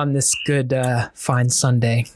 on 0.00 0.12
this 0.14 0.34
good, 0.46 0.72
uh, 0.72 1.10
fine 1.14 1.50
Sunday? 1.50 2.06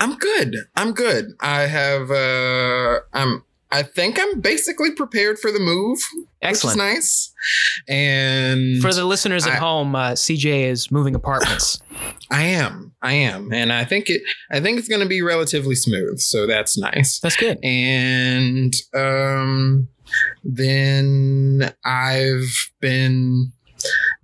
I'm 0.00 0.16
good. 0.16 0.56
I'm 0.76 0.92
good. 0.92 1.26
I 1.40 1.62
have. 1.62 2.10
uh 2.10 3.00
I'm. 3.12 3.44
I 3.74 3.82
think 3.82 4.18
I'm 4.20 4.40
basically 4.40 4.90
prepared 4.90 5.38
for 5.38 5.50
the 5.50 5.58
move. 5.58 5.98
Excellent. 6.42 6.76
Which 6.76 6.84
is 6.90 6.94
nice. 6.96 7.32
And 7.88 8.82
For 8.82 8.92
the 8.92 9.04
listeners 9.06 9.46
at 9.46 9.54
I- 9.54 9.56
home, 9.56 9.94
uh, 9.94 10.10
CJ 10.12 10.64
is 10.64 10.90
moving 10.90 11.14
apartments. 11.14 11.80
I 12.30 12.42
am. 12.42 12.92
I 13.00 13.14
am, 13.14 13.52
and 13.52 13.72
I 13.72 13.84
think 13.84 14.10
it. 14.10 14.22
I 14.50 14.60
think 14.60 14.78
it's 14.78 14.88
going 14.88 15.00
to 15.02 15.08
be 15.08 15.22
relatively 15.22 15.74
smooth. 15.74 16.18
So 16.20 16.46
that's 16.46 16.76
nice. 16.78 17.18
That's 17.20 17.36
good. 17.36 17.58
and 17.64 18.74
um 18.94 19.88
then 20.44 21.72
i've 21.86 22.70
been 22.80 23.50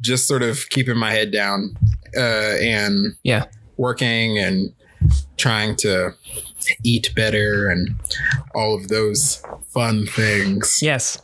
just 0.00 0.26
sort 0.26 0.42
of 0.42 0.68
keeping 0.70 0.96
my 0.96 1.10
head 1.10 1.30
down 1.30 1.76
uh 2.16 2.56
and 2.60 3.16
Yeah. 3.22 3.44
working 3.76 4.38
and 4.38 4.72
trying 5.36 5.76
to 5.76 6.14
eat 6.82 7.12
better 7.14 7.68
and 7.68 7.94
all 8.54 8.74
of 8.74 8.88
those 8.88 9.42
fun 9.68 10.06
things. 10.06 10.78
Yes. 10.82 11.20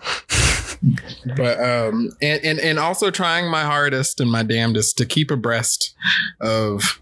but 1.37 1.59
um 1.61 2.11
and, 2.23 2.45
and 2.45 2.59
and 2.61 2.79
also 2.79 3.11
trying 3.11 3.51
my 3.51 3.63
hardest 3.65 4.21
and 4.21 4.31
my 4.31 4.43
damnedest 4.43 4.99
to 4.99 5.07
keep 5.07 5.31
abreast 5.31 5.95
of 6.41 7.01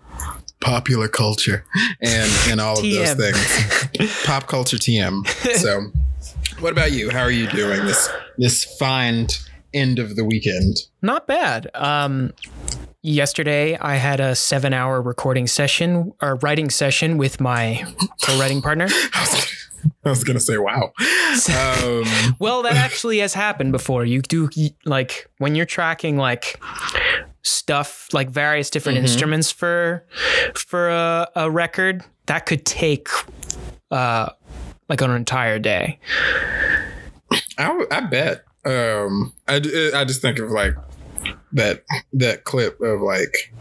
popular 0.61 1.09
culture 1.09 1.65
and 2.01 2.31
and 2.49 2.61
all 2.61 2.79
of 2.79 2.83
those 2.85 3.15
things. 3.15 4.23
Pop 4.25 4.47
culture 4.47 4.77
tm 4.79 5.27
so 5.59 5.91
what 6.61 6.73
about 6.73 6.93
you? 6.93 7.11
How 7.11 7.21
are 7.23 7.31
you 7.31 7.49
doing 7.49 7.85
this 7.87 8.09
this 8.39 8.65
fine 8.79 9.27
end 9.75 9.99
of 9.99 10.17
the 10.17 10.25
weekend 10.25 10.77
Not 11.03 11.27
bad. 11.27 11.71
Um, 11.75 12.33
yesterday, 13.03 13.77
I 13.77 13.97
had 13.97 14.21
a 14.21 14.35
seven 14.35 14.73
hour 14.73 15.01
recording 15.03 15.47
session 15.47 16.13
or 16.23 16.37
writing 16.37 16.71
session 16.71 17.19
with 17.19 17.41
my 17.41 17.85
co 18.23 18.39
writing 18.39 18.63
partner. 18.63 18.87
I 20.05 20.11
was, 20.11 20.23
gonna 20.25 20.39
say 20.41 20.59
wow 20.59 20.93
um 21.85 22.05
Well, 22.39 22.63
that 22.63 22.77
actually 22.77 23.19
has 23.19 23.35
happened 23.35 23.73
before. 23.73 24.05
You 24.05 24.21
do 24.23 24.49
like 24.85 25.29
when 25.39 25.55
you're 25.57 25.67
tracking 25.67 26.17
like 26.17 26.61
stuff 27.43 28.09
like 28.13 28.31
various 28.31 28.71
different 28.71 28.99
Mhm. 28.99 29.03
instruments 29.03 29.51
for 29.51 30.05
for 30.55 30.89
a, 30.89 31.29
a 31.35 31.51
record 31.51 32.05
that 32.27 32.47
could 32.47 32.65
take 32.65 33.09
uh 33.91 34.29
like 34.89 35.01
an 35.01 35.11
entire 35.11 35.59
day. 35.59 35.99
I, 37.59 37.85
I 37.91 38.01
bet. 38.01 38.45
Um, 38.65 39.33
I 39.49 39.57
I 39.95 40.05
just 40.05 40.23
think 40.23 40.39
of 40.39 40.51
like 40.51 40.75
that 41.53 41.85
that 42.13 42.45
clip 42.45 42.81
of 42.81 43.01
like 43.01 43.53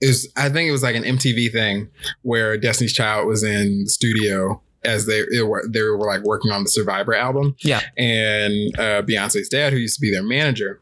is 0.00 0.30
I 0.36 0.48
think 0.48 0.68
it 0.68 0.72
was 0.72 0.82
like 0.82 0.96
an 0.96 1.04
MTV 1.04 1.52
thing 1.52 1.88
where 2.22 2.56
Destiny's 2.58 2.92
Child 2.92 3.26
was 3.28 3.42
in 3.42 3.84
the 3.84 3.90
studio 3.90 4.60
as 4.84 5.06
they 5.06 5.20
it 5.20 5.46
were 5.46 5.64
they 5.68 5.80
were 5.82 5.96
like 5.98 6.22
working 6.22 6.50
on 6.50 6.64
the 6.64 6.68
Survivor 6.70 7.14
album. 7.14 7.54
Yeah. 7.60 7.82
and 7.96 8.76
uh, 8.78 9.02
Beyonce's 9.02 9.48
dad, 9.48 9.72
who 9.72 9.78
used 9.78 9.94
to 9.96 10.00
be 10.00 10.10
their 10.10 10.24
manager, 10.24 10.80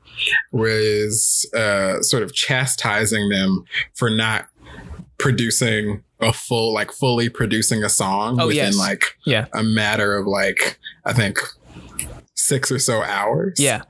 was 0.52 1.48
uh, 1.54 2.00
sort 2.02 2.22
of 2.22 2.32
chastising 2.32 3.28
them 3.28 3.64
for 3.94 4.08
not 4.10 4.46
producing 5.18 6.02
a 6.20 6.32
full 6.32 6.72
like 6.72 6.92
fully 6.92 7.28
producing 7.28 7.82
a 7.84 7.88
song 7.90 8.40
Oh, 8.40 8.46
within 8.46 8.66
yes. 8.66 8.78
like 8.78 9.04
Yeah. 9.26 9.46
a 9.52 9.62
matter 9.62 10.16
of 10.16 10.26
like 10.26 10.78
I 11.04 11.12
think 11.12 11.38
six 12.46 12.70
or 12.72 12.78
so 12.78 13.02
hours. 13.02 13.54
Yeah. 13.58 13.82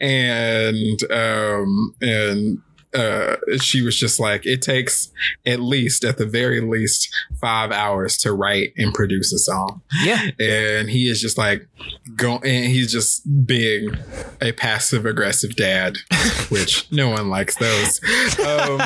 And 0.00 1.02
um 1.10 1.94
and 2.00 2.58
uh 2.94 3.36
she 3.60 3.82
was 3.82 3.98
just 3.98 4.20
like 4.20 4.46
it 4.46 4.62
takes 4.62 5.10
at 5.46 5.58
least 5.58 6.04
at 6.04 6.16
the 6.16 6.26
very 6.26 6.60
least 6.60 7.12
five 7.40 7.72
hours 7.72 8.16
to 8.18 8.32
write 8.32 8.72
and 8.76 8.94
produce 8.94 9.32
a 9.32 9.38
song 9.38 9.82
Yeah. 10.04 10.30
and 10.38 10.88
he 10.88 11.08
is 11.10 11.20
just 11.20 11.36
like 11.36 11.66
going 12.14 12.42
and 12.44 12.66
he's 12.66 12.92
just 12.92 13.22
being 13.46 13.90
a 14.40 14.52
passive 14.52 15.06
aggressive 15.06 15.56
dad 15.56 15.96
which 16.50 16.86
no 16.92 17.08
one 17.10 17.30
likes 17.30 17.56
those 17.56 17.98
um 18.38 18.78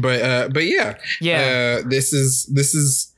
but 0.00 0.20
uh 0.22 0.48
but 0.52 0.64
yeah 0.64 0.96
Yeah. 1.20 1.80
uh, 1.84 1.88
this 1.88 2.12
is 2.12 2.50
this 2.52 2.74
is 2.74 3.14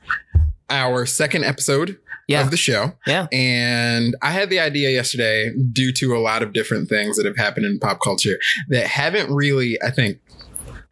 our 0.69 1.05
second 1.05 1.43
episode 1.43 1.97
yeah. 2.27 2.41
of 2.41 2.51
the 2.51 2.57
show. 2.57 2.93
Yeah. 3.05 3.27
And 3.31 4.15
I 4.21 4.31
had 4.31 4.49
the 4.49 4.59
idea 4.59 4.89
yesterday 4.91 5.53
due 5.71 5.91
to 5.93 6.15
a 6.15 6.19
lot 6.19 6.43
of 6.43 6.53
different 6.53 6.89
things 6.89 7.17
that 7.17 7.25
have 7.25 7.37
happened 7.37 7.65
in 7.65 7.79
pop 7.79 7.99
culture 8.01 8.37
that 8.69 8.87
haven't 8.87 9.33
really, 9.33 9.77
I 9.83 9.91
think, 9.91 10.19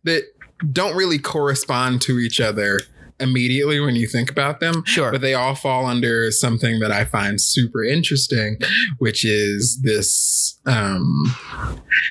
that 0.03 0.23
don't 0.71 0.95
really 0.95 1.19
correspond 1.19 2.01
to 2.01 2.19
each 2.19 2.41
other 2.41 2.81
immediately 3.19 3.79
when 3.79 3.95
you 3.95 4.07
think 4.07 4.29
about 4.29 4.59
them. 4.59 4.83
Sure. 4.85 5.11
But 5.11 5.21
they 5.21 5.33
all 5.33 5.55
fall 5.55 5.85
under 5.85 6.31
something 6.31 6.79
that 6.79 6.91
I 6.91 7.05
find 7.05 7.39
super 7.39 7.83
interesting, 7.83 8.57
which 8.97 9.25
is 9.25 9.79
this 9.83 10.59
um, 10.65 11.35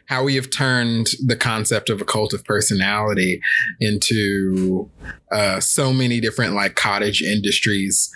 how 0.07 0.25
we 0.25 0.35
have 0.35 0.51
turned 0.51 1.09
the 1.25 1.37
concept 1.37 1.91
of 1.91 2.01
a 2.01 2.05
cult 2.05 2.33
of 2.33 2.45
personality 2.45 3.41
into 3.81 4.91
uh, 5.33 5.61
so 5.61 5.93
many 5.93 6.21
different 6.21 6.55
like 6.55 6.75
cottage 6.75 7.23
industries 7.23 8.11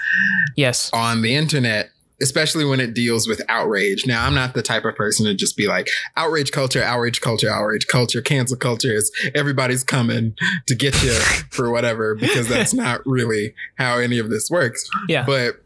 yes. 0.56 0.91
on 0.92 1.22
the 1.22 1.34
internet. 1.34 1.91
Especially 2.22 2.64
when 2.64 2.80
it 2.80 2.94
deals 2.94 3.26
with 3.26 3.42
outrage. 3.48 4.06
Now, 4.06 4.26
I'm 4.26 4.34
not 4.34 4.54
the 4.54 4.62
type 4.62 4.84
of 4.84 4.94
person 4.94 5.26
to 5.26 5.34
just 5.34 5.56
be 5.56 5.66
like, 5.66 5.88
outrage 6.16 6.52
culture, 6.52 6.82
outrage 6.82 7.20
culture, 7.20 7.50
outrage 7.50 7.86
culture, 7.86 8.22
cancel 8.22 8.56
culture 8.56 8.92
is 8.92 9.10
everybody's 9.34 9.84
coming 9.84 10.34
to 10.66 10.74
get 10.74 11.00
you 11.02 11.12
for 11.50 11.70
whatever, 11.70 12.14
because 12.14 12.48
that's 12.48 12.72
not 12.72 13.00
really 13.04 13.54
how 13.76 13.98
any 13.98 14.18
of 14.18 14.30
this 14.30 14.48
works. 14.50 14.88
Yeah. 15.08 15.24
But 15.26 15.56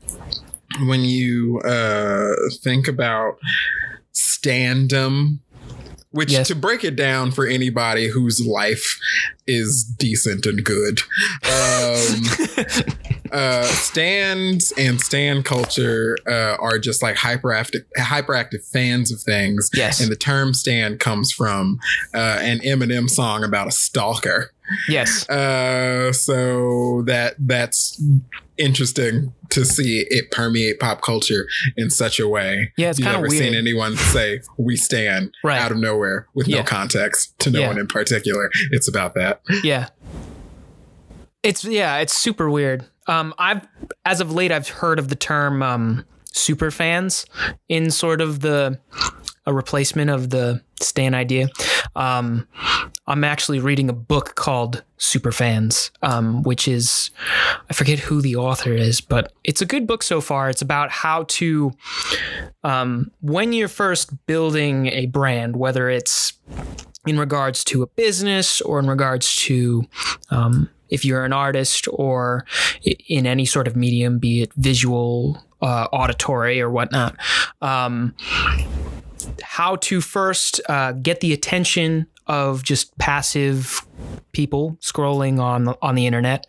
when 0.80 1.00
you 1.00 1.60
uh, 1.60 2.32
think 2.62 2.88
about 2.88 3.38
standom, 4.12 5.38
which 6.16 6.32
Yes. 6.32 6.48
to 6.48 6.54
break 6.54 6.82
it 6.82 6.96
down 6.96 7.30
for 7.30 7.46
anybody 7.46 8.08
whose 8.08 8.40
life 8.44 8.98
is 9.46 9.84
decent 9.84 10.44
and 10.46 10.64
good, 10.64 10.98
um, 11.44 12.22
uh, 13.32 13.62
stans 13.64 14.72
and 14.76 15.00
stan 15.00 15.42
culture 15.42 16.16
uh, 16.28 16.56
are 16.58 16.78
just 16.78 17.02
like 17.02 17.16
hyperactive, 17.16 17.84
hyperactive 17.98 18.66
fans 18.72 19.12
of 19.12 19.20
things. 19.20 19.70
yes. 19.74 20.00
And 20.00 20.10
the 20.10 20.16
term 20.16 20.54
stan 20.54 20.98
comes 20.98 21.30
from 21.32 21.78
uh, 22.14 22.38
an 22.40 22.58
Eminem 22.60 23.08
song 23.08 23.44
about 23.44 23.68
a 23.68 23.72
stalker. 23.72 24.50
Yes. 24.88 25.28
Uh, 25.28 26.12
so 26.12 27.02
that 27.06 27.34
that's 27.38 28.02
interesting 28.58 29.32
to 29.50 29.64
see 29.64 30.06
it 30.08 30.30
permeate 30.30 30.80
pop 30.80 31.02
culture 31.02 31.46
in 31.76 31.90
such 31.90 32.18
a 32.18 32.26
way. 32.28 32.72
Yeah. 32.76 32.90
It's 32.90 32.98
You've 32.98 33.04
kind 33.06 33.16
of 33.16 33.22
never 33.22 33.30
weird. 33.30 33.42
seen 33.42 33.54
anyone 33.54 33.96
say 33.96 34.40
"we 34.58 34.76
stan" 34.76 35.30
Right. 35.44 35.60
out 35.60 35.72
of 35.72 35.78
nowhere 35.78 36.26
with 36.34 36.48
Yeah. 36.48 36.58
no 36.58 36.62
context 36.64 37.38
to 37.40 37.50
no 37.50 37.60
Yeah. 37.60 37.68
one 37.68 37.78
in 37.78 37.86
particular. 37.86 38.50
It's 38.70 38.88
about 38.88 39.14
that. 39.14 39.40
Yeah. 39.62 39.88
It's 41.42 41.64
yeah, 41.64 41.98
it's 41.98 42.16
super 42.16 42.50
weird. 42.50 42.84
Um 43.06 43.34
I've 43.38 43.66
as 44.04 44.20
of 44.20 44.32
late 44.32 44.50
I've 44.50 44.68
heard 44.68 44.98
of 44.98 45.08
the 45.08 45.14
term 45.16 45.62
um 45.62 46.04
super 46.32 46.70
fans 46.70 47.24
in 47.68 47.90
sort 47.90 48.20
of 48.20 48.40
the 48.40 48.78
a 49.46 49.52
replacement 49.54 50.10
of 50.10 50.30
the 50.30 50.62
Stan 50.80 51.14
idea. 51.14 51.48
Um 51.94 52.48
I'm 53.06 53.24
actually 53.24 53.60
reading 53.60 53.88
a 53.88 53.92
book 53.92 54.34
called 54.34 54.82
Super 54.98 55.30
Fans, 55.30 55.90
um, 56.02 56.42
which 56.42 56.66
is 56.66 57.10
I 57.70 57.72
forget 57.72 57.98
who 57.98 58.20
the 58.20 58.36
author 58.36 58.72
is, 58.72 59.00
but 59.00 59.32
it's 59.44 59.62
a 59.62 59.66
good 59.66 59.86
book 59.86 60.02
so 60.02 60.20
far. 60.20 60.50
It's 60.50 60.62
about 60.62 60.90
how 60.90 61.24
to 61.28 61.72
um 62.64 63.10
when 63.20 63.52
you're 63.52 63.68
first 63.68 64.26
building 64.26 64.88
a 64.88 65.06
brand, 65.06 65.56
whether 65.56 65.88
it's 65.88 66.32
in 67.06 67.18
regards 67.18 67.64
to 67.64 67.82
a 67.82 67.86
business 67.86 68.60
or 68.60 68.80
in 68.80 68.88
regards 68.88 69.34
to 69.36 69.84
um, 70.30 70.68
if 70.88 71.04
you're 71.04 71.24
an 71.24 71.32
artist 71.32 71.86
or 71.92 72.44
in 73.08 73.26
any 73.26 73.44
sort 73.44 73.66
of 73.66 73.76
medium, 73.76 74.18
be 74.18 74.42
it 74.42 74.52
visual, 74.54 75.42
uh, 75.62 75.86
auditory, 75.92 76.60
or 76.60 76.70
whatnot. 76.70 77.16
Um, 77.62 78.14
how 79.42 79.76
to 79.76 80.00
first 80.00 80.60
uh, 80.68 80.92
get 80.92 81.20
the 81.20 81.32
attention 81.32 82.06
of 82.26 82.62
just 82.62 82.96
passive 82.98 83.86
people 84.32 84.76
scrolling 84.80 85.38
on 85.40 85.74
on 85.80 85.94
the 85.94 86.06
internet. 86.06 86.46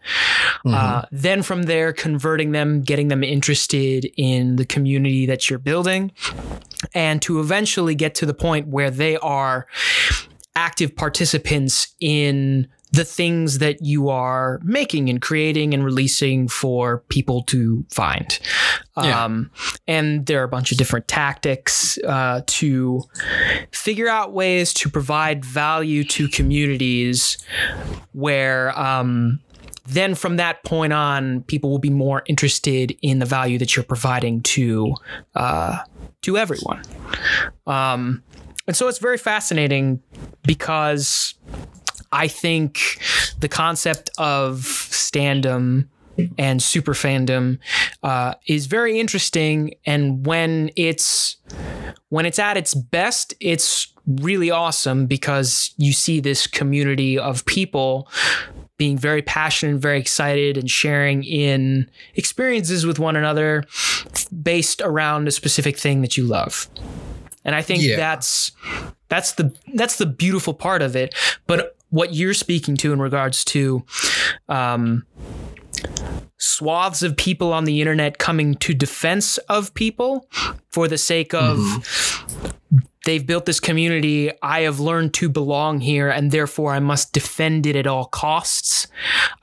Uh, 0.65 1.03
then 1.11 1.43
from 1.43 1.63
there, 1.63 1.93
converting 1.93 2.51
them, 2.51 2.81
getting 2.81 3.07
them 3.07 3.23
interested 3.23 4.05
in 4.17 4.55
the 4.57 4.65
community 4.65 5.25
that 5.25 5.49
you're 5.49 5.59
building, 5.59 6.11
and 6.93 7.21
to 7.21 7.39
eventually 7.39 7.95
get 7.95 8.15
to 8.15 8.25
the 8.25 8.33
point 8.33 8.67
where 8.67 8.91
they 8.91 9.17
are 9.17 9.67
active 10.55 10.95
participants 10.95 11.89
in 11.99 12.67
the 12.91 13.03
things 13.03 13.59
that 13.59 13.83
you 13.83 14.09
are 14.09 14.59
making 14.63 15.09
and 15.09 15.21
creating 15.21 15.73
and 15.73 15.83
releasing 15.83 16.47
for 16.47 16.99
people 17.09 17.43
to 17.43 17.85
find. 17.89 18.39
Yeah. 18.95 19.25
Um, 19.25 19.51
and 19.87 20.25
there 20.25 20.41
are 20.41 20.45
a 20.45 20.49
bunch 20.49 20.71
of 20.71 20.77
different 20.77 21.07
tactics 21.07 21.97
uh, 21.99 22.41
to 22.47 23.03
figure 23.71 24.07
out 24.07 24.33
ways 24.33 24.73
to 24.75 24.89
provide 24.89 25.43
value 25.43 26.03
to 26.05 26.27
communities 26.27 27.37
where. 28.13 28.77
Um, 28.79 29.39
then 29.89 30.15
from 30.15 30.35
that 30.35 30.65
point 30.65 30.91
on, 30.91 31.43
people 31.43 31.69
will 31.69 31.79
be 31.79 31.89
more 31.89 32.21
interested 32.25 32.97
in 33.01 33.19
the 33.19 33.25
value 33.25 33.57
that 33.57 33.73
you're 33.73 33.85
providing 33.85 34.41
to 34.41 34.93
uh, 35.33 35.77
to 36.23 36.37
everyone. 36.37 36.83
Um, 37.65 38.21
and 38.67 38.75
so 38.75 38.89
it's 38.89 38.99
very 38.99 39.17
fascinating 39.17 40.01
because 40.45 41.35
I 42.11 42.27
think 42.27 42.99
the 43.39 43.47
concept 43.47 44.09
of 44.17 44.59
standom 44.61 45.87
and 46.37 46.63
super 46.63 46.93
fandom 46.93 47.59
uh, 48.03 48.33
is 48.47 48.65
very 48.65 48.99
interesting. 48.99 49.75
And 49.85 50.25
when 50.25 50.71
it's 50.75 51.37
when 52.09 52.25
it's 52.25 52.39
at 52.39 52.57
its 52.57 52.73
best, 52.73 53.33
it's 53.39 53.93
really 54.07 54.49
awesome 54.49 55.05
because 55.05 55.73
you 55.77 55.91
see 55.93 56.19
this 56.19 56.47
community 56.47 57.19
of 57.19 57.45
people 57.45 58.09
being 58.77 58.97
very 58.97 59.21
passionate 59.21 59.73
and 59.73 59.81
very 59.81 59.99
excited 59.99 60.57
and 60.57 60.69
sharing 60.69 61.23
in 61.23 61.89
experiences 62.15 62.85
with 62.85 62.99
one 62.99 63.15
another 63.15 63.63
based 64.43 64.81
around 64.81 65.27
a 65.27 65.31
specific 65.31 65.77
thing 65.77 66.01
that 66.01 66.15
you 66.15 66.23
love. 66.23 66.69
And 67.43 67.55
I 67.55 67.61
think 67.61 67.81
Yeah. 67.83 67.95
that's 67.95 68.51
that's 69.09 69.33
the 69.33 69.53
that's 69.75 69.97
the 69.97 70.05
beautiful 70.05 70.53
part 70.53 70.81
of 70.81 70.95
it. 70.95 71.13
But 71.47 71.76
what 71.89 72.13
you're 72.13 72.33
speaking 72.33 72.75
to 72.77 72.93
in 72.93 72.99
regards 72.99 73.43
to 73.45 73.83
um, 74.49 75.05
swaths 76.37 77.01
of 77.01 77.15
people 77.17 77.53
on 77.53 77.65
the 77.65 77.81
internet 77.81 78.17
coming 78.17 78.55
to 78.55 78.73
defense 78.73 79.37
of 79.49 79.73
people 79.73 80.27
for 80.69 80.87
the 80.87 80.97
sake 80.97 81.33
of 81.33 81.59
they've 83.05 83.25
built 83.25 83.45
this 83.45 83.61
community. 83.61 84.31
I 84.41 84.61
have 84.61 84.81
learned 84.81 85.13
to 85.15 85.29
belong 85.29 85.79
here 85.79 86.09
and 86.09 86.29
therefore 86.29 86.73
i 86.73 86.79
must 86.79 87.13
defend 87.13 87.65
it 87.65 87.75
at 87.75 87.87
all 87.87 88.05
costs. 88.05 88.87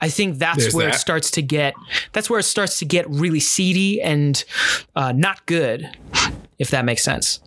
I 0.01 0.09
think 0.09 0.37
that's 0.37 0.59
There's 0.59 0.73
where 0.73 0.89
it 0.89 0.95
starts 0.95 1.31
to 1.31 1.41
get 1.41 1.73
that's 2.13 2.29
where 2.29 2.39
it 2.39 2.43
starts 2.43 2.79
to 2.79 2.85
get 2.85 3.09
really 3.09 3.39
seedy 3.39 4.01
and 4.01 4.43
uh, 4.95 5.11
not 5.11 5.45
good 5.45 5.89
if 6.59 6.69
that 6.69 6.85
makes 6.85 7.03
sense 7.03 7.39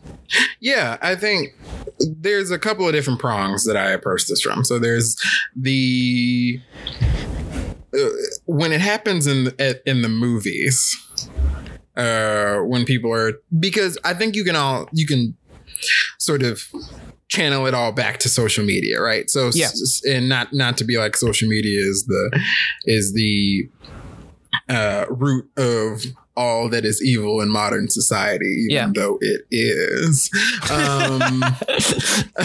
Yeah, 0.61 0.99
I 1.01 1.15
think 1.15 1.55
there's 2.01 2.51
a 2.51 2.59
couple 2.59 2.87
of 2.87 2.93
different 2.93 3.19
prongs 3.21 3.65
that 3.65 3.77
I 3.77 3.91
approach 3.91 4.27
this 4.27 4.43
from. 4.43 4.65
So 4.65 4.79
there's 4.79 5.17
the 5.57 6.61
uh, 7.95 8.09
when 8.45 8.73
it 8.73 8.81
happens 8.81 9.27
in 9.27 9.53
at, 9.59 9.81
in 9.87 10.03
the 10.03 10.09
movies, 10.09 10.95
uh, 11.97 12.59
when 12.59 12.85
people 12.85 13.13
are 13.13 13.41
because 13.59 13.97
I 14.05 14.15
think 14.15 14.37
you 14.37 14.45
can 14.45 14.57
all 14.57 14.89
you 14.93 15.07
can 15.07 15.37
sort 16.19 16.43
of 16.43 16.63
channel 17.29 17.67
it 17.67 17.75
all 17.75 17.93
back 17.93 18.19
to 18.19 18.29
social 18.29 18.65
media, 18.65 19.01
right? 19.01 19.31
So 19.31 19.51
Yeah. 19.55 19.71
and 20.07 20.29
not 20.29 20.53
not 20.53 20.77
to 20.79 20.85
be 20.85 20.99
like 20.99 21.17
social 21.17 21.49
media 21.49 21.81
is 21.81 22.05
the 22.07 22.41
is 22.85 23.15
the 23.15 23.69
uh, 24.69 25.07
root 25.09 25.51
of 25.57 26.03
all 26.39 26.69
that 26.71 26.85
is 26.85 27.03
evil 27.03 27.41
in 27.41 27.51
modern 27.51 27.91
society, 27.91 28.67
even 28.71 28.77
Yeah. 28.77 28.91
though 28.95 29.19
it 29.21 29.43
is. 29.51 30.31
Um, 30.71 31.43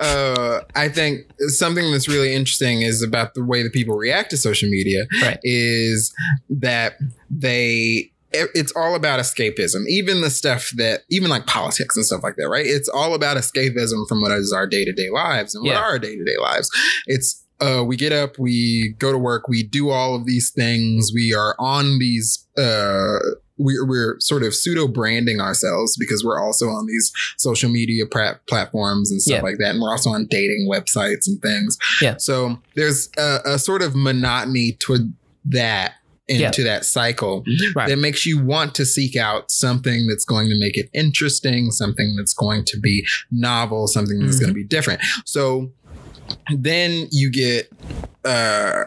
uh, 0.00 0.60
I 0.74 0.88
think 0.88 1.26
something 1.48 1.90
that's 1.90 2.08
really 2.08 2.34
interesting 2.34 2.82
is 2.82 3.02
about 3.02 3.34
the 3.34 3.44
way 3.44 3.62
that 3.62 3.72
people 3.72 3.96
react 3.96 4.30
to 4.30 4.36
social 4.36 4.68
media 4.70 5.06
Right. 5.22 5.38
is 5.42 6.12
that 6.50 6.94
they 7.30 8.12
it's 8.30 8.72
all 8.76 8.94
about 8.94 9.18
escapism 9.20 9.86
even 9.88 10.20
the 10.20 10.28
stuff 10.28 10.68
that 10.76 11.00
even 11.08 11.30
like 11.30 11.46
politics 11.46 11.96
and 11.96 12.04
stuff 12.04 12.22
like 12.22 12.36
that 12.36 12.46
right 12.50 12.66
it's 12.66 12.86
all 12.88 13.14
about 13.14 13.38
escapism 13.38 14.06
from 14.06 14.20
what 14.20 14.30
is 14.32 14.52
our 14.52 14.66
day-to-day 14.66 15.08
lives 15.08 15.54
and 15.54 15.64
what 15.64 15.70
Yeah. 15.72 15.78
are 15.78 15.84
our 15.92 15.98
day-to-day 15.98 16.36
lives 16.38 16.68
it's 17.06 17.42
uh, 17.60 17.82
we 17.86 17.96
get 17.96 18.12
up, 18.12 18.38
we 18.38 18.94
go 18.98 19.10
to 19.12 19.18
work, 19.18 19.48
we 19.48 19.62
do 19.62 19.90
all 19.90 20.14
of 20.14 20.26
these 20.26 20.50
things. 20.50 21.10
We 21.14 21.34
are 21.34 21.54
on 21.58 21.98
these. 21.98 22.46
Uh, 22.56 23.18
we're, 23.60 23.84
we're 23.84 24.20
sort 24.20 24.44
of 24.44 24.54
pseudo 24.54 24.86
branding 24.86 25.40
ourselves 25.40 25.96
because 25.96 26.24
we're 26.24 26.40
also 26.40 26.66
on 26.68 26.86
these 26.86 27.10
social 27.38 27.68
media 27.68 28.06
pra- 28.06 28.38
platforms 28.48 29.10
and 29.10 29.20
stuff 29.20 29.38
Yeah. 29.38 29.42
like 29.42 29.58
that, 29.58 29.70
and 29.70 29.80
we're 29.82 29.90
also 29.90 30.10
on 30.10 30.26
dating 30.26 30.68
websites 30.70 31.26
and 31.26 31.42
things. 31.42 31.76
Yeah. 32.00 32.18
So 32.18 32.60
there's 32.76 33.08
a, 33.18 33.40
a 33.44 33.58
sort 33.58 33.82
of 33.82 33.96
monotony 33.96 34.76
to 34.86 35.10
that 35.46 35.94
into 36.28 36.60
Yeah. 36.62 36.68
that 36.74 36.84
cycle 36.84 37.42
Right. 37.74 37.88
that 37.88 37.96
makes 37.98 38.26
you 38.26 38.38
want 38.44 38.74
to 38.74 38.84
seek 38.84 39.16
out 39.16 39.50
something 39.50 40.06
that's 40.06 40.26
going 40.26 40.50
to 40.50 40.60
make 40.60 40.76
it 40.76 40.90
interesting, 40.92 41.70
something 41.70 42.16
that's 42.16 42.34
going 42.34 42.64
to 42.66 42.78
be 42.78 43.06
novel, 43.32 43.88
something 43.88 44.20
that's 44.20 44.36
Mhm. 44.36 44.40
going 44.40 44.50
to 44.50 44.54
be 44.54 44.62
different. 44.62 45.00
So 45.24 45.72
then 46.54 47.08
you 47.10 47.30
get 47.30 47.70
uh 48.24 48.84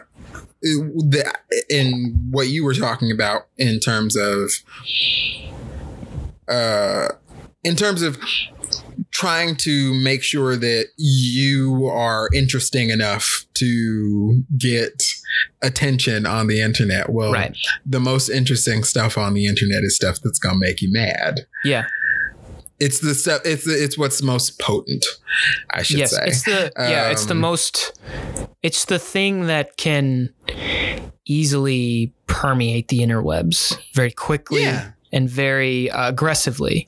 the 0.62 1.34
in 1.68 2.28
what 2.30 2.48
you 2.48 2.64
were 2.64 2.74
talking 2.74 3.10
about 3.10 3.42
in 3.58 3.80
terms 3.80 4.16
of 4.16 4.50
uh 6.48 7.08
in 7.64 7.76
terms 7.76 8.02
of 8.02 8.18
trying 9.10 9.56
to 9.56 9.94
make 10.02 10.22
sure 10.22 10.56
that 10.56 10.86
you 10.96 11.86
are 11.86 12.28
interesting 12.34 12.90
enough 12.90 13.44
to 13.54 14.42
get 14.58 15.02
attention 15.62 16.26
on 16.26 16.46
the 16.46 16.60
internet. 16.60 17.10
Well 17.10 17.32
right. 17.32 17.56
the 17.84 18.00
most 18.00 18.28
interesting 18.28 18.84
stuff 18.84 19.18
on 19.18 19.34
the 19.34 19.46
internet 19.46 19.82
is 19.82 19.96
stuff 19.96 20.18
that's 20.22 20.38
gonna 20.38 20.58
make 20.58 20.80
you 20.80 20.92
mad. 20.92 21.46
Yeah 21.64 21.86
it's 22.84 22.98
the 23.00 23.14
stuff 23.14 23.40
it's 23.44 23.64
the, 23.64 23.72
it's 23.84 23.96
what's 23.96 24.22
most 24.22 24.58
potent 24.58 25.04
i 25.70 25.82
should 25.82 25.98
yes 25.98 26.10
say 26.16 26.24
it's 26.26 26.42
the 26.44 26.72
yeah 26.78 27.10
it's 27.12 27.26
the 27.26 27.32
Um, 27.34 27.40
most 27.40 27.98
it's 28.62 28.84
the 28.86 28.98
thing 28.98 29.46
that 29.46 29.76
can 29.76 30.30
easily 31.26 32.12
permeate 32.26 32.88
the 32.88 33.00
interwebs 33.00 33.78
very 33.94 34.10
quickly 34.10 34.62
Yeah. 34.62 34.90
and 35.12 35.28
very 35.30 35.90
uh, 35.90 36.08
aggressively 36.08 36.86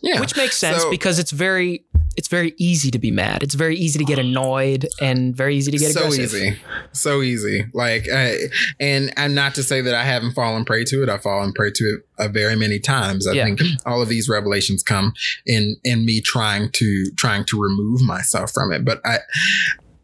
yeah 0.00 0.20
which 0.20 0.36
makes 0.36 0.56
sense 0.56 0.82
So- 0.82 0.90
because 0.90 1.18
it's 1.18 1.30
very 1.32 1.84
it's 2.20 2.28
very 2.28 2.52
easy 2.58 2.90
to 2.90 2.98
be 2.98 3.10
mad. 3.10 3.42
It's 3.42 3.54
very 3.54 3.76
easy 3.76 3.98
to 3.98 4.04
get 4.04 4.18
annoyed 4.26 4.86
and 5.00 5.34
very 5.34 5.56
easy 5.56 5.70
to 5.70 5.78
get 5.78 5.92
so 5.92 6.00
aggressive. 6.02 6.24
easy. 6.34 6.56
So 6.92 7.22
easy. 7.22 7.64
Like 7.72 8.04
I, 8.12 8.36
and 8.78 9.10
and 9.16 9.34
not 9.34 9.54
to 9.54 9.62
say 9.62 9.80
that 9.80 9.94
i 9.94 10.04
haven't 10.04 10.34
fallen 10.34 10.66
prey 10.66 10.84
to 10.84 11.02
it. 11.02 11.08
I've 11.08 11.22
fallen 11.22 11.52
prey 11.54 11.70
to 11.72 11.84
it 11.94 12.00
uh, 12.18 12.28
very 12.28 12.56
many 12.56 12.78
times. 12.78 13.26
I 13.26 13.32
Yeah. 13.32 13.44
think 13.46 13.60
all 13.86 14.02
of 14.02 14.08
these 14.10 14.28
revelations 14.28 14.82
come 14.82 15.14
in 15.46 15.76
in 15.82 16.04
me 16.04 16.20
trying 16.20 16.70
to 16.72 17.10
trying 17.16 17.44
to 17.46 17.60
remove 17.60 18.02
myself 18.02 18.52
from 18.52 18.70
it. 18.72 18.84
But 18.84 19.00
i 19.06 19.18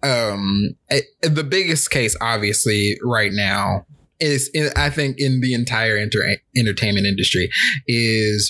um 0.02 0.74
I, 0.90 1.02
the 1.22 1.44
biggest 1.44 1.90
case 1.90 2.16
obviously 2.20 2.98
right 3.02 3.32
now 3.32 3.86
is 4.20 4.48
in, 4.54 4.70
i 4.76 4.88
think 4.90 5.18
in 5.18 5.40
the 5.40 5.52
entire 5.54 5.96
enter- 5.96 6.36
entertainment 6.56 7.06
industry 7.06 7.50
is 7.86 8.40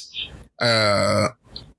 uh 0.60 1.28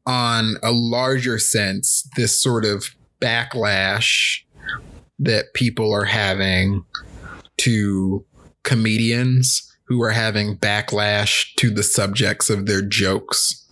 on 0.08 0.56
a 0.64 0.72
larger 0.72 1.38
sense 1.38 2.10
this 2.16 2.42
sort 2.42 2.66
of 2.66 2.86
backlash 3.22 4.40
that 5.20 5.54
people 5.54 5.94
are 5.94 6.06
having 6.06 6.84
to 7.58 8.26
comedians 8.64 9.64
who 9.86 10.02
are 10.02 10.12
having 10.12 10.58
backlash 10.58 11.54
to 11.56 11.70
the 11.70 11.84
subjects 11.84 12.50
of 12.50 12.66
their 12.66 12.82
jokes 12.82 13.67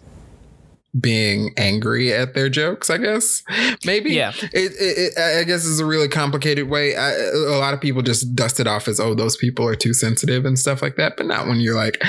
being 1.00 1.54
angry 1.58 2.14
at 2.14 2.34
their 2.34 2.48
jokes 2.50 2.90
i 2.90 2.98
guess 2.98 3.44
maybe 3.86 4.12
Yeah. 4.12 4.32
it, 4.54 4.72
it, 4.80 5.14
it 5.16 5.18
i 5.40 5.44
guess 5.44 5.66
is 5.66 5.80
a 5.80 5.86
really 5.86 6.08
complicated 6.08 6.70
way 6.70 6.96
I, 6.96 7.12
a 7.12 7.58
lot 7.60 7.74
of 7.74 7.82
people 7.82 8.02
just 8.02 8.34
dust 8.36 8.60
it 8.60 8.68
off 8.68 8.88
as 8.88 9.00
oh 9.00 9.14
those 9.14 9.36
people 9.36 9.68
are 9.68 9.76
too 9.76 9.94
sensitive 9.94 10.46
and 10.46 10.58
stuff 10.58 10.82
like 10.82 10.96
that 10.96 11.18
but 11.18 11.26
not 11.26 11.48
when 11.48 11.60
you're 11.60 11.76
like 11.76 12.02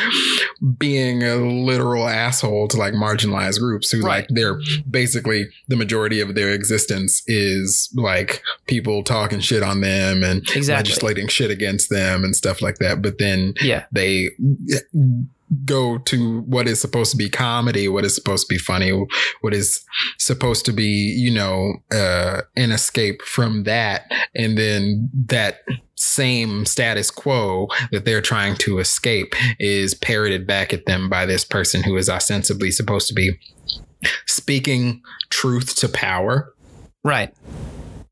being 0.79 1.23
a 1.23 1.37
literal 1.37 2.09
asshole 2.09 2.69
to 2.69 2.77
like 2.77 2.95
marginalized 2.95 3.59
groups 3.61 3.91
who 3.91 4.03
Right. 4.03 4.21
like 4.21 4.29
they're 4.31 4.61
basically 4.91 5.49
the 5.69 5.77
majority 5.77 6.21
of 6.21 6.35
their 6.35 6.51
existence 6.53 7.23
is 7.27 7.91
like 7.95 8.43
people 8.67 9.03
talking 9.03 9.41
shit 9.41 9.63
on 9.63 9.81
them 9.81 10.23
and 10.23 10.43
Exactly. 10.55 10.75
legislating 10.91 11.29
shit 11.29 11.51
against 11.51 11.91
them 11.91 12.23
and 12.25 12.37
stuff 12.37 12.63
like 12.63 12.77
that 12.79 13.03
but 13.03 13.19
then 13.19 13.55
yeah 13.63 13.85
they 13.93 14.31
go 15.65 15.99
to 15.99 16.41
what 16.43 16.67
is 16.67 16.81
supposed 16.81 17.11
to 17.13 17.17
be 17.17 17.31
comedy, 17.31 17.89
what 17.89 18.05
is 18.05 18.15
supposed 18.15 18.47
to 18.49 18.55
be 18.55 18.59
funny, 18.59 18.91
what 19.43 19.55
is 19.55 19.85
supposed 20.19 20.65
to 20.67 20.73
be, 20.73 20.85
you 20.85 21.31
know, 21.31 21.75
uh, 21.93 22.43
an 22.57 22.73
escape 22.73 23.23
from 23.23 23.65
that. 23.65 24.11
And 24.35 24.59
then 24.59 25.09
that 25.29 25.61
same 25.95 26.67
status 26.67 27.11
quo 27.11 27.69
that 27.93 28.05
they're 28.05 28.21
trying 28.21 28.57
to 28.57 28.79
escape 28.79 29.35
is 29.59 29.95
parroted 29.95 30.47
back 30.47 30.73
at 30.73 30.87
them 30.87 31.09
by 31.09 31.25
this 31.27 31.45
person 31.45 31.83
who 31.83 31.97
is 31.97 32.11
ostensibly 32.11 32.71
supposed 32.71 33.09
to 33.09 33.15
be 33.15 33.33
speaking 34.27 35.01
truth 35.31 35.77
to 35.77 35.89
power. 35.89 36.53
right 37.05 37.33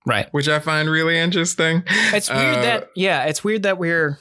Right. 0.07 0.29
which 0.33 0.49
I 0.49 0.59
find 0.59 0.91
really 0.91 1.19
interesting. 1.19 1.83
It's 2.13 2.29
weird 2.29 2.59
Uh, 2.59 2.63
that 2.63 2.91
yeah, 2.95 3.25
it's 3.25 3.43
weird 3.43 3.63
that 3.63 3.79
we're 3.79 4.19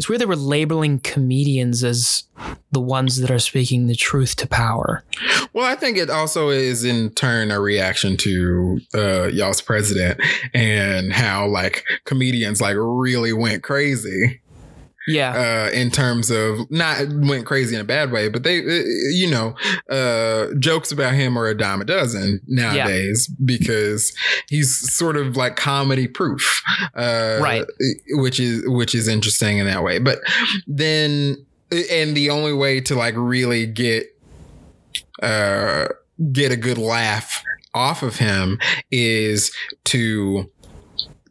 it's 0.00 0.08
weird 0.08 0.22
that 0.22 0.28
we're 0.28 0.34
labeling 0.34 0.98
comedians 1.00 1.84
as 1.84 2.24
the 2.72 2.80
ones 2.80 3.20
that 3.20 3.30
are 3.30 3.38
speaking 3.38 3.86
the 3.86 3.94
truth 3.94 4.34
to 4.36 4.46
power. 4.46 5.04
Well, 5.52 5.66
I 5.66 5.74
think 5.74 5.98
it 5.98 6.08
also 6.08 6.48
is 6.48 6.84
in 6.84 7.10
turn 7.10 7.50
a 7.50 7.60
reaction 7.60 8.16
to 8.16 8.80
uh, 8.94 9.24
y'all's 9.26 9.60
president 9.60 10.18
and 10.54 11.12
how 11.12 11.48
like 11.48 11.84
comedians 12.06 12.62
like 12.62 12.76
really 12.78 13.34
went 13.34 13.62
crazy 13.62 14.40
Yeah. 15.10 15.68
uh, 15.68 15.70
in 15.72 15.90
terms 15.90 16.30
of 16.30 16.70
not 16.70 16.98
went 17.08 17.46
crazy 17.46 17.74
in 17.74 17.80
a 17.80 17.84
bad 17.84 18.12
way, 18.12 18.28
but 18.28 18.42
they, 18.42 18.60
uh, 18.60 18.82
you 19.12 19.28
know, 19.30 19.54
uh, 19.90 20.54
jokes 20.58 20.92
about 20.92 21.14
him 21.14 21.36
are 21.38 21.46
a 21.46 21.56
dime 21.56 21.80
a 21.80 21.84
dozen 21.84 22.40
nowadays 22.46 23.26
because 23.44 24.14
he's 24.48 24.92
sort 24.92 25.16
of 25.16 25.36
like 25.36 25.56
comedy 25.56 26.06
proof, 26.06 26.62
uh, 26.94 27.38
Right. 27.40 27.64
Which 28.10 28.38
is 28.40 28.62
which 28.66 28.94
is 28.94 29.08
interesting 29.08 29.58
in 29.58 29.66
that 29.66 29.82
way. 29.82 29.98
But 29.98 30.18
then, 30.66 31.36
and 31.90 32.16
the 32.16 32.30
only 32.30 32.52
way 32.52 32.80
to 32.82 32.94
like 32.94 33.14
really 33.16 33.66
get 33.66 34.06
uh, 35.22 35.88
get 36.32 36.52
a 36.52 36.56
good 36.56 36.78
laugh 36.78 37.42
off 37.74 38.02
of 38.02 38.16
him 38.16 38.58
is 38.90 39.52
to 39.84 40.50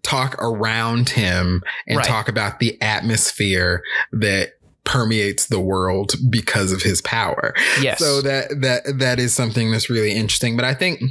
talk 0.10 0.36
around 0.42 1.10
him 1.10 1.62
and 1.88 1.98
Right. 1.98 2.06
talk 2.08 2.28
about 2.30 2.60
the 2.60 2.72
atmosphere 2.82 3.82
that 4.12 4.54
permeates 4.84 5.46
the 5.48 5.60
world 5.60 6.14
because 6.30 6.72
of 6.72 6.82
his 6.82 7.02
power. 7.02 7.54
yes. 7.82 8.00
So 8.00 8.22
that 8.22 8.62
that 8.62 8.82
that 9.00 9.20
is 9.20 9.34
something 9.34 9.72
that's 9.72 9.90
really 9.90 10.12
interesting. 10.14 10.56
But 10.56 10.66
I 10.66 10.74
think 10.74 11.02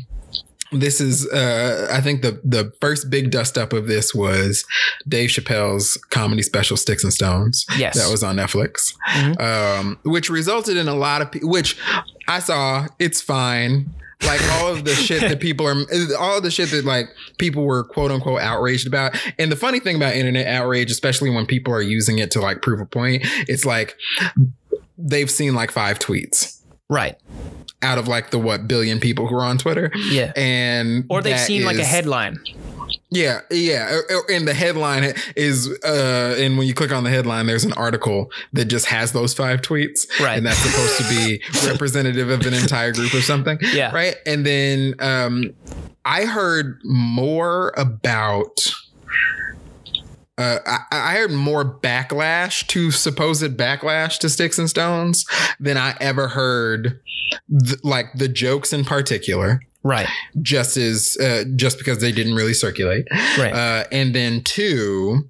this 0.72 1.00
is 1.00 1.26
uh 1.30 1.88
I 1.90 2.00
think 2.02 2.20
the 2.22 2.40
the 2.44 2.72
first 2.80 3.08
big 3.08 3.30
dust 3.30 3.56
up 3.56 3.72
of 3.72 3.86
this 3.86 4.14
was 4.14 4.64
Dave 5.06 5.30
Chappelle's 5.30 5.96
comedy 6.10 6.42
special 6.42 6.76
Sticks 6.76 7.04
and 7.04 7.12
Stones 7.12 7.64
yes. 7.78 7.96
that 7.96 8.10
was 8.10 8.22
on 8.22 8.36
Netflix, 8.36 8.92
Mhm. 9.14 9.40
um, 9.40 9.98
which 10.04 10.28
resulted 10.28 10.76
in 10.76 10.88
a 10.88 10.94
lot 10.94 11.22
of 11.22 11.30
pe- 11.32 11.40
which 11.40 11.78
I 12.26 12.40
saw. 12.40 12.86
It's 12.98 13.20
fine. 13.22 13.88
Like 14.26 14.42
all 14.54 14.72
of 14.72 14.84
the 14.84 14.94
shit 14.94 15.20
that 15.20 15.38
people 15.40 15.66
are, 15.66 15.76
all 16.18 16.38
of 16.38 16.42
the 16.42 16.50
shit 16.50 16.70
that 16.72 16.84
like 16.84 17.06
people 17.38 17.64
were 17.64 17.84
quote 17.84 18.10
unquote 18.10 18.40
outraged 18.40 18.86
about. 18.86 19.16
And 19.38 19.50
the 19.50 19.56
funny 19.56 19.78
thing 19.80 19.96
about 19.96 20.14
internet 20.14 20.46
outrage, 20.48 20.90
especially 20.90 21.30
when 21.30 21.46
people 21.46 21.72
are 21.72 21.80
using 21.82 22.18
it 22.18 22.30
to 22.32 22.40
like 22.40 22.60
prove 22.60 22.80
a 22.80 22.86
point, 22.86 23.22
it's 23.48 23.64
like 23.64 23.96
they've 24.98 25.30
seen 25.30 25.54
like 25.54 25.70
five 25.70 25.98
tweets 26.00 26.60
right. 26.88 27.16
out 27.82 27.98
of 27.98 28.08
like 28.08 28.30
the 28.30 28.38
what 28.38 28.66
billion 28.66 28.98
people 28.98 29.28
who 29.28 29.36
are 29.36 29.44
on 29.44 29.56
Twitter, 29.56 29.90
Yeah. 30.10 30.32
and 30.34 31.04
Or 31.08 31.22
they've 31.22 31.38
seen 31.38 31.64
like 31.64 31.78
a 31.78 31.84
headline. 31.84 32.38
Yeah, 33.10 33.40
yeah. 33.50 34.00
Uh, 34.10 34.20
And 34.30 34.46
the 34.46 34.54
headline 34.54 35.14
is, 35.36 35.68
uh, 35.84 36.36
and 36.38 36.58
when 36.58 36.66
you 36.66 36.74
click 36.74 36.92
on 36.92 37.04
the 37.04 37.10
headline, 37.10 37.46
there's 37.46 37.64
an 37.64 37.72
article 37.74 38.30
that 38.52 38.66
just 38.66 38.86
has 38.86 39.12
those 39.12 39.34
five 39.34 39.60
tweets. 39.62 40.06
Right. 40.20 40.36
And 40.36 40.46
that's 40.46 40.58
supposed 40.58 40.98
to 40.98 41.08
be 41.08 41.42
representative 41.70 42.30
of 42.30 42.46
an 42.46 42.54
entire 42.54 42.92
group 42.92 43.14
or 43.14 43.20
something. 43.20 43.58
Yeah. 43.72 43.92
Right. 43.94 44.16
And 44.26 44.44
then 44.44 44.94
um, 45.00 45.54
I 46.04 46.24
heard 46.24 46.80
more 46.84 47.72
about. 47.76 48.66
Uh, 50.36 50.60
I, 50.64 50.78
I 50.92 51.14
heard 51.16 51.32
more 51.32 51.64
backlash 51.64 52.64
to 52.68 52.92
supposed 52.92 53.56
backlash 53.56 54.18
to 54.20 54.28
Sticks 54.28 54.56
and 54.56 54.70
Stones 54.70 55.26
than 55.58 55.76
I 55.76 55.96
ever 56.00 56.28
heard, 56.28 57.00
th- 57.50 57.82
like 57.82 58.06
the 58.14 58.28
jokes 58.28 58.72
in 58.72 58.84
particular, 58.84 59.60
Right. 59.82 60.08
just 60.42 60.76
as 60.76 61.16
uh, 61.20 61.44
just 61.56 61.78
because 61.78 61.98
they 62.00 62.12
didn't 62.12 62.34
really 62.34 62.54
circulate. 62.54 63.06
Right. 63.38 63.52
Uh, 63.54 63.84
and 63.92 64.14
then 64.14 64.42
two, 64.42 65.28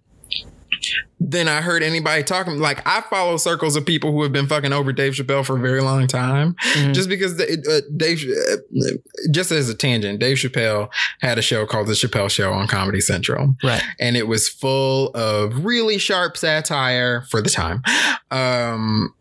then 1.21 1.49
I 1.49 1.61
heard 1.61 1.83
anybody 1.83 2.23
talking 2.23 2.59
like 2.59 2.85
I 2.87 3.01
follow 3.03 3.37
circles 3.37 3.75
of 3.77 3.85
people 3.85 4.13
who 4.13 4.23
have 4.23 4.33
been 4.33 4.47
fucking 4.47 4.73
over 4.73 4.93
Dave 4.93 5.13
Chappelle 5.15 5.45
for 5.45 5.57
a 5.57 5.61
very 5.61 5.81
long 5.81 6.07
time. 6.07 6.55
Mhm. 6.75 6.95
Just 6.95 7.09
because 7.09 7.37
the, 7.37 7.45
uh, 7.69 7.81
Dave, 7.97 8.25
uh, 8.25 8.93
just 9.33 9.51
as 9.51 9.69
a 9.69 9.75
tangent, 9.75 10.21
Dave 10.21 10.37
Chappelle 10.39 10.89
had 11.21 11.37
a 11.39 11.43
show 11.43 11.67
called 11.67 11.89
The 11.89 11.95
Chappelle 11.95 12.31
Show 12.31 12.53
on 12.53 12.69
Comedy 12.69 13.01
Central, 13.01 13.55
right. 13.65 13.83
and 13.99 14.17
it 14.17 14.29
was 14.29 14.49
full 14.49 15.09
of 15.15 15.65
really 15.65 15.99
sharp 15.99 16.37
satire 16.37 17.23
for 17.31 17.43
the 17.43 17.51
time. 17.51 17.83
Um, 18.31 19.13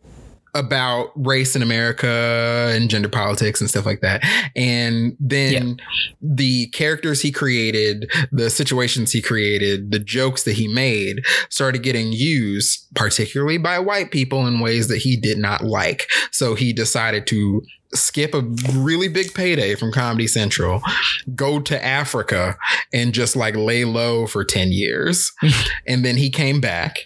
about 0.58 1.12
race 1.14 1.54
in 1.54 1.62
America 1.62 2.72
and 2.74 2.90
gender 2.90 3.08
politics 3.08 3.60
and 3.60 3.70
stuff 3.70 3.86
like 3.86 4.00
that. 4.00 4.22
And 4.56 5.16
then 5.20 5.78
the 6.20 6.66
characters 6.68 7.22
he 7.22 7.30
created, 7.30 8.10
the 8.32 8.50
situations 8.50 9.12
he 9.12 9.22
created, 9.22 9.90
the 9.90 9.98
jokes 9.98 10.42
that 10.44 10.54
he 10.54 10.68
made 10.68 11.24
started 11.48 11.82
getting 11.82 12.12
used, 12.12 12.86
particularly 12.94 13.58
by 13.58 13.78
white 13.78 14.10
people 14.10 14.46
in 14.46 14.60
ways 14.60 14.88
that 14.88 14.98
he 14.98 15.16
did 15.16 15.38
not 15.38 15.64
like. 15.64 16.08
So 16.32 16.54
he 16.54 16.72
decided 16.72 17.26
to 17.28 17.62
skip 17.94 18.34
a 18.34 18.42
really 18.74 19.08
big 19.08 19.32
payday 19.34 19.74
from 19.74 19.92
Comedy 19.92 20.26
Central, 20.26 20.82
go 21.34 21.60
to 21.60 21.84
Africa 21.84 22.56
and 22.92 23.14
just 23.14 23.36
like 23.36 23.56
lay 23.56 23.84
low 23.84 24.26
for 24.26 24.44
10 24.44 24.72
years. 24.72 25.32
and 25.86 26.04
then 26.04 26.16
he 26.16 26.30
came 26.30 26.60
back 26.60 26.98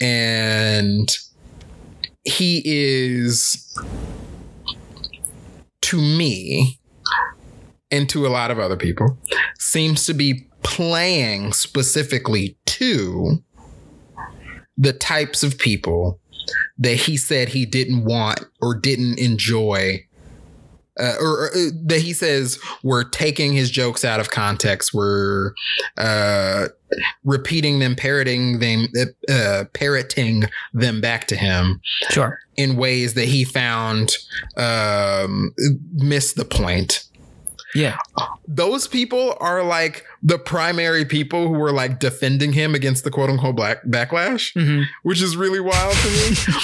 and 0.00 1.08
he 2.28 2.62
is 2.64 3.76
to 5.82 6.00
me 6.00 6.78
and 7.90 8.08
to 8.10 8.26
a 8.26 8.28
lot 8.28 8.50
of 8.50 8.58
other 8.58 8.76
people 8.76 9.16
seems 9.58 10.04
to 10.06 10.14
be 10.14 10.48
playing 10.62 11.52
specifically 11.52 12.56
to 12.66 13.42
the 14.76 14.92
types 14.92 15.42
of 15.42 15.58
people 15.58 16.20
that 16.78 16.94
he 16.94 17.16
said 17.16 17.48
he 17.48 17.66
didn't 17.66 18.04
want 18.04 18.40
or 18.60 18.74
didn't 18.74 19.18
enjoy 19.18 20.00
uh, 20.98 21.14
or, 21.20 21.44
or, 21.44 21.50
uh, 21.54 21.70
that 21.84 22.00
he 22.00 22.12
says 22.12 22.58
we're 22.82 23.04
taking 23.04 23.52
his 23.52 23.70
jokes 23.70 24.04
out 24.04 24.20
of 24.20 24.30
context, 24.30 24.92
were 24.94 25.54
uh, 25.96 26.68
repeating 27.24 27.78
them, 27.78 27.94
parroting 27.94 28.58
them, 28.58 28.88
uh, 29.28 29.64
parroting 29.74 30.44
them 30.72 31.00
back 31.00 31.26
to 31.26 31.36
him 31.36 31.80
Sure. 32.10 32.38
in 32.56 32.76
ways 32.76 33.14
that 33.14 33.26
he 33.26 33.44
found 33.44 34.16
um, 34.56 35.52
missed 35.94 36.36
the 36.36 36.44
point. 36.44 37.04
Yeah. 37.74 37.98
Those 38.46 38.88
people 38.88 39.36
are 39.40 39.62
like 39.62 40.04
the 40.22 40.38
primary 40.38 41.04
people 41.04 41.48
who 41.48 41.54
were 41.54 41.72
like 41.72 42.00
defending 42.00 42.52
him 42.52 42.74
against 42.74 43.04
the 43.04 43.10
quote 43.10 43.30
unquote 43.30 43.56
black 43.56 43.84
backlash 43.84 44.52
hmm 44.54 44.82
which 45.02 45.22
is 45.22 45.36
really 45.36 45.60
wild 45.60 45.94
to 45.94 46.08
me. 46.08 46.54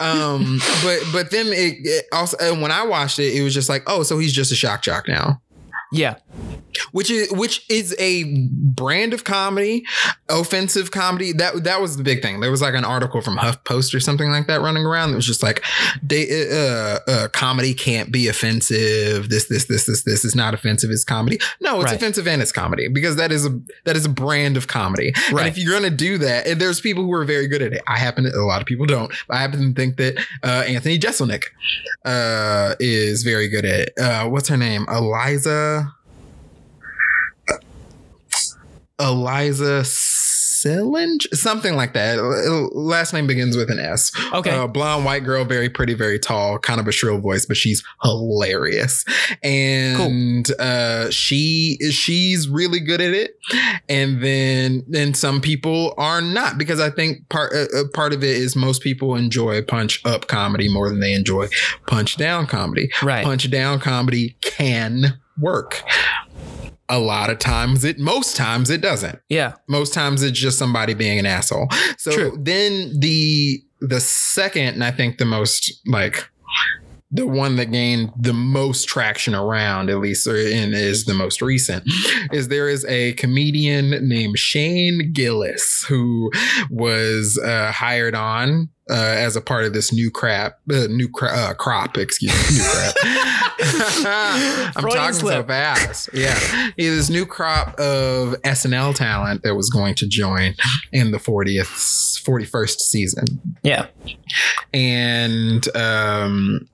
um, 0.00 0.60
but 0.82 1.00
but 1.12 1.30
then 1.30 1.46
it, 1.48 1.76
it 1.82 2.04
also 2.12 2.36
and 2.40 2.62
when 2.62 2.70
I 2.70 2.84
watched 2.84 3.18
it, 3.18 3.34
it 3.34 3.42
was 3.42 3.54
just 3.54 3.68
like, 3.68 3.82
oh, 3.86 4.02
so 4.02 4.18
he's 4.18 4.32
just 4.32 4.52
a 4.52 4.56
shock 4.56 4.82
jock 4.82 5.08
now. 5.08 5.40
Yeah. 5.94 6.16
Which 6.90 7.08
is 7.08 7.30
which 7.32 7.64
is 7.70 7.94
a 8.00 8.24
brand 8.50 9.14
of 9.14 9.22
comedy, 9.22 9.84
offensive 10.28 10.90
comedy. 10.90 11.32
That 11.32 11.62
that 11.64 11.80
was 11.80 11.96
the 11.96 12.02
big 12.02 12.20
thing. 12.20 12.40
There 12.40 12.50
was 12.50 12.60
like 12.62 12.74
an 12.74 12.84
article 12.84 13.20
from 13.20 13.36
HuffPost 13.36 13.94
or 13.94 14.00
something 14.00 14.28
like 14.28 14.48
that 14.48 14.60
running 14.60 14.84
around. 14.84 15.10
That 15.10 15.16
was 15.16 15.26
just 15.26 15.42
like, 15.42 15.62
they, 16.02 16.26
uh, 16.50 16.98
uh, 17.08 17.28
comedy 17.28 17.74
can't 17.74 18.10
be 18.12 18.26
offensive. 18.26 19.28
This 19.28 19.46
this 19.46 19.66
this 19.66 19.86
this 19.86 20.02
this 20.02 20.24
is 20.24 20.34
not 20.34 20.52
offensive. 20.52 20.90
It's 20.90 21.04
comedy. 21.04 21.38
No, 21.60 21.76
it's 21.76 21.84
Right. 21.86 21.94
offensive 21.96 22.26
and 22.26 22.42
it's 22.42 22.52
comedy 22.52 22.88
because 22.88 23.16
that 23.16 23.30
is 23.30 23.46
a 23.46 23.56
that 23.84 23.96
is 23.96 24.04
a 24.04 24.08
brand 24.08 24.56
of 24.56 24.66
comedy. 24.66 25.12
And 25.28 25.36
Right. 25.36 25.46
if 25.46 25.56
you're 25.56 25.72
gonna 25.72 25.90
do 25.90 26.18
that, 26.18 26.46
and 26.48 26.60
there's 26.60 26.80
people 26.80 27.04
who 27.04 27.12
are 27.12 27.24
very 27.24 27.46
good 27.46 27.62
at 27.62 27.72
it. 27.72 27.82
I 27.86 27.98
happen 27.98 28.24
to, 28.24 28.30
a 28.30 28.42
lot 28.46 28.60
of 28.60 28.66
people 28.66 28.86
don't. 28.86 29.12
But 29.28 29.36
I 29.36 29.40
happen 29.40 29.74
to 29.74 29.80
think 29.80 29.96
that 29.98 30.18
uh, 30.42 30.64
Anthony 30.66 30.98
Jeselnik 30.98 31.44
uh, 32.04 32.74
is 32.80 33.22
very 33.22 33.48
good 33.48 33.64
at 33.64 33.80
it. 33.80 33.92
Uh, 33.98 34.28
what's 34.28 34.48
her 34.48 34.56
name? 34.56 34.86
Eliza. 34.88 35.83
Eliza 39.00 39.82
Sillinge, 40.64 41.26
something 41.34 41.76
like 41.76 41.92
that. 41.92 42.22
Last 42.72 43.12
name 43.12 43.26
begins 43.26 43.56
with 43.56 43.70
an 43.70 43.78
S. 43.78 44.10
Okay. 44.32 44.50
Uh, 44.50 44.66
blonde 44.66 45.04
white 45.04 45.24
girl, 45.24 45.44
very 45.44 45.68
pretty, 45.68 45.92
very 45.94 46.18
tall, 46.18 46.58
kind 46.58 46.80
of 46.80 46.88
a 46.88 46.92
shrill 46.92 47.18
voice, 47.18 47.44
but 47.44 47.56
she's 47.56 47.82
hilarious. 48.02 49.04
And 49.42 50.50
uh, 50.58 51.10
she 51.10 51.76
she's 51.90 52.48
really 52.48 52.80
good 52.80 53.00
at 53.02 53.12
it. 53.12 53.36
And 53.88 54.22
then 54.22 54.84
then 54.88 55.12
some 55.12 55.40
people 55.40 55.92
are 55.98 56.22
not 56.22 56.56
because 56.56 56.80
I 56.80 56.88
think 56.88 57.28
part 57.28 57.52
uh, 57.52 57.66
uh, 57.76 57.84
part 57.92 58.12
of 58.14 58.24
it 58.24 58.36
is 58.36 58.56
most 58.56 58.82
people 58.82 59.16
enjoy 59.16 59.60
punch 59.62 60.00
up 60.06 60.28
comedy 60.28 60.72
more 60.72 60.88
than 60.88 61.00
they 61.00 61.12
enjoy 61.12 61.48
punch 61.86 62.16
down 62.16 62.46
comedy. 62.46 62.90
right. 63.02 63.24
Punch 63.24 63.50
down 63.50 63.80
comedy 63.80 64.36
can 64.40 65.20
work. 65.38 65.82
A 66.94 66.98
lot 66.98 67.28
of 67.30 67.38
times 67.38 67.84
it 67.84 67.98
most 67.98 68.36
times 68.36 68.70
it 68.70 68.80
doesn't 68.80 69.18
Yeah. 69.28 69.54
most 69.68 69.92
times 69.92 70.22
it's 70.22 70.38
just 70.38 70.58
somebody 70.58 70.94
being 70.94 71.18
an 71.18 71.26
asshole 71.26 71.68
so 71.98 72.12
True. 72.12 72.38
then 72.40 72.92
the 73.00 73.62
the 73.80 74.00
second 74.00 74.74
and 74.74 74.84
i 74.84 74.90
think 74.90 75.18
the 75.18 75.24
most 75.24 75.72
like 75.86 76.28
the 77.10 77.26
one 77.26 77.56
that 77.56 77.70
gained 77.70 78.10
the 78.18 78.32
most 78.32 78.88
traction 78.88 79.36
around, 79.36 79.88
at 79.88 79.98
least, 79.98 80.26
and 80.26 80.74
is 80.74 81.04
the 81.04 81.14
most 81.14 81.40
recent, 81.40 81.84
is 82.32 82.48
there 82.48 82.68
is 82.68 82.84
a 82.86 83.12
comedian 83.12 83.90
named 84.08 84.36
Shane 84.36 85.12
Gillis 85.12 85.84
who 85.88 86.32
was 86.70 87.38
uh, 87.38 87.70
hired 87.70 88.16
on 88.16 88.68
uh, 88.90 88.94
as 88.94 89.34
a 89.36 89.40
part 89.40 89.64
of 89.64 89.72
this 89.72 89.92
new 89.92 90.10
crap, 90.10 90.58
uh, 90.72 90.86
new 90.88 91.08
cra- 91.08 91.30
uh, 91.32 91.54
crop, 91.54 91.96
excuse 91.96 92.32
me, 92.32 92.58
new 92.58 92.64
crap. 92.70 92.94
I'm 94.06 94.72
Freudian 94.82 94.98
talking 95.00 95.14
so 95.14 95.20
slip. 95.20 95.46
fast. 95.46 96.10
Yeah, 96.12 96.38
He 96.76 96.88
this 96.88 97.08
new 97.08 97.24
crop 97.26 97.78
of 97.80 98.34
SNL 98.42 98.94
talent 98.94 99.42
that 99.42 99.54
was 99.54 99.70
going 99.70 99.94
to 99.96 100.06
join 100.06 100.54
in 100.92 101.12
the 101.12 101.18
40th, 101.18 102.22
41st 102.24 102.78
season, 102.80 103.24
Yeah. 103.62 103.86
and 104.72 105.66
um, 105.76 106.68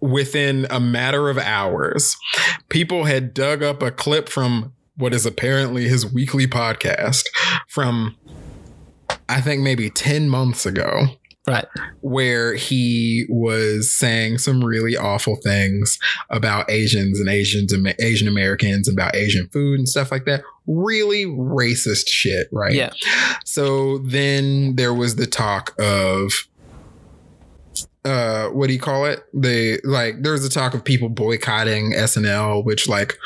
within 0.00 0.66
a 0.70 0.78
matter 0.80 1.28
of 1.28 1.38
hours, 1.38 2.16
people 2.68 3.04
had 3.04 3.34
dug 3.34 3.62
up 3.62 3.82
a 3.82 3.90
clip 3.90 4.28
from 4.28 4.72
what 4.96 5.12
is 5.12 5.26
apparently 5.26 5.88
his 5.88 6.06
weekly 6.12 6.46
podcast 6.46 7.24
from. 7.68 8.16
I 9.34 9.40
think 9.40 9.62
maybe 9.62 9.90
10 9.90 10.28
months 10.28 10.64
ago 10.64 11.06
Right. 11.46 11.66
where 12.00 12.54
he 12.54 13.26
was 13.28 13.92
saying 13.92 14.38
some 14.38 14.64
really 14.64 14.96
awful 14.96 15.36
things 15.36 15.98
about 16.30 16.70
Asians 16.70 17.20
and 17.20 17.28
Asians 17.28 17.72
and 17.72 17.94
Asian 18.00 18.28
Americans 18.28 18.88
about 18.88 19.14
Asian 19.14 19.48
food 19.48 19.78
and 19.78 19.86
stuff 19.88 20.10
like 20.10 20.24
that. 20.24 20.42
Really 20.66 21.26
racist 21.26 22.08
shit, 22.08 22.46
right? 22.52 22.72
Yeah. 22.72 22.92
So 23.44 23.98
then 23.98 24.76
there 24.76 24.94
was 24.94 25.16
the 25.16 25.26
talk 25.26 25.74
of 25.78 26.32
uh 28.06 28.46
what 28.48 28.68
do 28.68 28.72
you 28.72 28.80
call 28.80 29.04
it? 29.04 29.20
The 29.34 29.80
like 29.84 30.22
there 30.22 30.32
was 30.32 30.44
a 30.44 30.50
talk 30.50 30.72
of 30.74 30.82
people 30.84 31.08
boycotting 31.10 31.92
SNL, 31.92 32.64
which 32.64 32.88
like 32.88 33.18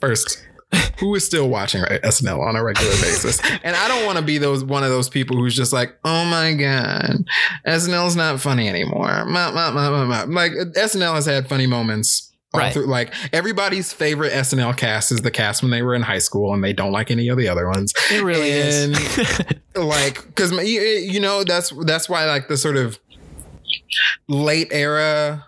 first 0.00 0.44
who 0.98 1.14
is 1.14 1.24
still 1.24 1.48
watching 1.48 1.82
SNL 1.82 2.40
on 2.46 2.56
a 2.56 2.62
regular 2.64 2.92
basis? 2.92 3.40
And 3.62 3.76
I 3.76 3.88
don't 3.88 4.06
want 4.06 4.18
to 4.18 4.24
be 4.24 4.38
those 4.38 4.64
one 4.64 4.82
of 4.84 4.90
those 4.90 5.08
people 5.08 5.36
who's 5.36 5.54
just 5.54 5.72
like, 5.72 5.96
oh 6.04 6.24
my 6.24 6.54
god, 6.54 7.24
SNL's 7.66 8.16
not 8.16 8.40
funny 8.40 8.68
anymore. 8.68 9.24
Like 9.26 10.52
SNL 10.52 11.14
has 11.14 11.26
had 11.26 11.48
funny 11.48 11.66
moments. 11.66 12.32
all 12.54 12.60
Right. 12.60 12.72
through- 12.72 12.86
like 12.86 13.12
everybody's 13.32 13.92
favorite 13.92 14.32
SNL 14.32 14.76
cast 14.76 15.12
is 15.12 15.20
the 15.20 15.30
cast 15.30 15.62
when 15.62 15.70
they 15.70 15.82
were 15.82 15.94
in 15.94 16.02
high 16.02 16.18
school, 16.18 16.52
and 16.54 16.64
they 16.64 16.72
don't 16.72 16.90
like 16.92 17.10
any 17.10 17.28
of 17.28 17.38
the 17.38 17.48
other 17.48 17.68
ones. 17.68 17.92
It 18.10 18.22
really 18.22 18.50
And- 18.52 18.92
is. 18.96 19.40
Like, 19.76 20.26
because 20.26 20.50
you, 20.50 20.80
you 20.80 21.20
know 21.20 21.44
that's 21.44 21.70
that's 21.86 22.08
why 22.08 22.24
like 22.24 22.48
the 22.48 22.56
sort 22.56 22.76
of 22.76 22.98
late 24.28 24.68
era 24.72 25.46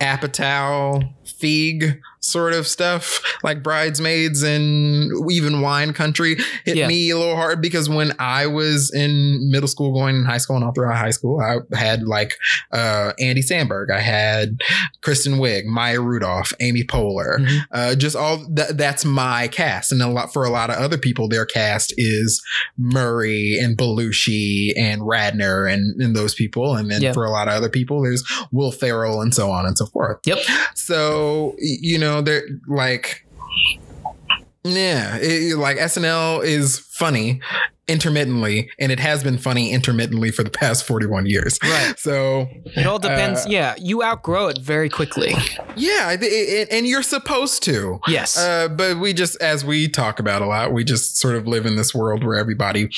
Apatow 0.00 1.12
Feig 1.24 2.00
sort 2.20 2.52
of 2.54 2.66
stuff, 2.66 3.20
like 3.44 3.62
Bridesmaids 3.62 4.42
and 4.42 5.10
even 5.30 5.60
Wine 5.60 5.92
Country, 5.92 6.36
hit 6.64 6.76
Yeah. 6.76 6.88
me 6.88 7.10
a 7.10 7.18
little 7.18 7.36
hard 7.36 7.60
because 7.62 7.88
when 7.88 8.12
I 8.18 8.46
was 8.46 8.92
in 8.92 9.50
middle 9.50 9.68
school, 9.68 9.92
going 9.92 10.16
in 10.16 10.24
high 10.24 10.38
school, 10.38 10.56
and 10.56 10.64
all 10.64 10.72
throughout 10.72 10.96
high 10.96 11.10
school, 11.10 11.40
I 11.40 11.58
had 11.76 12.02
like 12.04 12.34
uh, 12.72 13.12
Andy 13.20 13.42
Samberg, 13.42 13.90
I 13.90 14.00
had 14.00 14.60
Kristen 15.02 15.34
Wiig, 15.34 15.64
Maya 15.66 16.00
Rudolph, 16.00 16.52
Amy 16.60 16.82
Poehler, 16.84 17.38
Mhm. 17.38 17.60
uh, 17.72 17.94
just 17.94 18.16
all 18.16 18.44
that. 18.54 18.76
That's 18.76 19.04
my 19.04 19.48
cast, 19.48 19.92
and 19.92 20.02
a 20.02 20.08
lot 20.08 20.32
for 20.32 20.44
a 20.44 20.50
lot 20.50 20.70
of 20.70 20.76
other 20.76 20.98
people, 20.98 21.28
their 21.28 21.46
cast 21.46 21.92
is 21.96 22.42
Murray 22.76 23.58
and 23.60 23.76
Belushi 23.76 24.72
and 24.76 25.00
Radner 25.02 25.72
and, 25.72 26.00
and 26.00 26.14
those 26.16 26.34
people, 26.34 26.74
and 26.76 26.90
then 26.90 27.02
Yeah. 27.02 27.12
for 27.12 27.24
a 27.24 27.30
lot 27.30 27.48
of 27.48 27.54
other 27.54 27.68
people, 27.68 28.02
there's 28.02 28.24
Will 28.52 28.72
Ferrell 28.72 29.20
and 29.20 29.34
so 29.34 29.50
on 29.50 29.66
and 29.66 29.76
so 29.78 29.86
forth. 29.86 30.18
Yep. 30.26 30.38
So 30.74 31.54
you 31.58 31.98
know, 31.98 32.05
they're 32.22 32.46
like, 32.66 33.24
yeah, 34.64 35.16
it- 35.20 35.56
like 35.58 35.76
SNL 35.78 36.44
is 36.44 36.78
funny 36.78 37.40
intermittently, 37.88 38.70
and 38.78 38.90
it 38.90 38.98
has 39.00 39.22
been 39.22 39.38
funny 39.38 39.70
intermittently 39.70 40.30
for 40.30 40.42
the 40.42 40.50
past 40.50 40.84
41 40.84 41.26
years. 41.26 41.58
Right. 41.62 41.98
So 41.98 42.48
It 42.76 42.86
all 42.86 42.98
depends. 42.98 43.46
Uh, 43.46 43.50
yeah. 43.50 43.74
You 43.78 44.02
outgrow 44.02 44.48
it 44.48 44.58
very 44.60 44.88
quickly. 44.88 45.34
yeah, 45.76 46.08
I 46.08 46.16
thi- 46.16 46.26
it, 46.26 46.68
and 46.72 46.86
you're 46.86 47.02
supposed 47.02 47.62
to. 47.64 48.00
Yes. 48.08 48.36
Uh, 48.38 48.68
but 48.68 48.98
we 48.98 49.12
just, 49.12 49.40
as 49.40 49.64
we 49.64 49.88
talk 49.88 50.18
about 50.18 50.42
a 50.42 50.46
lot, 50.46 50.72
we 50.72 50.84
just 50.84 51.16
sort 51.18 51.36
of 51.36 51.46
live 51.46 51.64
in 51.66 51.76
this 51.76 51.94
world 51.94 52.24
where 52.24 52.36
everybody 52.38 52.88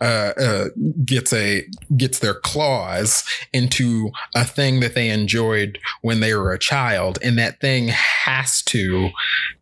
uh, 0.00 0.04
uh, 0.38 0.64
gets 1.04 1.32
a 1.32 1.64
gets 1.96 2.18
their 2.20 2.34
claws 2.34 3.24
into 3.52 4.10
a 4.34 4.44
thing 4.44 4.80
that 4.80 4.94
they 4.94 5.10
enjoyed 5.10 5.78
when 6.02 6.20
they 6.20 6.34
were 6.34 6.52
a 6.52 6.58
child, 6.58 7.18
and 7.22 7.38
that 7.38 7.60
thing 7.60 7.88
has 7.88 8.62
to 8.62 9.10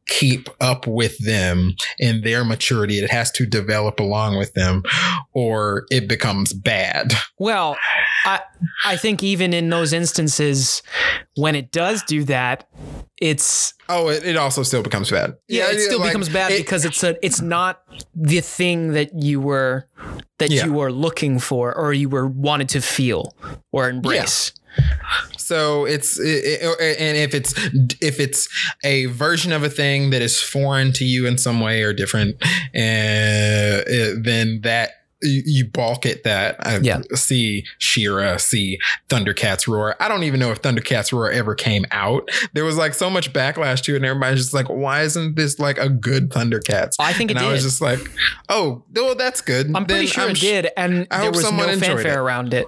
keep 0.09 0.49
up 0.61 0.87
with 0.87 1.19
them 1.25 1.75
in 1.99 2.21
their 2.23 2.45
maturity. 2.45 2.99
It 2.99 3.11
has 3.11 3.31
to 3.33 3.47
develop 3.47 3.99
along 4.01 4.39
with 4.39 4.55
them, 4.55 4.83
or 5.33 5.85
it 5.91 6.09
becomes 6.09 6.53
bad. 6.53 7.13
Well, 7.39 7.77
I 8.25 8.41
I 8.85 8.97
think 8.97 9.23
even 9.23 9.53
in 9.53 9.69
those 9.69 9.93
instances 9.93 10.83
when 11.37 11.55
it 11.55 11.71
does 11.73 12.03
do 12.05 12.25
that, 12.25 12.69
it's 13.21 13.75
Oh, 13.89 14.09
it, 14.09 14.25
it 14.25 14.37
also 14.37 14.63
still 14.63 14.83
becomes 14.83 15.11
bad. 15.11 15.35
yeah, 15.49 15.71
it 15.71 15.81
still 15.81 16.01
like, 16.01 16.09
becomes 16.11 16.29
bad 16.29 16.53
it- 16.53 16.59
because 16.59 16.85
it's 16.85 17.03
a 17.05 17.17
it's 17.25 17.41
not 17.41 17.83
the 18.15 18.41
thing 18.41 18.93
that 18.93 19.11
you 19.23 19.41
were 19.41 19.89
that 20.39 20.51
Yeah. 20.51 20.67
you 20.67 20.73
were 20.73 20.93
looking 20.93 21.39
for 21.39 21.75
or 21.75 21.93
you 21.93 22.09
were 22.09 22.27
wanted 22.27 22.69
to 22.71 22.81
feel 22.81 23.35
or 23.73 23.89
embrace. 23.89 24.53
So 25.47 25.85
it's 25.85 26.19
it, 26.19 26.61
it- 26.63 26.97
and 27.01 27.17
if 27.17 27.33
it's 27.35 27.55
if 28.03 28.19
it's 28.19 28.49
a 28.85 29.07
version 29.07 29.53
of 29.53 29.63
a 29.63 29.71
thing 29.71 30.11
that 30.11 30.21
is 30.23 30.43
foreign 30.43 30.93
to 30.95 31.05
you 31.05 31.25
in 31.27 31.39
some 31.39 31.61
way 31.61 31.83
or 31.83 31.93
different, 31.93 32.37
uh, 32.43 32.49
it- 32.75 34.25
then 34.25 34.61
that 34.63 34.91
you, 35.23 35.43
you 35.45 35.65
balk 35.67 36.05
at 36.07 36.25
that. 36.25 36.57
I 36.67 36.79
Yeah. 36.79 37.01
see 37.15 37.65
She-Ra, 37.79 38.37
see 38.37 38.79
Thundercats 39.09 39.67
roar. 39.67 39.97
I 40.01 40.09
don't 40.09 40.25
even 40.25 40.41
know 40.41 40.51
if 40.51 40.61
Thundercats 40.63 41.13
roar 41.13 41.31
ever 41.31 41.55
came 41.55 41.85
out. 41.91 42.29
There 42.53 42.65
was 42.65 42.77
like 42.77 42.95
so 42.95 43.09
much 43.09 43.33
backlash 43.33 43.83
to 43.85 43.93
it, 43.95 43.97
and 43.97 44.05
everybody's 44.05 44.41
just 44.41 44.55
like, 44.55 44.67
"Why 44.69 45.03
isn't 45.03 45.37
this 45.37 45.59
like 45.59 45.79
a 45.79 45.89
good 45.89 46.31
Thundercats?" 46.31 46.95
I 46.99 47.13
think 47.13 47.31
it 47.31 47.37
and 47.37 47.47
I 47.47 47.53
was 47.53 47.63
just 47.63 47.81
like, 47.81 48.01
"Oh, 48.49 48.83
well, 48.95 49.15
that's 49.15 49.41
good." 49.41 49.67
I'm 49.75 49.87
pretty 49.87 50.07
Then 50.07 50.07
sure 50.07 50.29
it 50.31 50.37
sh- 50.37 50.41
did, 50.41 50.69
and 50.77 51.07
I 51.11 51.17
there 51.19 51.27
hope 51.27 51.35
was 51.37 51.45
someone 51.45 51.67
no 51.69 51.79
fanfare 51.79 52.13
it. 52.13 52.17
around 52.17 52.53
it. 52.55 52.67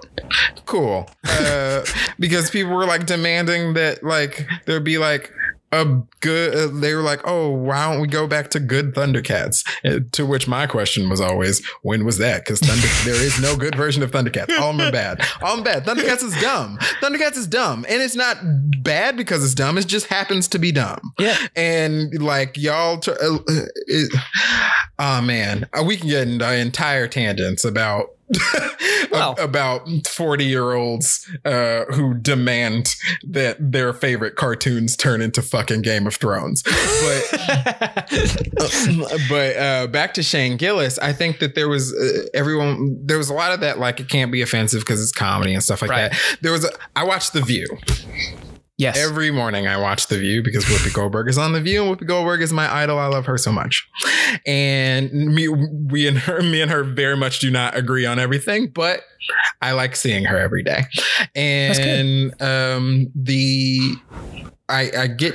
cool 0.65 1.09
uh, 1.29 1.85
because 2.19 2.51
people 2.51 2.73
were 2.75 2.87
like 2.87 3.07
demanding 3.07 3.75
that 3.75 4.03
like 4.03 4.47
there'd 4.67 4.85
be 4.85 4.99
like 4.99 5.33
a 5.70 5.85
good 6.20 6.54
uh, 6.54 6.81
they 6.81 6.94
were 6.94 7.02
like 7.02 7.20
oh 7.24 7.50
why 7.50 7.90
don't 7.90 8.00
we 8.00 8.09
go 8.09 8.26
back 8.26 8.50
to 8.50 8.61
good 8.61 8.94
thundercats? 8.94 9.66
Uh, 9.85 10.00
to 10.12 10.24
which 10.24 10.48
my 10.48 10.66
question 10.66 11.09
was 11.11 11.20
always 11.20 11.64
when 11.83 12.04
was 12.04 12.18
that? 12.18 12.44
Because 12.44 12.61
thunder 12.61 12.87
there 13.04 13.22
is 13.22 13.40
no 13.40 13.57
good 13.57 13.74
version 13.74 14.02
of 14.02 14.11
thundercats. 14.11 14.57
All 14.59 14.72
them 14.72 14.88
are 14.88 14.92
bad. 14.92 15.20
All 15.42 15.57
them 15.57 15.64
bad. 15.64 15.85
Thundercats 15.85 16.22
is 16.22 16.38
dumb. 16.40 16.78
Thundercats 17.02 17.37
is 17.37 17.46
dumb. 17.46 17.85
And 17.88 18.02
it's 18.02 18.16
not 18.16 18.38
bad 18.83 19.16
because 19.16 19.44
it's 19.44 19.54
dumb. 19.54 19.78
It 19.78 19.87
just 19.87 20.07
happens 20.07 20.48
to 20.48 20.59
be 20.59 20.72
dumb. 20.72 21.12
Yeah. 21.18 21.37
and 21.54 22.22
like 22.22 22.57
y'all 22.57 22.98
tr- 23.00 23.11
uh, 23.12 23.37
uh, 23.37 23.66
it, 23.87 24.12
oh 24.98 25.20
man. 25.20 25.68
We 25.85 25.96
can 25.96 26.09
get 26.09 26.28
into 26.28 26.54
entire 26.54 27.09
tangents 27.09 27.64
about 27.64 28.11
About 29.12 29.88
40 30.07 30.45
year 30.45 30.73
olds 30.75 31.27
uh, 31.45 31.85
who 31.87 32.14
demand 32.14 32.95
that 33.27 33.57
their 33.59 33.93
favorite 33.93 34.37
cartoons 34.37 34.97
turn 34.97 35.23
into 35.23 35.41
fucking 35.43 35.83
game 35.83 36.07
of 36.07 36.14
thrones 36.17 36.62
but 36.62 38.09
but 39.29 39.57
uh, 39.57 39.87
back 39.88 40.14
to 40.14 40.23
Shane 40.23 40.57
Gillis, 40.57 40.99
I 40.99 41.12
think 41.12 41.38
that 41.41 41.55
there 41.55 41.69
was 41.69 41.93
uh, 41.95 42.27
everyone. 42.35 42.99
There 43.05 43.19
was 43.19 43.31
a 43.31 43.35
lot 43.35 43.53
of 43.53 43.61
that, 43.61 43.79
like 43.79 44.01
it 44.01 44.09
can't 44.09 44.33
be 44.33 44.43
offensive 44.43 44.81
because 44.81 45.03
it's 45.03 45.12
comedy 45.12 45.55
and 45.55 45.62
stuff 45.62 45.83
like 45.83 45.91
Right. 45.91 46.11
that. 46.12 46.38
There 46.43 46.53
was. 46.53 46.64
A, 46.64 46.71
I 46.97 47.05
watched 47.05 47.33
The 47.33 47.43
View 47.43 47.67
yes. 48.79 48.97
every 48.97 49.31
morning. 49.31 49.67
I 49.67 49.77
watch 49.77 50.07
The 50.07 50.19
View 50.19 50.43
because 50.43 50.64
Whoopi 50.64 50.95
Goldberg 50.95 51.29
is 51.29 51.37
on 51.37 51.53
The 51.53 51.61
View, 51.61 51.83
and 51.83 51.95
Whoopi 51.95 52.07
Goldberg 52.07 52.41
is 52.41 52.53
my 52.53 52.73
idol. 52.73 52.99
I 52.99 53.07
love 53.07 53.27
her 53.27 53.37
so 53.37 53.53
much, 53.53 53.87
and 54.47 55.12
me, 55.12 55.49
we 55.49 56.09
and 56.09 56.19
her, 56.19 56.41
me 56.41 56.62
and 56.62 56.71
her, 56.71 56.83
very 56.85 57.17
much 57.17 57.41
do 57.41 57.51
not 57.51 57.77
agree 57.77 58.07
on 58.07 58.19
everything, 58.19 58.69
but 58.69 59.03
I 59.61 59.73
like 59.73 59.97
seeing 59.97 60.25
her 60.25 60.38
every 60.38 60.62
day. 60.62 60.85
And 61.35 62.41
um, 62.41 63.12
the 63.14 63.97
I, 64.68 64.90
I 64.96 65.07
get 65.07 65.35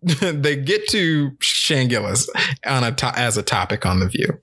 they 0.02 0.56
get 0.56 0.86
to 0.88 1.32
Shane 1.40 1.88
Gillis 1.88 2.28
on 2.66 2.84
a 2.84 2.92
to- 2.92 3.18
as 3.18 3.36
a 3.36 3.42
topic 3.42 3.84
on 3.84 4.00
the 4.00 4.08
View, 4.08 4.38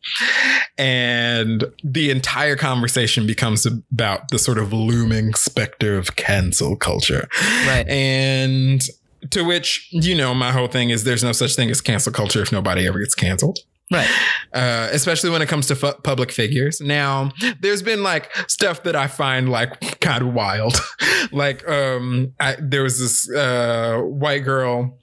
and 0.78 1.64
the 1.84 2.12
entire 2.12 2.56
conversation 2.56 3.26
becomes 3.26 3.66
about 3.66 4.30
the 4.30 4.40
sort 4.40 4.58
of 4.58 4.74
looming 4.74 5.34
specter 5.34 5.98
of 5.98 6.16
cancel 6.18 6.76
culture, 6.76 7.28
right. 7.68 7.88
and 7.88 8.84
to 9.32 9.44
which 9.44 9.88
you 9.92 10.14
know 10.14 10.34
my 10.34 10.52
whole 10.52 10.68
thing 10.68 10.90
is 10.90 11.04
there's 11.04 11.24
no 11.24 11.32
such 11.32 11.56
thing 11.56 11.70
as 11.70 11.80
cancel 11.82 12.12
culture 12.12 12.42
if 12.42 12.52
nobody 12.52 12.86
ever 12.86 13.00
gets 13.00 13.16
canceled. 13.16 13.60
Right. 13.92 14.10
uh, 14.52 14.90
especially 14.92 15.30
when 15.30 15.42
it 15.44 15.48
comes 15.48 15.68
to 15.68 15.76
fu- 15.76 15.94
public 16.04 16.32
figures. 16.32 16.82
Now, 16.82 17.32
there's 17.60 17.84
been 17.84 18.02
like 18.02 18.34
stuff 18.50 18.82
that 18.84 18.96
I 18.96 19.08
find 19.08 19.50
like 19.50 20.00
kind 20.00 20.24
of 20.24 20.34
wild. 20.34 20.76
like, 21.32 21.68
um, 21.70 22.34
I, 22.40 22.56
there 22.60 22.82
was 22.84 23.00
this 23.00 23.30
uh, 23.32 24.00
white 24.00 24.40
girl 24.44 24.98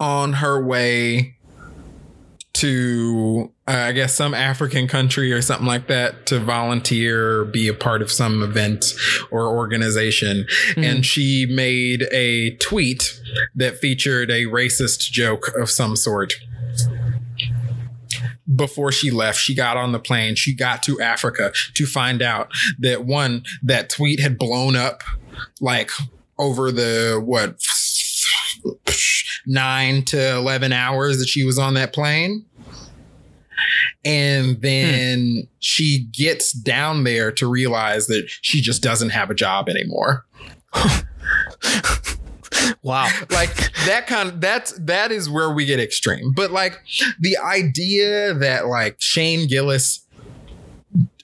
on 0.00 0.32
her 0.34 0.64
way 0.64 1.36
to, 2.54 3.52
uh, 3.68 3.70
I 3.72 3.92
guess, 3.92 4.14
some 4.14 4.34
African 4.34 4.88
country 4.88 5.32
or 5.32 5.40
something 5.40 5.66
like 5.66 5.86
that 5.86 6.26
to 6.26 6.40
volunteer, 6.40 7.44
be 7.44 7.68
a 7.68 7.74
part 7.74 8.02
of 8.02 8.10
some 8.10 8.42
event 8.42 8.92
or 9.30 9.46
organization. 9.46 10.46
Mhm. 10.74 10.84
And 10.84 11.06
she 11.06 11.46
made 11.46 12.02
a 12.10 12.56
tweet 12.56 13.18
that 13.54 13.78
featured 13.78 14.30
a 14.30 14.44
racist 14.46 15.10
joke 15.10 15.48
of 15.56 15.70
some 15.70 15.96
sort 15.96 16.34
before 18.54 18.92
she 18.92 19.10
left, 19.10 19.38
she 19.38 19.54
got 19.54 19.76
on 19.76 19.92
the 19.92 19.98
plane. 19.98 20.34
She 20.34 20.54
got 20.54 20.82
to 20.84 21.00
Africa 21.00 21.52
to 21.74 21.86
find 21.86 22.22
out 22.22 22.50
that 22.78 23.04
one, 23.04 23.44
that 23.62 23.90
tweet 23.90 24.20
had 24.20 24.38
blown 24.38 24.76
up 24.76 25.02
like 25.60 25.90
over 26.38 26.72
the 26.72 27.20
what 27.24 27.62
nine 29.46 30.04
to 30.04 30.36
11 30.36 30.72
hours 30.72 31.18
that 31.18 31.28
she 31.28 31.44
was 31.44 31.58
on 31.58 31.74
that 31.74 31.92
plane. 31.92 32.44
And 34.04 34.60
then 34.62 35.18
hmm. 35.20 35.40
she 35.58 36.08
gets 36.12 36.52
down 36.52 37.04
there 37.04 37.30
to 37.32 37.46
realize 37.46 38.06
that 38.06 38.28
she 38.40 38.60
just 38.60 38.82
doesn't 38.82 39.10
have 39.10 39.30
a 39.30 39.34
job 39.34 39.68
anymore. 39.68 40.24
Wow. 42.82 43.08
like 43.30 43.54
that 43.86 44.06
kind 44.06 44.28
of 44.28 44.40
that's 44.40 44.72
that 44.78 45.12
is 45.12 45.28
where 45.28 45.50
we 45.50 45.64
get 45.64 45.80
extreme 45.80 46.32
but 46.34 46.50
like 46.50 46.80
the 47.20 47.36
idea 47.38 48.34
that 48.34 48.66
like 48.66 48.96
shane 48.98 49.48
gillis 49.48 50.06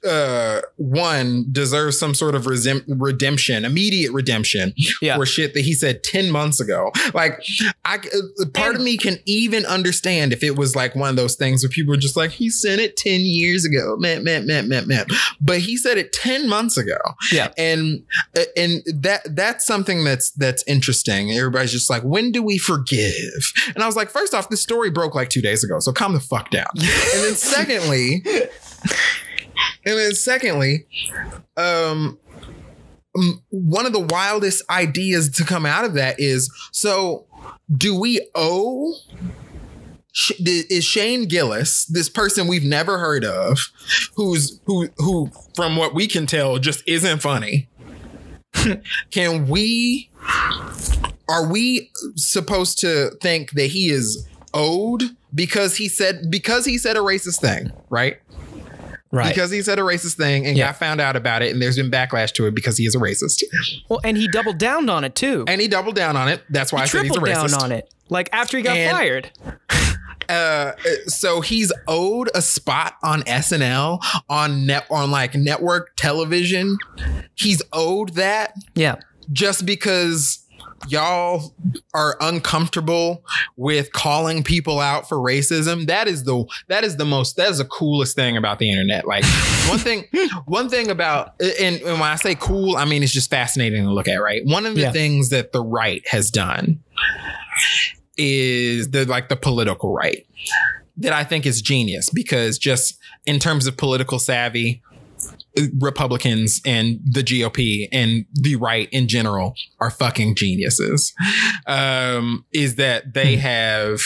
uh 0.07 0.61
one 0.77 1.47
deserves 1.51 1.99
some 1.99 2.15
sort 2.15 2.35
of 2.35 2.45
resem- 2.45 2.85
redemption 2.89 3.65
immediate 3.65 4.13
redemption 4.13 4.73
Yeah. 5.03 5.17
for 5.17 5.27
shit 5.27 5.55
that 5.55 5.63
he 5.63 5.75
said 5.75 6.03
10 6.03 6.31
months 6.31 6.61
ago. 6.61 6.93
Like 7.15 7.43
i 7.85 7.97
uh, 7.97 8.47
part 8.55 8.75
of 8.77 8.81
me 8.83 8.97
can 8.97 9.19
even 9.27 9.67
understand 9.67 10.33
if 10.33 10.43
it 10.43 10.57
was 10.57 10.77
like 10.77 10.95
one 10.95 11.11
of 11.11 11.17
those 11.17 11.35
things 11.37 11.63
where 11.63 11.71
people 11.71 11.95
are 11.95 11.99
just 11.99 12.17
like 12.17 12.31
he 12.31 12.49
said 12.51 12.79
it 12.79 12.97
10 12.97 13.21
years 13.21 13.65
ago. 13.65 13.97
Man 13.99 14.23
man 14.25 14.47
man 14.47 14.69
man 14.69 14.87
man 14.87 15.07
but 15.41 15.59
he 15.61 15.77
said 15.77 15.99
it 15.99 16.13
10 16.13 16.49
months 16.49 16.77
ago. 16.77 16.99
Yeah. 17.33 17.53
and 17.59 18.03
uh, 18.37 18.43
and 18.57 18.83
that 19.03 19.23
that's 19.35 19.67
something 19.67 20.05
that's 20.05 20.31
that's 20.33 20.63
interesting. 20.67 21.33
Everybody's 21.33 21.73
just 21.73 21.91
like 21.91 22.03
when 22.03 22.33
do 22.33 22.43
we 22.43 22.59
forgive? 22.59 23.53
And 23.75 23.83
i 23.83 23.87
was 23.87 23.97
like 23.97 24.11
first 24.11 24.35
off 24.35 24.49
this 24.49 24.61
story 24.61 24.91
broke 24.91 25.15
like 25.15 25.31
two 25.31 25.43
days 25.43 25.65
ago 25.65 25.79
so 25.81 25.93
calm 25.93 26.13
the 26.15 26.21
fuck 26.21 26.51
down. 26.51 26.67
And 26.77 27.25
then 27.25 27.35
secondly 27.35 28.23
and 29.87 29.99
then 29.99 30.15
secondly 30.15 30.87
um 31.57 32.19
one 33.49 33.87
of 33.87 33.95
the 33.95 34.01
wildest 34.01 34.63
ideas 34.69 35.31
to 35.31 35.45
come 35.45 35.65
out 35.65 35.87
of 35.87 35.95
that 35.95 36.21
is 36.21 36.51
so 36.73 37.27
do 37.75 37.99
we 37.99 38.29
owe 38.35 38.93
is 40.39 40.85
Shane 40.85 41.27
Gillis, 41.29 41.85
this 41.87 42.09
person 42.09 42.47
we've 42.47 42.65
never 42.65 42.99
heard 42.99 43.25
of, 43.25 43.59
who's 44.15 44.61
who 44.65 44.89
who 44.99 45.31
from 45.55 45.77
what 45.77 45.95
we 45.95 46.07
can 46.07 46.27
tell 46.27 46.59
just 46.59 46.83
isn't 46.87 47.21
funny. 47.21 47.69
can 49.11 49.47
we 49.47 50.11
are 51.29 51.47
we 51.47 51.91
supposed 52.15 52.79
to 52.79 53.11
think 53.21 53.53
that 53.53 53.67
he 53.67 53.91
is 53.91 54.27
owed 54.55 55.03
because 55.35 55.77
he 55.77 55.89
said 55.89 56.31
because 56.31 56.65
he 56.65 56.79
said 56.79 56.97
a 56.97 57.01
racist 57.01 57.41
thing, 57.41 57.71
right? 57.91 58.19
Right. 59.17 59.29
Because 59.35 59.51
he 59.51 59.63
said 59.63 59.79
a 59.79 59.83
racist 59.83 60.15
thing 60.17 60.47
and 60.47 60.57
Yeah. 60.57 60.67
got 60.67 60.77
found 60.77 61.01
out 61.01 61.17
about 61.17 61.43
it 61.43 61.53
and 61.53 61.61
there's 61.63 61.77
been 61.77 61.91
backlash 61.91 62.33
to 62.35 62.47
it 62.47 62.55
because 62.55 62.77
he 62.77 62.85
is 62.85 62.95
a 62.95 62.99
racist. 62.99 63.43
well, 63.89 64.01
and 64.05 64.17
he 64.17 64.29
doubled 64.29 64.59
down 64.59 64.89
on 64.91 65.05
it 65.05 65.15
too. 65.15 65.45
And 65.49 65.61
he 65.61 65.69
doubled 65.69 65.95
down 65.97 66.17
on 66.17 66.29
it. 66.29 66.43
That's 66.51 66.73
why 66.73 66.81
I 66.81 66.83
he 66.83 66.89
said 66.89 67.03
he's 67.05 67.11
a 67.17 67.21
tripled 67.21 67.51
down 67.51 67.63
on 67.63 67.73
it. 67.73 67.93
Like 68.11 68.29
after 68.33 68.57
he 68.59 68.63
got 68.63 68.77
And- 68.77 68.91
fired. 68.97 69.31
uh 70.29 70.73
so 71.07 71.41
he's 71.41 71.73
owed 71.87 72.29
a 72.35 72.43
spot 72.43 72.95
on 73.03 73.23
SNL 73.23 74.01
on 74.29 74.67
net 74.67 74.85
on 74.91 75.11
like 75.11 75.35
network 75.35 75.95
television. 75.97 76.77
He's 77.35 77.63
owed 77.73 78.15
that 78.15 78.53
Yeah. 78.75 78.97
just 79.33 79.65
because 79.65 80.41
y'all 80.89 81.55
are 81.95 82.17
uncomfortable 82.21 83.25
with 83.57 83.93
calling 83.93 84.43
people 84.43 84.79
out 84.81 85.09
for 85.09 85.17
racism. 85.19 85.87
That 85.87 86.09
is 86.09 86.25
the 86.25 86.45
that 86.69 86.85
is 86.85 86.97
the 86.97 87.05
most 87.05 87.37
that 87.37 87.51
is 87.51 87.59
the 87.59 87.65
coolest 87.65 88.17
thing 88.17 88.37
about 88.37 88.59
the 88.59 88.71
internet. 88.71 89.07
Like 89.07 89.25
one 89.69 89.79
thing 89.79 90.05
one 90.47 90.69
thing 90.69 90.91
about 90.91 91.35
and, 91.41 91.77
and 91.77 92.01
when 92.01 92.03
I 92.03 92.17
say 92.17 92.35
cool, 92.35 92.77
I 92.77 92.85
mean 92.85 93.03
it's 93.03 93.13
just 93.13 93.31
fascinating 93.31 93.85
to 93.85 93.91
look 93.93 94.09
at, 94.09 94.17
right? 94.17 94.43
One 94.45 94.67
of 94.67 94.75
the 94.75 94.83
Yeah. 94.83 94.93
things 94.93 95.31
that 95.31 95.53
the 95.53 95.63
right 95.63 96.03
has 96.09 96.31
done 96.31 96.81
is 98.17 98.91
the 98.91 99.05
like 99.05 99.29
the 99.29 99.37
political 99.37 99.93
right 99.93 100.27
that 100.99 101.13
I 101.13 101.25
think 101.25 101.45
is 101.45 101.61
genius 101.61 102.09
because 102.09 102.59
just 102.59 102.99
in 103.27 103.39
terms 103.39 103.67
of 103.67 103.77
political 103.77 104.19
savvy, 104.19 104.83
Republicans 105.81 106.61
and 106.67 107.01
the 107.05 107.23
GOP 107.23 107.89
and 107.93 108.27
the 108.33 108.57
right 108.57 108.89
in 108.93 109.09
general 109.09 109.55
are 109.81 109.91
fucking 109.91 110.35
geniuses. 110.35 111.15
Um, 111.67 112.45
is 112.53 112.75
that 112.77 113.15
they 113.15 113.37
have 113.37 114.01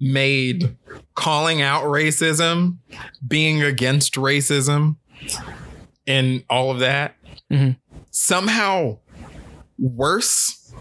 made 0.00 0.76
calling 1.14 1.60
out 1.62 1.84
racism, 1.84 2.78
being 3.26 3.62
against 3.62 4.14
racism, 4.14 4.96
and 6.06 6.44
all 6.48 6.70
of 6.70 6.78
that 6.78 7.16
Mhm. 7.50 7.76
somehow 8.10 8.98
worse 9.78 10.72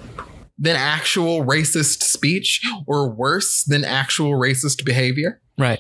than 0.59 0.75
actual 0.75 1.43
racist 1.45 2.01
speech 2.03 2.61
or 2.87 3.09
worse 3.09 3.63
than 3.63 3.83
actual 3.85 4.31
racist 4.31 4.83
behavior. 4.85 5.39
Right. 5.57 5.79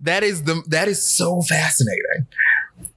That 0.00 0.22
is 0.22 0.42
the 0.44 0.62
that 0.68 0.88
is 0.88 1.02
so 1.02 1.42
fascinating 1.42 2.26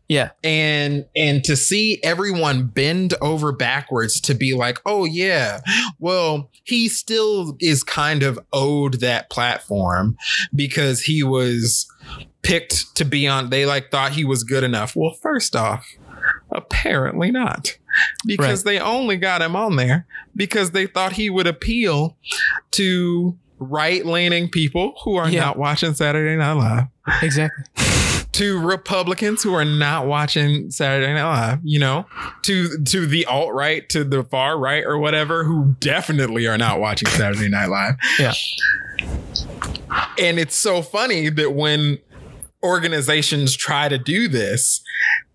Yeah. 0.10 0.32
and 0.44 1.06
and 1.16 1.44
to 1.46 1.56
see 1.56 2.00
everyone 2.04 2.66
bend 2.66 3.14
over 3.22 3.52
backwards 3.52 4.20
to 4.22 4.34
be 4.34 4.54
like 4.56 4.80
oh 4.86 5.06
yeah 5.06 5.62
well 6.00 6.50
he 6.64 6.90
still 6.90 7.56
is 7.60 7.84
kind 7.84 8.24
of 8.24 8.40
owed 8.52 8.96
that 9.02 9.30
platform 9.30 10.18
because 10.54 11.04
he 11.04 11.22
was 11.24 11.88
picked 12.42 12.96
to 12.96 13.06
be 13.06 13.28
on 13.28 13.52
they 13.52 13.66
like 13.68 13.92
thought 13.92 14.12
he 14.14 14.26
was 14.26 14.44
good 14.44 14.64
enough 14.64 14.96
well 14.96 15.14
first 15.22 15.56
off 15.56 15.86
apparently 16.52 17.30
not 17.32 17.78
because 18.26 18.64
they 18.64 18.80
only 18.80 19.16
got 19.16 19.42
him 19.44 19.56
on 19.56 19.76
there 19.76 20.08
because 20.36 20.72
they 20.72 20.88
thought 20.88 21.14
he 21.14 21.30
would 21.30 21.46
appeal 21.48 22.18
to 22.72 23.38
right-leaning 23.60 24.50
people 24.50 24.96
who 25.04 25.16
are 25.18 25.30
Yeah. 25.30 25.42
not 25.42 25.58
watching 25.58 25.94
Saturday 25.94 26.36
Night 26.36 26.54
Live 26.54 26.86
Exactly. 27.22 27.66
To 28.40 28.58
Republicans 28.58 29.44
who 29.44 29.54
are 29.54 29.66
not 29.66 30.08
watching 30.08 30.72
Saturday 30.72 31.12
Night 31.12 31.30
Live, 31.30 31.60
you 31.62 31.78
know, 31.78 32.06
to 32.44 32.82
to 32.86 33.06
the 33.06 33.26
alt 33.26 33.54
right, 33.54 33.88
to 33.90 34.06
the 34.06 34.24
far 34.24 34.58
right 34.58 34.86
or 34.86 34.98
whatever, 34.98 35.44
who 35.44 35.76
definitely 35.82 36.48
are 36.48 36.58
not 36.58 36.80
watching 36.80 37.10
Saturday 37.10 37.50
Night 37.50 37.68
Live. 37.68 37.96
Yeah. 38.18 38.32
And 40.18 40.40
it's 40.40 40.56
so 40.56 40.82
funny 40.82 41.28
that 41.28 41.54
when 41.54 42.00
organizations 42.64 43.58
try 43.58 43.90
to 43.90 43.98
do 43.98 44.30
this, 44.30 44.82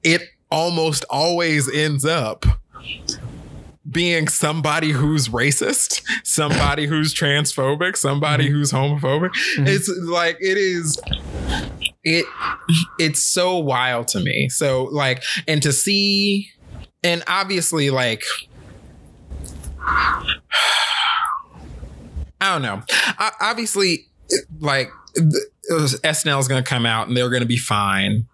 it 0.03 0.23
almost 0.51 1.05
always 1.11 1.71
ends 1.71 2.07
up 2.07 2.47
being 3.95 4.29
somebody 4.29 4.91
who's 4.91 5.29
racist, 5.29 6.03
somebody 6.23 6.87
who's 6.87 7.15
transphobic, 7.15 7.97
somebody 7.97 8.51
who's 8.51 8.71
homophobic. 8.71 9.31
Mhm. 9.57 9.67
It's 9.67 9.89
like 10.03 10.37
it 10.41 10.59
is 10.59 11.01
it 12.03 12.27
it's 12.99 13.23
so 13.23 13.57
wild 13.57 14.09
to 14.09 14.21
me. 14.21 14.51
So 14.51 14.85
like 14.85 15.23
and 15.49 15.63
to 15.63 15.73
see 15.73 16.51
and 17.03 17.23
obviously 17.27 17.89
like 17.89 18.25
I 22.41 22.53
don't 22.53 22.63
know. 22.63 22.83
I, 22.91 23.31
obviously 23.41 24.07
like 24.61 24.91
the, 25.15 25.47
SNL 26.05 26.41
is 26.41 26.49
going 26.49 26.63
to 26.63 26.69
come 26.69 26.85
out 26.85 27.09
and 27.09 27.17
they're 27.17 27.31
going 27.31 27.41
to 27.43 27.49
be 27.49 27.57
fine. 27.57 28.27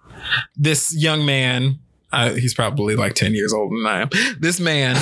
This 0.56 0.92
young 0.96 1.24
man 1.24 1.78
uh, 2.12 2.34
he's 2.34 2.54
probably 2.54 2.96
like 2.96 3.14
10 3.14 3.34
years 3.34 3.52
older 3.52 3.76
than 3.76 3.86
I 3.86 4.00
am. 4.02 4.08
This 4.38 4.60
man 4.60 4.96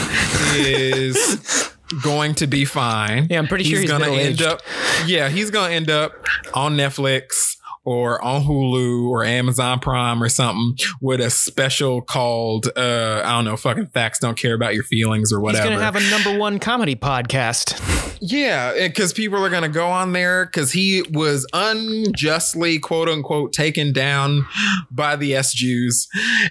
is 0.56 1.70
going 2.02 2.34
to 2.36 2.46
be 2.46 2.64
fine. 2.64 3.26
Yeah, 3.30 3.38
I'm 3.38 3.46
pretty 3.46 3.64
sure 3.64 3.80
he's 3.80 3.90
gonna 3.90 4.10
end 4.10 4.42
up. 4.42 4.60
Yeah, 5.06 5.28
he's 5.28 5.50
gonna 5.50 5.72
end 5.72 5.90
up 5.90 6.12
on 6.54 6.76
Netflix 6.76 7.56
or 7.88 8.22
on 8.22 8.42
Hulu 8.42 9.08
or 9.08 9.24
Amazon 9.24 9.78
Prime 9.80 10.22
or 10.22 10.28
something 10.28 10.76
with 11.00 11.20
a 11.22 11.30
special 11.30 12.02
called 12.02 12.68
uh 12.76 13.22
I 13.24 13.30
don't 13.32 13.46
know, 13.46 13.56
fucking 13.56 13.86
facts 13.88 14.18
don't 14.18 14.36
care 14.36 14.54
about 14.54 14.74
your 14.74 14.84
feelings 14.84 15.32
or 15.32 15.40
whatever. 15.40 15.64
He's 15.64 15.72
gonna 15.72 15.82
have 15.84 15.96
a 15.96 16.10
number 16.10 16.38
one 16.38 16.58
comedy 16.58 16.94
podcast. 16.96 17.80
Yeah, 18.20 18.74
because 18.88 19.12
people 19.14 19.42
are 19.42 19.48
gonna 19.48 19.70
go 19.70 19.86
on 19.86 20.12
there 20.12 20.44
because 20.44 20.72
he 20.72 21.02
was 21.12 21.46
unjustly, 21.54 22.78
quote 22.78 23.08
unquote, 23.08 23.54
taken 23.54 23.92
down 23.94 24.46
by 24.90 25.16
the 25.16 25.34
S 25.34 25.54
Jews, 25.54 26.08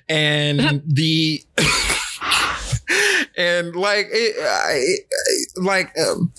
and 0.10 0.82
the 0.88 1.43
and 3.38 3.76
like 3.76 4.08
it, 4.12 4.36
I- 4.41 5.62
like 5.62 5.93
um, 6.00 6.32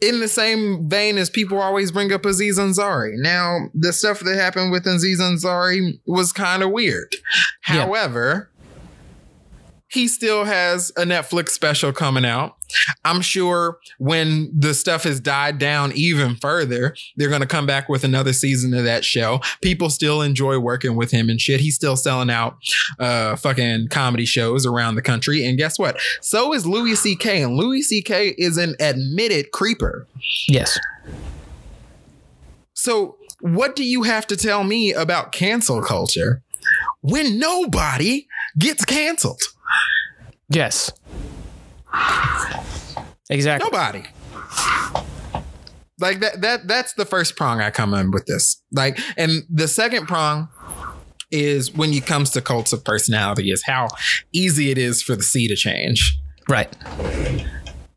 in 0.00 0.20
the 0.20 0.28
same 0.28 0.88
vein 0.88 1.18
as 1.18 1.28
people 1.28 1.60
always 1.60 1.90
bring 1.90 2.12
up 2.12 2.24
Aziz 2.24 2.58
Ansari. 2.58 3.14
Now, 3.16 3.66
the 3.74 3.92
stuff 3.92 4.20
that 4.20 4.36
happened 4.36 4.70
with 4.70 4.86
Aziz 4.86 5.20
Ansari 5.20 5.98
was 6.06 6.32
kind 6.32 6.62
of 6.62 6.70
weird. 6.70 7.12
Yeah. 7.68 7.84
However, 7.84 8.50
he 9.90 10.06
still 10.06 10.44
has 10.44 10.90
a 10.96 11.02
Netflix 11.02 11.50
special 11.50 11.92
coming 11.92 12.24
out. 12.24 12.56
I'm 13.04 13.22
sure 13.22 13.78
when 13.98 14.52
the 14.54 14.74
stuff 14.74 15.04
has 15.04 15.18
died 15.20 15.58
down 15.58 15.92
even 15.92 16.36
further, 16.36 16.94
they're 17.16 17.30
going 17.30 17.40
to 17.40 17.46
come 17.46 17.64
back 17.66 17.88
with 17.88 18.04
another 18.04 18.34
season 18.34 18.74
of 18.74 18.84
that 18.84 19.04
show. 19.04 19.40
People 19.62 19.88
still 19.88 20.20
enjoy 20.20 20.58
working 20.58 20.94
with 20.94 21.10
him 21.10 21.30
and 21.30 21.40
shit. 21.40 21.60
He's 21.60 21.74
still 21.74 21.96
selling 21.96 22.30
out 22.30 22.58
uh 22.98 23.36
fucking 23.36 23.88
comedy 23.88 24.26
shows 24.26 24.66
around 24.66 24.96
the 24.96 25.02
country. 25.02 25.46
And 25.46 25.56
guess 25.56 25.78
what? 25.78 25.98
So 26.20 26.52
is 26.52 26.66
Louis 26.66 26.94
C.K. 26.94 27.42
And 27.42 27.56
Louis 27.56 27.82
C.K. 27.82 28.34
is 28.36 28.58
an 28.58 28.76
admitted 28.80 29.50
creeper. 29.52 30.06
yes. 30.46 30.78
So 32.74 33.16
what 33.40 33.74
do 33.74 33.84
you 33.84 34.02
have 34.02 34.26
to 34.28 34.36
tell 34.36 34.64
me 34.64 34.92
about 34.92 35.32
cancel 35.32 35.82
culture 35.82 36.42
when 37.00 37.38
nobody 37.38 38.26
gets 38.58 38.84
canceled? 38.84 39.40
Yes. 40.48 40.90
Exactly. 43.30 43.68
Nobody. 43.70 44.04
Like 46.00 46.20
that 46.20 46.40
that 46.42 46.68
that's 46.68 46.92
the 46.94 47.04
first 47.04 47.36
prong 47.36 47.60
I 47.60 47.70
come 47.70 47.92
in 47.92 48.10
with 48.10 48.26
this. 48.26 48.62
Like 48.72 48.98
and 49.16 49.42
the 49.50 49.66
second 49.68 50.06
prong 50.06 50.48
is 51.30 51.74
when 51.74 51.92
it 51.92 52.06
comes 52.06 52.30
to 52.30 52.40
cults 52.40 52.72
of 52.72 52.84
personality 52.84 53.50
is 53.50 53.62
how 53.66 53.88
easy 54.32 54.70
it 54.70 54.78
is 54.78 55.02
for 55.02 55.14
the 55.16 55.22
sea 55.22 55.46
to 55.48 55.56
change 55.56 56.18
Right. 56.48 56.74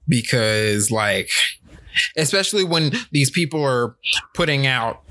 because 0.07 0.91
like 0.91 1.29
especially 2.17 2.63
when 2.65 2.91
these 3.11 3.29
people 3.29 3.63
are 3.63 3.95
putting 4.33 4.67
out 4.67 5.01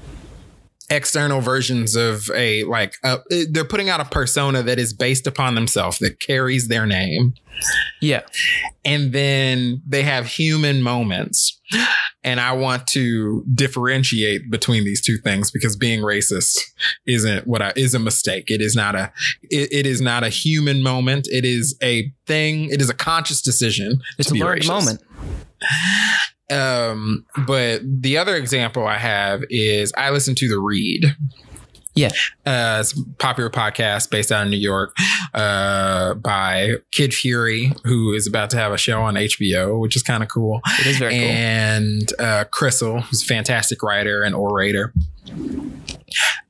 external 0.91 1.41
versions 1.41 1.95
of 1.95 2.29
a 2.35 2.65
like 2.65 2.95
uh, 3.05 3.19
they're 3.51 3.65
putting 3.65 3.89
out 3.89 4.01
a 4.01 4.05
persona 4.05 4.63
that 4.63 4.79
is 4.79 4.93
based 4.93 5.27
upon 5.27 5.55
themselves 5.55 5.99
that 5.99 6.19
carries 6.21 6.67
their 6.69 6.85
name 6.85 7.33
Yeah. 8.01 8.23
and 8.85 9.13
then 9.13 9.83
they 9.87 10.03
have 10.03 10.27
human 10.27 10.83
moments. 10.83 11.57
And 12.25 12.41
I 12.41 12.53
want 12.53 12.87
to 12.89 13.45
differentiate 13.55 14.51
between 14.51 14.85
these 14.85 15.01
two 15.01 15.17
things 15.19 15.51
because 15.53 15.77
being 15.77 16.01
racist 16.01 16.59
isn't 17.07 17.47
what 17.47 17.63
I 17.63 17.73
is 17.77 17.95
a 17.95 17.99
mistake. 18.01 18.51
It 18.51 18.61
is 18.61 18.75
not 18.75 18.95
a 18.97 19.13
it, 19.45 19.73
it 19.73 19.87
is 19.87 20.01
not 20.01 20.25
a 20.25 20.29
human 20.29 20.83
moment. 20.83 21.29
It 21.31 21.45
is 21.45 21.77
a 21.83 22.13
thing. 22.27 22.65
It 22.71 22.81
is 22.83 22.91
a 22.91 22.95
conscious 22.95 23.41
decision. 23.41 24.01
It's 24.19 24.31
a 24.31 24.35
learned 24.35 24.63
racist. 24.63 24.67
moment. 24.69 25.03
Um, 26.51 27.25
but 27.47 27.83
the 27.85 28.19
other 28.19 28.35
example 28.35 28.87
I 28.87 28.99
have 28.99 29.45
is 29.51 29.93
I 29.97 30.11
listen 30.11 30.35
to 30.37 30.49
the 30.49 30.59
Read. 30.59 31.15
Yeah. 31.95 32.09
Uh, 32.47 32.79
it's 32.81 32.97
a 32.97 33.05
popular 33.19 33.51
podcast 33.51 34.11
based 34.11 34.31
out 34.33 34.45
of 34.45 34.51
New 34.51 34.57
York 34.57 34.97
uh, 35.35 36.15
by 36.15 36.77
Kid 36.93 37.13
Fury, 37.13 37.73
who 37.85 38.13
is 38.13 38.27
about 38.27 38.51
to 38.51 38.57
have 38.57 38.73
a 38.73 38.79
show 38.79 39.03
on 39.03 39.15
HBO, 39.15 39.79
which 39.81 39.97
is 39.97 40.03
kind 40.03 40.23
of 40.23 40.29
cool. 40.29 40.61
It 40.81 40.87
is 40.87 40.99
very 40.99 41.19
cool. 41.19 41.29
and 41.29 42.13
uh, 42.19 42.45
Crissle, 42.45 43.03
who's 43.03 43.23
a 43.23 43.27
fantastic 43.27 43.83
writer 43.83 44.23
and 44.23 44.35
orator. 44.35 44.93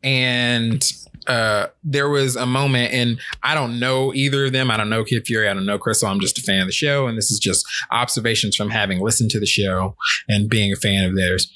And 0.03 0.93
uh, 1.27 1.67
there 1.85 2.09
was 2.09 2.37
a 2.37 2.47
moment, 2.47 2.93
and 2.93 3.19
I 3.43 3.55
don't 3.55 3.79
know 3.79 4.13
either 4.15 4.47
of 4.47 4.53
them. 4.53 4.71
I 4.71 4.77
don't 4.77 4.89
know 4.91 5.05
Kid 5.05 5.27
Fury. 5.27 5.49
I 5.49 5.55
don't 5.55 5.67
know 5.67 5.79
Crissle. 5.79 6.09
I'm 6.11 6.21
just 6.21 6.39
a 6.39 6.43
fan 6.43 6.61
of 6.61 6.67
the 6.67 6.73
show, 6.73 7.07
and 7.07 7.17
this 7.19 7.31
is 7.31 7.39
just 7.39 7.65
observations 7.91 8.57
from 8.57 8.71
having 8.71 9.01
listened 9.01 9.31
to 9.33 9.41
the 9.41 9.47
show 9.47 9.97
and 10.29 10.49
being 10.49 10.73
a 10.73 10.77
fan 10.77 11.05
of 11.05 11.17
theirs, 11.17 11.51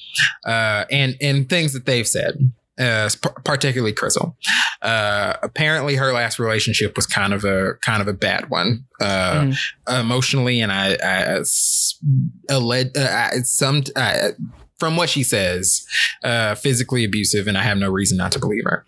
uh, 0.47 0.85
and 0.91 1.17
and 1.21 1.49
things 1.49 1.73
that 1.73 1.87
they've 1.87 2.09
said. 2.09 2.53
Uh, 2.77 3.09
particularly 3.45 3.93
Crissle. 3.93 4.35
Uh, 4.83 5.35
apparently, 5.45 5.95
her 5.95 6.13
last 6.13 6.41
relationship 6.41 6.97
was 6.97 7.07
kind 7.07 7.33
of 7.33 7.45
a 7.45 7.75
kind 7.83 8.03
of 8.03 8.09
a 8.09 8.13
bad 8.13 8.51
one. 8.51 8.85
Uh, 9.01 9.45
Mhm. 9.45 9.57
emotionally 10.01 10.61
and 10.61 10.73
I 10.73 11.41
alleged 12.49 12.97
uh, 12.97 13.29
I, 13.33 13.39
some 13.43 13.85
uh, 13.97 14.31
from 14.85 14.97
what 14.97 15.09
she 15.09 15.23
says, 15.23 15.87
uh, 16.23 16.55
physically 16.55 17.05
abusive, 17.05 17.47
and 17.47 17.57
I 17.57 17.63
have 17.63 17.79
no 17.79 17.91
reason 17.91 18.19
not 18.19 18.33
to 18.33 18.39
believe 18.39 18.65
her. 18.65 18.85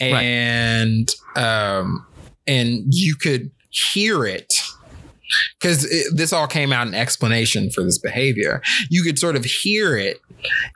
Right. 0.00 0.22
And 0.22 1.14
um, 1.36 2.06
and 2.46 2.84
you 2.88 3.14
could 3.14 3.50
hear 3.68 4.24
it 4.24 4.54
because 5.60 5.82
this 6.14 6.32
all 6.32 6.46
came 6.46 6.72
out 6.72 6.86
in 6.86 6.94
explanation 6.94 7.70
for 7.70 7.82
this 7.82 7.98
behavior. 7.98 8.62
You 8.90 9.02
could 9.02 9.18
sort 9.18 9.36
of 9.36 9.44
hear 9.44 9.96
it 9.96 10.20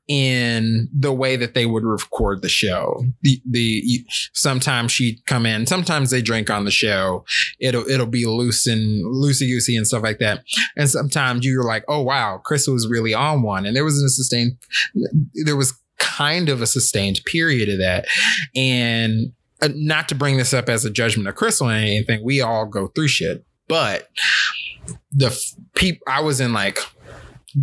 in 0.08 0.88
the 0.92 1.12
way 1.12 1.36
that 1.36 1.54
they 1.54 1.66
would 1.66 1.84
record 1.84 2.42
the 2.42 2.48
show. 2.48 3.04
The 3.22 3.40
the 3.48 4.04
sometimes 4.32 4.92
she'd 4.92 5.24
come 5.26 5.46
in, 5.46 5.66
sometimes 5.66 6.10
they 6.10 6.22
drink 6.22 6.50
on 6.50 6.64
the 6.64 6.70
show. 6.70 7.24
It'll 7.60 7.88
it'll 7.88 8.06
be 8.06 8.26
loose 8.26 8.66
and 8.66 9.04
loosey 9.04 9.48
goosey 9.48 9.76
and 9.76 9.86
stuff 9.86 10.02
like 10.02 10.18
that. 10.18 10.44
And 10.76 10.90
sometimes 10.90 11.44
you're 11.44 11.64
like, 11.64 11.84
oh 11.88 12.02
wow, 12.02 12.40
Crissle 12.44 12.72
was 12.72 12.88
really 12.88 13.14
on 13.14 13.42
one, 13.42 13.66
and 13.66 13.76
there 13.76 13.84
was 13.84 14.02
a 14.02 14.08
sustained, 14.08 14.56
there 15.44 15.56
was 15.56 15.74
kind 15.98 16.48
of 16.48 16.60
a 16.60 16.66
sustained 16.66 17.20
period 17.26 17.68
of 17.68 17.78
that, 17.78 18.06
and. 18.54 19.32
Uh, 19.64 19.68
not 19.76 20.08
to 20.08 20.16
bring 20.16 20.38
this 20.38 20.52
up 20.52 20.68
as 20.68 20.84
a 20.84 20.90
judgment 20.90 21.28
of 21.28 21.36
Crissle 21.36 21.68
or 21.68 21.70
anything, 21.70 22.24
we 22.24 22.40
all 22.40 22.66
go 22.66 22.88
through 22.88 23.06
shit. 23.06 23.46
But 23.72 24.08
the 25.12 25.34
people 25.74 26.04
I 26.06 26.20
was 26.20 26.40
in 26.42 26.52
like 26.52 26.78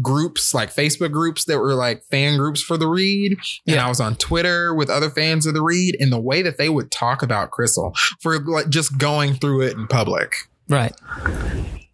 groups, 0.02 0.56
like 0.56 0.74
Facebook 0.74 1.12
groups 1.12 1.46
that 1.46 1.60
were 1.60 1.76
like 1.76 2.02
fan 2.10 2.38
groups 2.38 2.64
for 2.64 2.78
the 2.78 2.88
read. 2.88 3.34
And 3.68 3.76
Yeah. 3.76 3.86
I 3.86 3.90
was 3.90 4.00
on 4.00 4.16
Twitter 4.16 4.74
with 4.74 4.90
other 4.90 5.12
fans 5.12 5.46
of 5.46 5.54
the 5.54 5.62
read, 5.62 5.96
and 6.00 6.12
the 6.12 6.20
way 6.20 6.42
that 6.42 6.58
they 6.58 6.68
would 6.70 6.90
talk 6.90 7.22
about 7.22 7.52
Crissle 7.52 7.96
for 8.22 8.40
like 8.40 8.70
just 8.70 8.98
going 8.98 9.36
through 9.36 9.62
it 9.62 9.78
in 9.78 9.86
public 9.86 10.34
Right. 10.68 10.96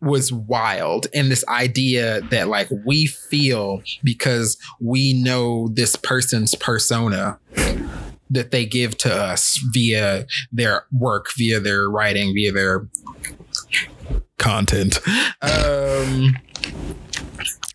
was 0.02 0.32
wild. 0.32 1.08
And 1.14 1.30
this 1.30 1.44
idea 1.50 2.22
that 2.30 2.48
like 2.48 2.70
we 2.86 3.08
feel 3.08 3.82
because 4.02 4.58
we 4.80 5.12
know 5.12 5.68
this 5.74 5.98
person's 5.98 6.56
persona 6.56 7.38
that 8.30 8.52
they 8.52 8.66
give 8.66 8.98
to 9.00 9.14
us 9.14 9.60
via 9.74 10.26
their 10.52 10.86
work, 10.92 11.28
via 11.38 11.60
their 11.60 11.90
writing, 11.90 12.34
via 12.34 12.52
their 12.52 12.88
content. 14.38 15.00
Um 15.42 16.38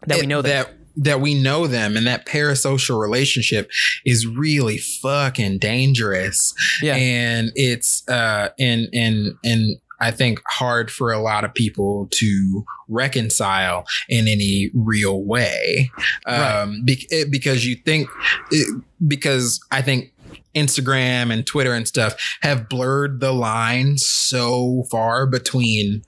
That 0.07 0.21
we 0.21 0.27
know 0.27 0.43
that. 0.43 0.67
that 0.67 0.77
that 0.97 1.21
we 1.21 1.35
know 1.41 1.67
them 1.67 1.97
and 1.97 2.07
that 2.07 2.27
parasocial 2.27 3.01
relationship 3.01 3.71
is 4.05 4.27
really 4.27 4.77
fucking 4.77 5.59
dangerous 5.59 6.53
Yeah. 6.83 6.97
and 6.97 7.53
it's 7.55 8.07
uh 8.09 8.49
and 8.59 8.89
and 8.93 9.35
and 9.45 9.77
I 10.03 10.11
think 10.11 10.41
hard 10.49 10.91
for 10.91 11.13
a 11.13 11.21
lot 11.21 11.45
of 11.45 11.53
people 11.55 12.09
to 12.13 12.65
reconcile 12.89 13.85
in 14.09 14.27
any 14.29 14.71
real 14.75 15.23
way 15.25 15.91
Right. 16.27 16.61
um 16.63 16.83
be- 16.85 17.07
because 17.31 17.65
you 17.67 17.77
think 17.77 18.09
it- 18.51 18.83
because 19.07 19.61
I 19.71 19.83
think 19.83 20.13
Instagram 20.55 21.33
and 21.33 21.47
Twitter 21.47 21.73
and 21.73 21.87
stuff 21.87 22.17
have 22.43 22.69
blurred 22.69 23.21
the 23.21 23.33
line 23.33 23.99
so 23.99 24.85
far 24.91 25.27
between 25.27 26.03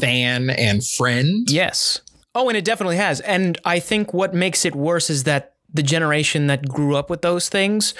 fan 0.00 0.50
and 0.50 0.86
friend 0.86 1.50
Yes. 1.50 2.00
Oh, 2.34 2.48
and 2.48 2.56
it 2.56 2.64
definitely 2.64 2.96
has. 2.96 3.20
And 3.20 3.58
I 3.64 3.80
think 3.80 4.12
what 4.12 4.34
makes 4.34 4.64
it 4.64 4.74
worse 4.76 5.10
is 5.10 5.24
that 5.24 5.54
the 5.72 5.82
generation 5.82 6.46
that 6.46 6.68
grew 6.68 6.94
up 6.96 7.10
with 7.10 7.22
those 7.22 7.48
things 7.48 7.94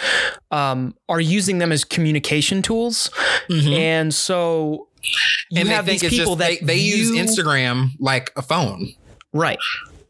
um, 0.51 0.95
are 1.09 1.21
using 1.21 1.59
them 1.59 1.73
as 1.73 1.85
communication 1.85 2.63
tools. 2.63 3.11
Mhm. 3.51 3.79
And 3.79 4.15
so 4.15 4.89
you 5.51 5.61
and 5.61 5.69
have 5.69 5.87
think 5.87 6.01
these 6.01 6.11
it's 6.13 6.19
people 6.19 6.37
just 6.37 6.61
that 6.61 6.67
they, 6.67 6.75
they 6.75 6.81
use 6.81 7.11
Instagram 7.11 7.91
like 7.99 8.33
a 8.37 8.43
phone. 8.43 8.93
Right. 9.33 9.59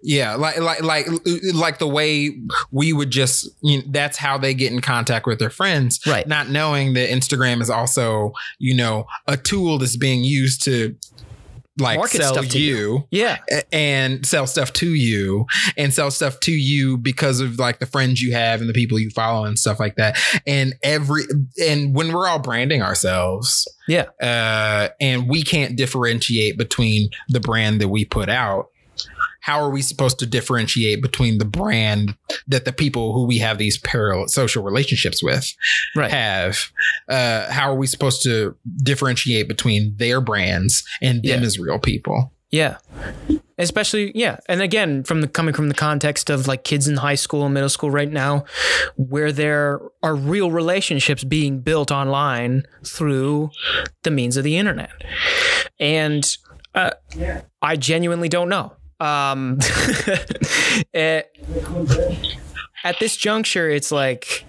Yeah, 0.02 0.34
like 0.36 0.58
like 0.58 0.82
like 0.82 1.06
like 1.54 1.78
the 1.78 1.88
way 1.88 2.38
we 2.70 2.92
would 2.92 3.10
just 3.10 3.48
you 3.62 3.78
know, 3.78 3.84
that's 3.88 4.16
how 4.16 4.38
they 4.38 4.54
get 4.54 4.72
in 4.72 4.80
contact 4.80 5.26
with 5.26 5.38
their 5.38 5.50
friends, 5.50 6.00
Right. 6.06 6.26
Not 6.26 6.48
knowing 6.48 6.94
that 6.94 7.10
Instagram 7.10 7.60
is 7.60 7.68
also 7.70 8.32
you 8.58 8.74
know 8.74 9.06
a 9.26 9.36
tool 9.36 9.78
that's 9.78 9.96
being 9.96 10.22
used 10.22 10.62
to 10.64 10.94
like 11.80 11.96
Market 11.98 12.16
sell 12.22 12.32
stuff 12.34 12.48
to 12.48 12.60
you 12.60 13.06
Yeah. 13.12 13.38
and 13.72 14.26
sell 14.26 14.48
stuff 14.48 14.72
to 14.74 14.92
you 14.94 15.46
and 15.76 15.94
sell 15.94 16.10
stuff 16.10 16.40
to 16.40 16.50
you 16.52 16.98
because 16.98 17.38
of 17.40 17.58
like 17.60 17.78
the 17.78 17.86
friends 17.86 18.20
you 18.20 18.32
have 18.32 18.60
and 18.60 18.68
the 18.68 18.72
people 18.74 18.98
you 18.98 19.10
follow 19.10 19.44
and 19.44 19.56
stuff 19.56 19.78
like 19.78 19.94
that 19.94 20.18
and 20.44 20.74
every 20.82 21.22
and 21.64 21.94
when 21.94 22.12
we're 22.12 22.26
all 22.26 22.40
branding 22.40 22.82
ourselves 22.82 23.68
Yeah. 23.86 24.06
uh 24.20 24.88
and 25.00 25.28
we 25.28 25.44
can't 25.44 25.76
differentiate 25.76 26.58
between 26.58 27.10
the 27.28 27.38
brand 27.38 27.80
that 27.80 27.88
we 27.88 28.04
put 28.04 28.28
out 28.28 28.70
how 29.40 29.60
are 29.60 29.70
we 29.70 29.82
supposed 29.82 30.18
to 30.18 30.26
differentiate 30.26 31.00
between 31.02 31.38
the 31.38 31.44
brand 31.44 32.14
that 32.46 32.64
the 32.64 32.72
people 32.72 33.12
who 33.14 33.26
we 33.26 33.38
have 33.38 33.58
these 33.58 33.78
parallel 33.78 34.28
social 34.28 34.62
relationships 34.62 35.22
with 35.22 35.54
Right. 35.96 36.10
have 36.10 36.70
uh 37.08 37.50
how 37.50 37.70
are 37.70 37.76
we 37.76 37.86
supposed 37.86 38.22
to 38.24 38.54
differentiate 38.82 39.48
between 39.48 39.94
their 39.96 40.20
brands 40.20 40.82
and 41.02 41.22
them 41.22 41.40
Yeah. 41.40 41.46
as 41.46 41.58
real 41.58 41.78
people 41.78 42.32
Yeah. 42.50 42.78
Especially, 43.60 44.12
yeah. 44.14 44.38
And 44.48 44.62
again, 44.62 45.02
from 45.02 45.20
the 45.20 45.26
coming 45.28 45.52
from 45.52 45.68
the 45.68 45.74
context 45.74 46.30
of 46.30 46.46
like 46.46 46.62
kids 46.62 46.86
in 46.86 46.96
high 46.96 47.16
school 47.16 47.44
and 47.44 47.52
middle 47.52 47.68
school 47.68 47.90
right 47.90 48.10
now, 48.10 48.44
where 48.96 49.32
there 49.32 49.80
are 50.02 50.14
real 50.14 50.50
relationships 50.52 51.24
being 51.24 51.60
built 51.60 51.90
online 51.90 52.62
through 52.86 53.50
the 54.04 54.10
means 54.12 54.36
of 54.36 54.44
the 54.44 54.56
internet. 54.56 54.90
And 55.80 56.24
uh, 56.74 56.92
I 57.60 57.76
genuinely 57.76 58.28
don't 58.28 58.48
know. 58.48 58.72
Um, 59.00 59.58
eh, 60.94 61.22
at 62.84 62.98
this 62.98 63.16
juncture, 63.16 63.68
it's 63.68 63.92
like, 63.92 64.44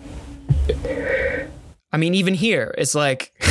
I 1.91 1.97
mean, 1.97 2.15
even 2.15 2.33
here, 2.33 2.73
it's 2.77 2.95
like, 2.95 3.33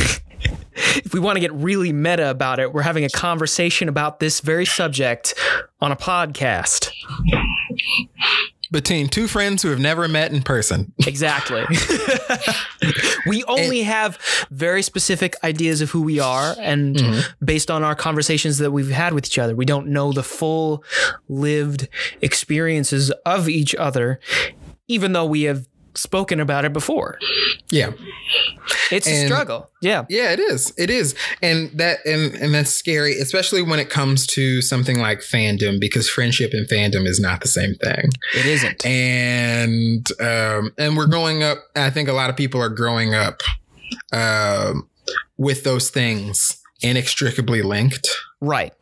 if 0.73 1.13
we 1.13 1.19
want 1.19 1.35
to 1.35 1.39
get 1.39 1.53
really 1.53 1.93
meta 1.93 2.29
about 2.29 2.59
it, 2.59 2.73
we're 2.73 2.81
having 2.81 3.05
a 3.05 3.09
conversation 3.09 3.89
about 3.89 4.19
this 4.19 4.39
very 4.41 4.65
subject 4.65 5.33
on 5.81 5.91
a 5.91 5.95
podcast. 5.95 6.91
Between 8.71 9.07
two 9.07 9.27
friends 9.27 9.63
who 9.63 9.69
have 9.69 9.79
never 9.79 10.07
met 10.07 10.31
in 10.31 10.41
person. 10.41 10.93
Exactly. 11.05 11.63
we 13.27 13.43
only 13.45 13.83
have 13.83 14.17
very 14.51 14.81
specific 14.81 15.35
ideas 15.43 15.81
of 15.81 15.89
who 15.91 16.01
we 16.01 16.19
are, 16.19 16.55
and 16.59 16.95
mm-hmm. 16.95 17.45
based 17.45 17.71
on 17.71 17.83
our 17.83 17.95
conversations 17.95 18.57
that 18.59 18.71
we've 18.71 18.89
had 18.89 19.13
with 19.13 19.25
each 19.25 19.39
other, 19.39 19.55
we 19.55 19.65
don't 19.65 19.87
know 19.87 20.11
the 20.11 20.23
full 20.23 20.83
lived 21.27 21.87
experiences 22.21 23.11
of 23.25 23.49
each 23.49 23.75
other, 23.75 24.19
even 24.87 25.13
though 25.13 25.25
we 25.25 25.43
have 25.43 25.65
spoken 25.99 26.39
about 26.39 26.65
it 26.65 26.73
before. 26.73 27.19
Yeah. 27.71 27.91
It's 28.91 29.07
a 29.07 29.25
struggle. 29.25 29.69
Yeah. 29.81 30.05
Yeah, 30.09 30.31
it 30.31 30.39
is. 30.39 30.73
It 30.77 30.89
is. 30.89 31.15
And 31.41 31.69
that 31.77 31.99
and 32.05 32.33
and 32.35 32.53
that's 32.53 32.71
scary, 32.71 33.17
especially 33.19 33.61
when 33.61 33.79
it 33.79 33.89
comes 33.89 34.25
to 34.27 34.61
something 34.61 34.99
like 34.99 35.19
fandom 35.19 35.79
because 35.79 36.09
friendship 36.09 36.51
and 36.53 36.67
fandom 36.67 37.05
is 37.07 37.19
not 37.19 37.41
the 37.41 37.47
same 37.47 37.75
thing. 37.75 38.09
It 38.35 38.45
isn't. 38.45 38.85
And 38.85 40.07
um 40.19 40.71
and 40.77 40.97
we're 40.97 41.07
growing 41.07 41.43
up 41.43 41.59
I 41.75 41.89
think 41.89 42.09
a 42.09 42.13
lot 42.13 42.29
of 42.29 42.37
people 42.37 42.61
are 42.61 42.69
growing 42.69 43.13
up 43.13 43.41
um 44.11 44.89
with 45.37 45.63
those 45.63 45.89
things 45.89 46.61
inextricably 46.81 47.61
linked. 47.61 48.09
Right. 48.41 48.73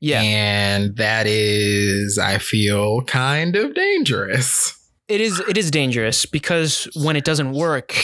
Yeah. 0.00 0.20
And 0.20 0.96
that 0.96 1.26
is 1.26 2.18
I 2.18 2.38
feel 2.38 3.02
kind 3.02 3.56
of 3.56 3.74
dangerous. 3.74 4.80
It 5.08 5.20
is 5.20 5.40
it 5.40 5.56
is 5.58 5.70
dangerous 5.70 6.26
because 6.26 6.88
when 6.96 7.16
it 7.16 7.24
doesn't 7.24 7.52
work 7.52 7.94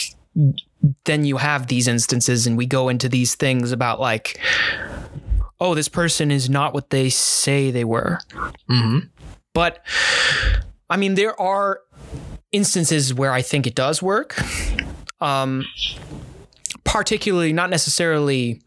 then 1.05 1.25
you 1.25 1.37
have 1.37 1.67
these 1.67 1.89
instances 1.89 2.47
and 2.47 2.57
we 2.57 2.67
go 2.67 2.89
into 2.89 3.09
these 3.09 3.35
things 3.35 3.73
about 3.73 4.01
like 4.01 4.39
oh 5.61 5.75
this 5.75 5.89
person 5.89 6.31
is 6.31 6.49
not 6.49 6.73
what 6.75 6.91
they 6.91 7.09
say 7.11 7.71
they 7.71 7.85
were 7.85 8.19
Mhm. 8.69 9.09
but 9.55 9.85
i 10.89 10.97
mean 10.97 11.15
there 11.15 11.39
are 11.41 11.81
instances 12.53 13.13
where 13.15 13.33
i 13.33 13.43
think 13.43 13.67
it 13.67 13.75
does 13.75 14.03
work 14.03 14.37
um 15.21 15.65
particularly 16.85 17.53
not 17.53 17.71
necessarily 17.71 18.61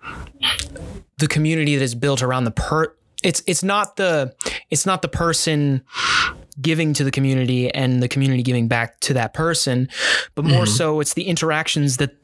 the 1.17 1.27
community 1.27 1.75
that 1.75 1.83
is 1.83 1.95
built 1.95 2.21
around 2.21 2.43
the 2.45 2.51
per 2.51 2.93
it's 3.23 3.41
it's 3.47 3.63
not 3.63 3.95
the 3.95 4.33
it's 4.69 4.85
not 4.85 5.01
the 5.01 5.07
person 5.07 5.81
giving 6.61 6.93
to 6.93 7.03
the 7.03 7.11
community 7.11 7.73
and 7.73 8.01
the 8.01 8.07
community 8.07 8.43
giving 8.43 8.67
back 8.67 8.99
to 9.01 9.13
that 9.13 9.33
person, 9.33 9.89
but 10.35 10.45
more 10.45 10.65
so 10.65 10.99
it's 10.99 11.13
the 11.13 11.23
interactions 11.23 11.97
that 11.97 12.15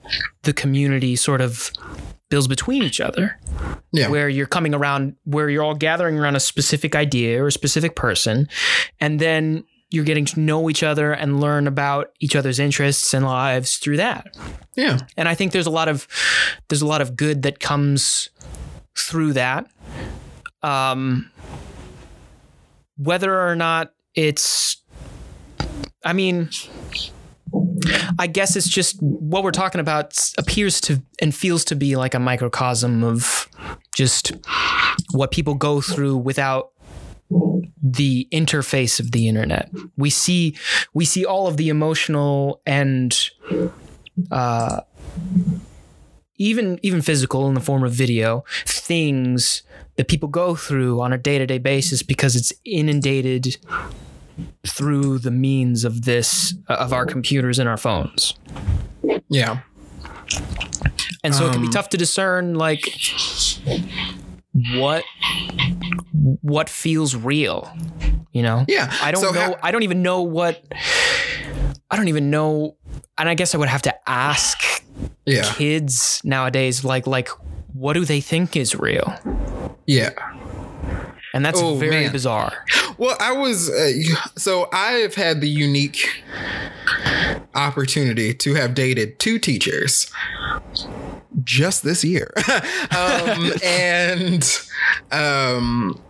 the 0.43 0.53
community 0.53 1.15
sort 1.15 1.41
of 1.41 1.71
builds 2.29 2.47
between 2.47 2.83
each 2.83 3.01
other. 3.01 3.39
Yeah. 3.91 4.09
Where 4.09 4.29
you're 4.29 4.45
coming 4.45 4.75
around, 4.75 5.15
where 5.23 5.49
you're 5.49 5.63
all 5.63 5.75
gathering 5.75 6.17
around 6.17 6.35
a 6.35 6.39
specific 6.39 6.95
idea 6.95 7.43
or 7.43 7.47
a 7.47 7.51
specific 7.51 7.95
person, 7.95 8.47
and 8.99 9.19
then 9.19 9.63
you're 9.89 10.05
getting 10.05 10.25
to 10.25 10.39
know 10.39 10.69
each 10.69 10.83
other 10.83 11.11
and 11.11 11.41
learn 11.41 11.65
about 11.65 12.11
each 12.19 12.35
other's 12.35 12.59
interests 12.59 13.13
and 13.13 13.25
lives 13.25 13.77
through 13.77 13.97
that. 13.97 14.27
Yeah. 14.75 14.99
And 15.17 15.27
I 15.27 15.33
think 15.33 15.51
there's 15.51 15.65
a 15.65 15.71
lot 15.71 15.87
of 15.87 16.07
there's 16.67 16.83
a 16.83 16.87
lot 16.87 17.01
of 17.01 17.15
good 17.15 17.41
that 17.41 17.59
comes 17.59 18.29
through 18.95 19.33
that. 19.33 19.67
Um, 20.61 21.31
whether 22.97 23.47
or 23.47 23.55
not 23.55 23.93
it's, 24.15 24.78
I 26.04 26.13
mean, 26.13 26.50
I 28.17 28.28
guess 28.28 28.56
it's 28.56 28.67
just 28.67 29.02
what 29.02 29.43
we're 29.43 29.52
talking 29.52 29.82
about 29.82 30.17
appears 30.38 30.82
to 30.82 31.02
and 31.22 31.34
feels 31.34 31.63
to 31.65 31.76
be 31.76 31.95
like 31.95 32.13
a 32.13 32.19
microcosm 32.19 33.04
of 33.04 33.48
just 33.93 34.34
what 35.12 35.32
people 35.32 35.56
go 35.56 35.82
through 35.82 36.17
without 36.17 36.72
the 37.82 38.28
interface 38.32 39.00
of 39.00 39.12
the 39.12 39.28
internet. 39.28 39.69
We 39.98 40.10
see 40.10 40.56
we 40.93 41.06
see 41.06 41.26
all 41.26 41.48
of 41.48 41.58
the 41.58 41.69
emotional 41.69 42.62
and 42.65 43.17
uh, 44.32 44.82
even 46.39 46.80
even 46.82 47.02
physical 47.02 47.47
in 47.47 47.54
the 47.54 47.60
form 47.62 47.84
of 47.84 47.91
video 47.91 48.43
things 48.65 49.62
that 49.97 50.08
people 50.08 50.28
go 50.30 50.56
through 50.56 50.99
on 51.02 51.13
a 51.13 51.17
day-to-day 51.17 51.58
basis 51.60 52.02
because 52.02 52.36
it's 52.36 52.52
inundated 52.65 53.58
through 54.65 55.19
the 55.19 55.30
means 55.32 55.84
of 55.84 56.06
this 56.06 56.56
of 56.67 56.91
our 56.93 57.06
computers 57.06 57.60
and 57.60 57.69
our 57.69 57.78
phones 57.78 58.34
Yeah. 59.30 59.60
and 61.23 61.36
so 61.36 61.47
it 61.47 61.52
can 61.52 61.62
be 61.62 61.67
Um, 61.67 61.73
tough 61.73 61.89
to 61.89 61.97
discern 61.97 62.56
like 62.56 62.84
what 64.75 65.04
what 66.41 66.69
feels 66.69 67.15
real 67.15 67.69
you 68.32 68.41
know 68.41 68.65
Yeah. 68.67 68.91
I 69.02 69.12
don't 69.12 69.21
So 69.21 69.32
know. 69.32 69.39
how- 69.41 69.56
I 69.62 69.71
don't 69.71 69.84
even 69.84 70.02
know 70.02 70.21
what. 70.21 70.63
I 71.91 71.95
don't 71.95 72.08
even 72.08 72.30
know. 72.30 72.75
And 73.17 73.28
I 73.30 73.34
guess 73.34 73.56
I 73.56 73.58
would 73.58 73.69
have 73.69 73.82
to 73.84 74.10
ask 74.10 74.84
yeah. 75.25 75.52
kids 75.56 76.21
nowadays, 76.23 76.84
like, 76.84 77.08
like, 77.08 77.30
what 77.73 77.93
do 77.93 78.06
they 78.06 78.21
think 78.21 78.56
is 78.56 78.75
real? 78.75 79.13
Yeah. 79.86 80.12
And 81.34 81.45
that's 81.45 81.60
Oh, 81.62 81.75
very 81.75 82.04
man. 82.04 82.12
bizarre. 82.12 82.65
Well, 82.97 83.15
I 83.19 83.32
was 83.32 83.69
uh, 83.69 83.91
so 84.36 84.67
I've 84.73 85.15
had 85.15 85.41
the 85.41 85.49
unique 85.49 86.23
opportunity 87.56 88.34
to 88.34 88.56
have 88.56 88.73
dated 88.73 89.19
two 89.19 89.39
teachers 89.39 90.12
just 91.43 91.84
this 91.84 92.04
year, 92.04 92.34
um, 92.97 93.52
and 93.63 94.60
um, 95.12 96.02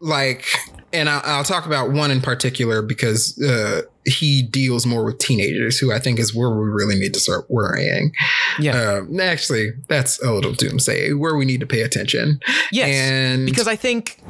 like, 0.00 0.46
and 0.92 1.08
I, 1.08 1.20
I'll 1.24 1.44
talk 1.44 1.66
about 1.66 1.90
one 1.90 2.10
in 2.10 2.20
particular 2.20 2.82
because 2.82 3.40
uh, 3.42 3.82
he 4.04 4.42
deals 4.42 4.86
more 4.86 5.04
with 5.04 5.18
teenagers, 5.18 5.78
who 5.78 5.92
I 5.92 5.98
think 5.98 6.18
is 6.18 6.34
where 6.34 6.50
we 6.50 6.68
really 6.68 6.98
need 6.98 7.14
to 7.14 7.20
start 7.20 7.50
worrying. 7.50 8.12
Yeah. 8.58 8.98
Um, 9.00 9.20
actually, 9.20 9.72
that's 9.88 10.22
a 10.22 10.32
little 10.32 10.52
doomsday. 10.52 11.12
Where 11.12 11.36
we 11.36 11.44
need 11.44 11.60
to 11.60 11.66
pay 11.66 11.82
attention. 11.82 12.40
Yes. 12.72 12.88
and 12.88 13.46
because 13.46 13.68
I 13.68 13.76
think. 13.76 14.20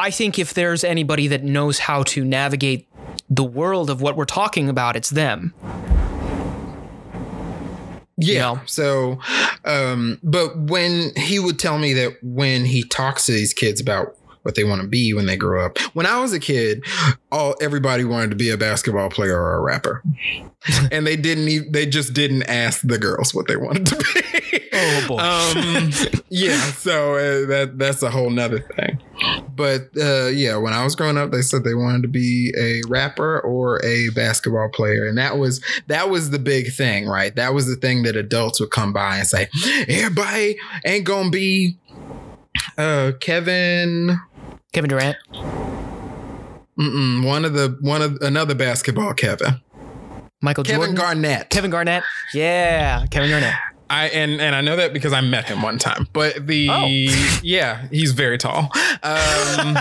I 0.00 0.12
think 0.12 0.38
if 0.38 0.54
there's 0.54 0.84
anybody 0.84 1.26
that 1.26 1.42
knows 1.42 1.80
how 1.80 2.04
to 2.04 2.24
navigate 2.24 2.88
the 3.28 3.42
world 3.42 3.90
of 3.90 4.00
what 4.00 4.16
we're 4.16 4.24
talking 4.24 4.68
about, 4.68 4.94
it's 4.94 5.10
them. 5.10 5.52
Yeah. 8.18 8.54
know? 8.54 8.60
So, 8.66 9.20
um, 9.64 10.18
but 10.22 10.58
when 10.58 11.14
he 11.16 11.38
would 11.38 11.58
tell 11.58 11.78
me 11.78 11.92
that 11.94 12.16
when 12.22 12.64
he 12.64 12.82
talks 12.82 13.26
to 13.26 13.32
these 13.32 13.54
kids 13.54 13.80
about 13.80 14.16
what 14.42 14.54
they 14.54 14.64
want 14.64 14.80
to 14.80 14.88
be 14.88 15.12
when 15.12 15.26
they 15.26 15.36
grow 15.36 15.64
up, 15.64 15.78
when 15.94 16.06
I 16.06 16.20
was 16.20 16.32
a 16.32 16.40
kid, 16.40 16.84
all 17.30 17.54
everybody 17.60 18.04
wanted 18.04 18.30
to 18.30 18.36
be 18.36 18.50
a 18.50 18.56
basketball 18.56 19.10
player 19.10 19.38
or 19.38 19.56
a 19.56 19.60
rapper, 19.60 20.02
and 20.90 21.06
they 21.06 21.16
didn't. 21.16 21.48
Even, 21.48 21.72
they 21.72 21.86
just 21.86 22.14
didn't 22.14 22.44
ask 22.44 22.80
the 22.82 22.98
girls 22.98 23.34
what 23.34 23.46
they 23.46 23.56
wanted 23.56 23.86
to 23.86 23.96
be. 24.32 24.47
Oh 24.80 25.04
boy. 25.08 25.18
um, 25.18 25.90
yeah, 26.28 26.58
so 26.72 27.14
uh, 27.14 27.46
that 27.46 27.72
that's 27.76 28.02
a 28.02 28.10
whole 28.10 28.30
nother 28.30 28.60
thing. 28.60 29.00
But 29.54 29.88
uh, 30.00 30.26
yeah, 30.26 30.56
when 30.56 30.72
I 30.72 30.84
was 30.84 30.94
growing 30.94 31.16
up, 31.18 31.32
they 31.32 31.42
said 31.42 31.64
they 31.64 31.74
wanted 31.74 32.02
to 32.02 32.08
be 32.08 32.52
a 32.56 32.82
rapper 32.88 33.40
or 33.40 33.84
a 33.84 34.10
basketball 34.10 34.68
player, 34.68 35.06
and 35.06 35.18
that 35.18 35.38
was 35.38 35.60
that 35.88 36.10
was 36.10 36.30
the 36.30 36.38
big 36.38 36.72
thing, 36.72 37.06
right? 37.08 37.34
That 37.34 37.54
was 37.54 37.66
the 37.66 37.76
thing 37.76 38.04
that 38.04 38.14
adults 38.16 38.60
would 38.60 38.70
come 38.70 38.92
by 38.92 39.18
and 39.18 39.26
say, 39.26 39.48
"Everybody 39.88 40.58
ain't 40.84 41.04
gonna 41.04 41.30
be 41.30 41.76
uh, 42.76 43.12
Kevin." 43.20 44.20
Kevin 44.72 44.90
Durant. 44.90 45.16
Mm-mm, 46.78 47.26
one 47.26 47.44
of 47.44 47.54
the 47.54 47.76
one 47.80 48.02
of 48.02 48.18
another 48.20 48.54
basketball 48.54 49.12
Kevin, 49.14 49.60
Michael 50.40 50.62
Kevin 50.62 50.80
Jordan. 50.80 50.94
Garnett. 50.94 51.50
Kevin 51.50 51.70
Garnett. 51.72 52.04
Yeah, 52.32 53.04
Kevin 53.06 53.30
Garnett. 53.30 53.54
I 53.90 54.08
and 54.08 54.40
and 54.40 54.54
I 54.54 54.60
know 54.60 54.76
that 54.76 54.92
because 54.92 55.12
I 55.12 55.20
met 55.20 55.46
him 55.46 55.62
one 55.62 55.78
time. 55.78 56.06
But 56.12 56.46
the 56.46 56.68
Oh. 56.70 56.86
yeah, 57.42 57.86
he's 57.90 58.12
very 58.12 58.38
tall. 58.38 58.70
Um, 59.02 59.78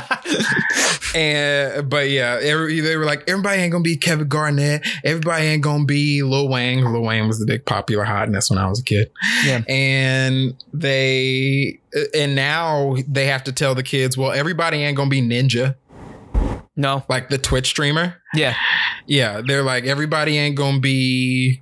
and 1.16 1.90
but 1.90 2.10
yeah, 2.10 2.40
every, 2.42 2.80
they 2.80 2.96
were 2.96 3.06
like, 3.06 3.24
everybody 3.28 3.62
ain't 3.62 3.72
gonna 3.72 3.82
be 3.84 3.98
Kevin 3.98 4.28
Garnett. 4.28 4.86
Everybody 5.04 5.46
ain't 5.46 5.64
gonna 5.64 5.86
be 5.86 6.24
Lil 6.24 6.50
Wayne. 6.50 6.84
Lil 6.92 7.02
Wayne 7.02 7.28
was 7.28 7.40
the 7.40 7.46
big 7.46 7.66
popular 7.66 8.04
hotness 8.04 8.50
when 8.50 8.60
I 8.60 8.68
was 8.68 8.80
a 8.80 8.84
kid. 8.84 9.12
Yeah. 9.46 9.62
And 9.68 10.56
they 10.74 11.80
and 12.14 12.36
now 12.36 12.96
they 13.08 13.26
have 13.26 13.44
to 13.46 13.52
tell 13.52 13.76
the 13.76 13.84
kids, 13.84 14.18
well, 14.18 14.32
everybody 14.32 14.78
ain't 14.78 14.96
gonna 14.98 15.10
be 15.10 15.22
Ninja, 15.22 15.76
No. 16.78 17.04
like 17.10 17.30
the 17.30 17.38
Twitch 17.38 17.68
streamer. 17.68 18.22
Yeah. 18.34 18.56
Yeah, 19.08 19.42
they're 19.46 19.64
like 19.64 19.86
everybody 19.86 20.38
ain't 20.38 20.56
gonna 20.56 20.80
be. 20.80 21.62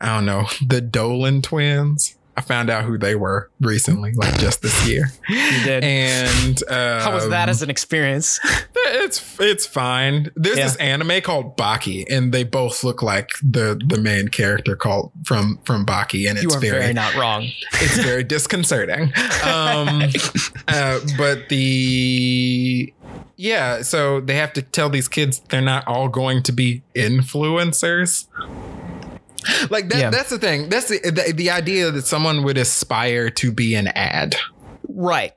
I 0.00 0.14
don't 0.14 0.24
know 0.24 0.46
the 0.66 0.80
Dolan 0.80 1.42
twins. 1.42 2.16
I 2.36 2.42
found 2.42 2.70
out 2.70 2.84
who 2.84 2.96
they 2.96 3.14
were 3.14 3.50
recently, 3.60 4.12
like 4.14 4.38
just 4.38 4.62
this 4.62 4.88
year. 4.88 5.10
You 5.28 5.64
did. 5.64 5.84
And 5.84 6.62
um, 6.70 7.00
How 7.00 7.14
was 7.14 7.28
that 7.28 7.48
as 7.48 7.62
an 7.62 7.70
experience? 7.70 8.38
It's 8.92 9.38
it's 9.38 9.66
fine. 9.66 10.30
There's 10.34 10.56
Yeah. 10.58 10.64
this 10.64 10.76
anime 10.76 11.20
called 11.20 11.56
Baki, 11.56 12.04
and 12.10 12.32
they 12.32 12.42
both 12.44 12.82
look 12.82 13.02
like 13.02 13.28
the 13.42 13.80
the 13.86 13.98
main 13.98 14.28
character 14.28 14.74
called 14.74 15.12
from 15.24 15.60
from 15.64 15.84
Baki, 15.86 16.28
and 16.28 16.38
you 16.38 16.46
it's 16.46 16.56
are 16.56 16.60
very, 16.60 16.78
very 16.80 16.92
not 16.92 17.14
wrong. 17.14 17.42
it's 17.74 17.98
very 17.98 18.24
disconcerting. 18.24 19.12
Um, 19.44 20.02
uh, 20.66 20.98
but 21.16 21.48
the 21.50 22.92
yeah, 23.36 23.82
so 23.82 24.20
they 24.20 24.34
have 24.34 24.52
to 24.54 24.62
tell 24.62 24.88
these 24.90 25.08
kids 25.08 25.40
they're 25.50 25.60
not 25.60 25.86
all 25.86 26.08
going 26.08 26.42
to 26.44 26.52
be 26.52 26.82
influencers. 26.96 28.26
Like 29.70 29.88
that, 29.90 29.98
Yeah. 29.98 30.10
that's 30.10 30.30
the 30.30 30.38
thing. 30.38 30.68
That's 30.68 30.88
the, 30.88 30.98
the 30.98 31.32
the 31.34 31.50
idea 31.50 31.90
that 31.90 32.06
someone 32.06 32.42
would 32.44 32.58
aspire 32.58 33.30
to 33.30 33.52
be 33.52 33.74
an 33.74 33.88
ad. 33.88 34.36
Right. 34.92 35.32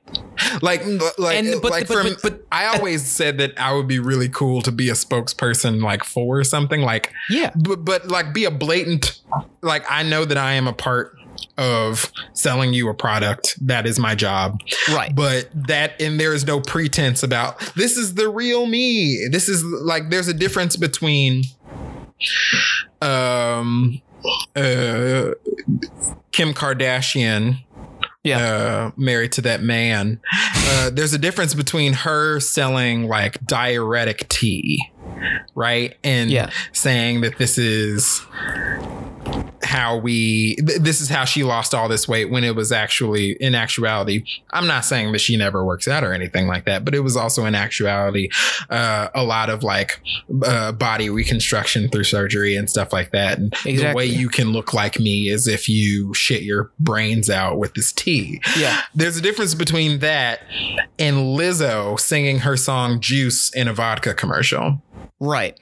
Like, 0.62 0.84
like, 1.16 1.38
And- 1.38 1.60
but- 1.60 1.70
like 1.70 1.86
but- 1.88 1.94
from, 2.02 2.06
but- 2.14 2.22
but- 2.22 2.40
I 2.50 2.66
always 2.76 3.04
said 3.06 3.38
that 3.38 3.52
I 3.58 3.72
would 3.72 3.86
be 3.86 3.98
really 4.00 4.28
cool 4.28 4.62
to 4.62 4.72
be 4.72 4.88
a 4.90 4.94
spokesperson, 4.94 5.80
like 5.82 6.02
for 6.04 6.42
something, 6.44 6.80
like 6.82 7.12
Yeah. 7.30 7.50
but, 7.54 7.84
but 7.84 8.08
like 8.08 8.32
be 8.34 8.44
a 8.44 8.50
blatant 8.50 9.20
like 9.62 9.84
i 9.90 10.02
know 10.02 10.24
that 10.24 10.36
i 10.38 10.52
am 10.52 10.66
a 10.68 10.72
part 10.72 11.16
of 11.58 12.10
selling 12.32 12.72
you 12.74 12.88
a 12.88 12.94
product 12.94 13.56
that 13.66 13.86
is 13.86 13.98
my 13.98 14.14
job 14.14 14.60
Right. 14.88 15.14
but 15.14 15.48
that 15.68 16.00
and 16.00 16.20
there 16.20 16.34
is 16.34 16.46
no 16.46 16.60
pretense 16.60 17.22
about 17.22 17.58
this 17.76 17.96
is 17.96 18.14
the 18.14 18.28
real 18.28 18.66
me 18.66 19.26
this 19.30 19.48
is 19.48 19.62
like 19.64 20.10
there's 20.10 20.28
a 20.28 20.34
difference 20.34 20.76
between 20.76 21.42
um 23.04 24.00
uh 24.56 25.30
kim 26.32 26.52
kardashian 26.54 27.58
Yeah. 28.24 28.38
uh, 28.38 28.90
married 28.96 29.32
to 29.32 29.42
that 29.42 29.62
man. 29.62 30.18
Uh, 30.66 30.88
there's 30.90 31.12
a 31.12 31.18
difference 31.18 31.52
between 31.52 31.92
her 31.92 32.40
selling 32.40 33.06
like 33.06 33.38
diuretic 33.46 34.26
tea, 34.30 34.82
right? 35.54 35.94
And 36.02 36.30
Yeah. 36.30 36.48
saying 36.72 37.20
that 37.20 37.36
this 37.36 37.58
is 37.58 38.22
how 39.64 39.96
we 39.96 40.54
th- 40.56 40.80
this 40.80 41.00
is 41.00 41.08
how 41.08 41.24
she 41.24 41.42
lost 41.42 41.74
all 41.74 41.88
this 41.88 42.06
weight 42.06 42.30
when 42.30 42.44
it 42.44 42.54
was 42.54 42.70
actually 42.70 43.32
in 43.40 43.54
actuality 43.54 44.22
i'm 44.52 44.66
not 44.66 44.84
saying 44.84 45.10
that 45.12 45.18
she 45.20 45.36
never 45.36 45.64
works 45.64 45.88
out 45.88 46.04
or 46.04 46.12
anything 46.12 46.46
like 46.46 46.64
that 46.66 46.84
but 46.84 46.94
it 46.94 47.00
was 47.00 47.16
also 47.16 47.44
in 47.46 47.54
actuality 47.54 48.28
uh, 48.70 49.08
a 49.14 49.24
lot 49.24 49.48
of 49.50 49.62
like 49.62 50.00
uh, 50.44 50.70
body 50.72 51.08
reconstruction 51.10 51.88
through 51.88 52.04
surgery 52.04 52.54
and 52.54 52.68
stuff 52.68 52.92
like 52.92 53.10
that 53.10 53.38
and 53.38 53.52
the 53.64 53.92
way 53.94 54.04
you 54.04 54.28
can 54.28 54.52
look 54.52 54.74
like 54.74 55.00
me 55.00 55.28
is 55.28 55.48
if 55.48 55.68
you 55.68 56.12
shit 56.14 56.42
your 56.42 56.70
brains 56.78 57.30
out 57.30 57.58
with 57.58 57.74
this 57.74 57.90
tea 57.92 58.40
Yeah. 58.56 58.82
there's 58.94 59.16
a 59.16 59.22
difference 59.22 59.54
between 59.54 60.00
that 60.00 60.40
and 60.98 61.16
lizzo 61.38 61.98
singing 61.98 62.40
her 62.40 62.56
song 62.56 63.00
juice 63.00 63.50
in 63.54 63.66
a 63.66 63.72
vodka 63.74 64.14
commercial 64.14 64.82
Right. 65.20 65.58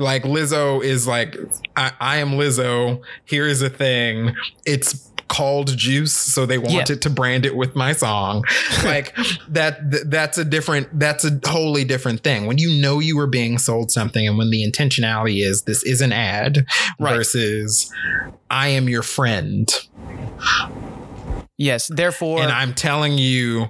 Like 0.00 0.24
Lizzo 0.24 0.82
is 0.82 1.06
like, 1.06 1.36
I, 1.76 1.92
I 2.00 2.16
am 2.18 2.30
Lizzo. 2.32 3.02
Here 3.24 3.46
is 3.46 3.62
a 3.62 3.70
thing. 3.70 4.34
It's 4.66 5.06
called 5.28 5.76
Juice, 5.76 6.12
so 6.12 6.44
they 6.44 6.58
wanted 6.58 6.88
Yeah. 6.88 6.96
to 6.96 7.10
brand 7.10 7.46
it 7.46 7.54
with 7.54 7.76
my 7.76 7.92
song. 7.92 8.42
like 8.84 9.14
that. 9.48 9.92
th- 9.92 10.02
That's 10.06 10.38
a 10.38 10.44
different. 10.44 10.98
That's 10.98 11.24
a 11.24 11.38
wholly 11.46 11.84
different 11.84 12.24
thing. 12.24 12.46
When 12.46 12.58
you 12.58 12.80
know 12.82 12.98
you 12.98 13.16
were 13.16 13.28
being 13.28 13.56
sold 13.58 13.92
something, 13.92 14.26
and 14.26 14.36
when 14.36 14.50
the 14.50 14.68
intentionality 14.68 15.44
is 15.46 15.62
this 15.62 15.84
is 15.84 16.00
an 16.00 16.12
ad 16.12 16.66
Right. 16.98 17.14
versus 17.14 17.92
I 18.50 18.68
am 18.68 18.88
your 18.88 19.02
friend, 19.02 19.68
Yes. 21.58 21.88
Therefore, 21.94 22.42
and 22.42 22.50
I'm 22.50 22.72
telling 22.74 23.18
you, 23.18 23.68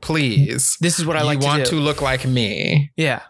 please. 0.00 0.76
this 0.80 0.98
is 0.98 1.04
what 1.06 1.16
I 1.16 1.20
you 1.20 1.26
like 1.26 1.40
to 1.40 1.46
want 1.46 1.64
do. 1.64 1.70
to 1.72 1.76
look 1.76 2.00
like 2.02 2.26
me 2.26 2.90
yeah. 2.96 3.20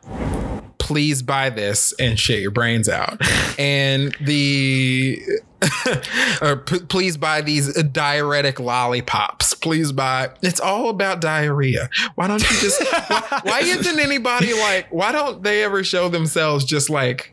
Please 0.83 1.23
buy 1.23 1.49
this 1.49 1.95
and 2.01 2.19
shit 2.19 2.41
your 2.41 2.51
brains 2.51 2.89
out. 2.89 3.23
And 3.57 4.13
the 4.21 5.23
or 6.43 6.57
p- 6.57 6.81
please 6.81 7.17
buy 7.17 7.41
these 7.41 7.73
diuretic 7.85 8.59
lollipops. 8.59 9.55
Please 9.55 9.93
buy. 9.93 10.31
It's 10.43 10.59
all 10.59 10.89
about 10.89 11.21
diarrhea. 11.21 11.89
Why 12.17 12.27
don't 12.27 12.43
you 12.43 12.57
just? 12.59 12.83
why, 13.09 13.41
why 13.45 13.61
isn't 13.61 14.01
anybody 14.01 14.55
like? 14.55 14.89
Why 14.93 15.13
don't 15.13 15.45
they 15.45 15.63
ever 15.63 15.85
show 15.85 16.09
themselves 16.09 16.65
just 16.65 16.91
like? 16.91 17.33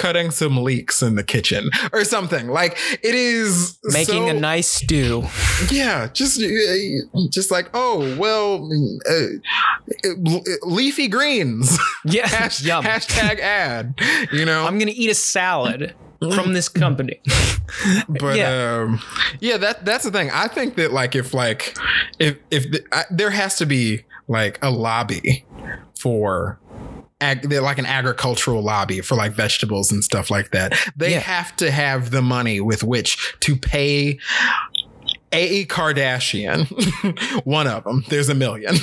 Cutting 0.00 0.30
some 0.30 0.56
leeks 0.64 1.02
in 1.02 1.14
the 1.16 1.22
kitchen 1.22 1.68
or 1.92 2.04
something 2.04 2.48
like 2.48 2.78
it 3.02 3.14
is 3.14 3.78
Making 3.84 4.28
so- 4.28 4.36
a 4.36 4.40
nice 4.40 4.66
stew. 4.68 5.24
yeah, 5.70 6.08
just 6.12 6.40
uh, 6.40 7.18
just 7.30 7.50
like 7.50 7.68
oh 7.74 8.16
well, 8.16 8.70
uh, 9.08 10.08
uh, 10.08 10.40
leafy 10.62 11.08
greens. 11.08 11.78
Yeah. 12.06 12.26
Hash- 12.26 12.62
Yum. 12.64 12.82
hashtag 12.82 13.40
ad. 13.40 13.94
You 14.32 14.46
know, 14.46 14.64
I'm 14.66 14.78
gonna 14.78 14.92
eat 14.94 15.10
a 15.10 15.14
salad 15.14 15.94
from 16.34 16.54
this 16.54 16.68
company. 16.68 17.20
but 18.08 18.36
yeah. 18.38 18.80
um, 18.84 19.00
yeah, 19.38 19.58
that 19.58 19.84
that's 19.84 20.04
the 20.04 20.10
thing. 20.10 20.30
I 20.32 20.48
think 20.48 20.76
that 20.76 20.92
like 20.92 21.14
if 21.14 21.34
like 21.34 21.76
if 22.18 22.38
if 22.50 22.70
the, 22.70 22.82
I, 22.90 23.04
there 23.10 23.30
has 23.30 23.56
to 23.56 23.66
be 23.66 24.04
like 24.28 24.58
a 24.62 24.70
lobby 24.70 25.44
for. 25.98 26.58
Ag, 27.20 27.42
they're 27.48 27.60
like 27.60 27.78
an 27.78 27.86
agricultural 27.86 28.62
lobby 28.62 29.00
for 29.00 29.14
like 29.14 29.32
vegetables 29.32 29.92
and 29.92 30.02
stuff 30.02 30.30
like 30.30 30.50
that. 30.52 30.72
They 30.96 31.12
Yeah. 31.12 31.18
have 31.20 31.54
to 31.56 31.70
have 31.70 32.10
the 32.10 32.22
money 32.22 32.60
with 32.60 32.82
which 32.82 33.34
to 33.40 33.56
pay 33.56 34.18
a 35.32 35.64
Kardashian, 35.66 36.66
one 37.44 37.66
of 37.68 37.84
them. 37.84 38.04
There's 38.08 38.28
a 38.28 38.34
million. 38.34 38.74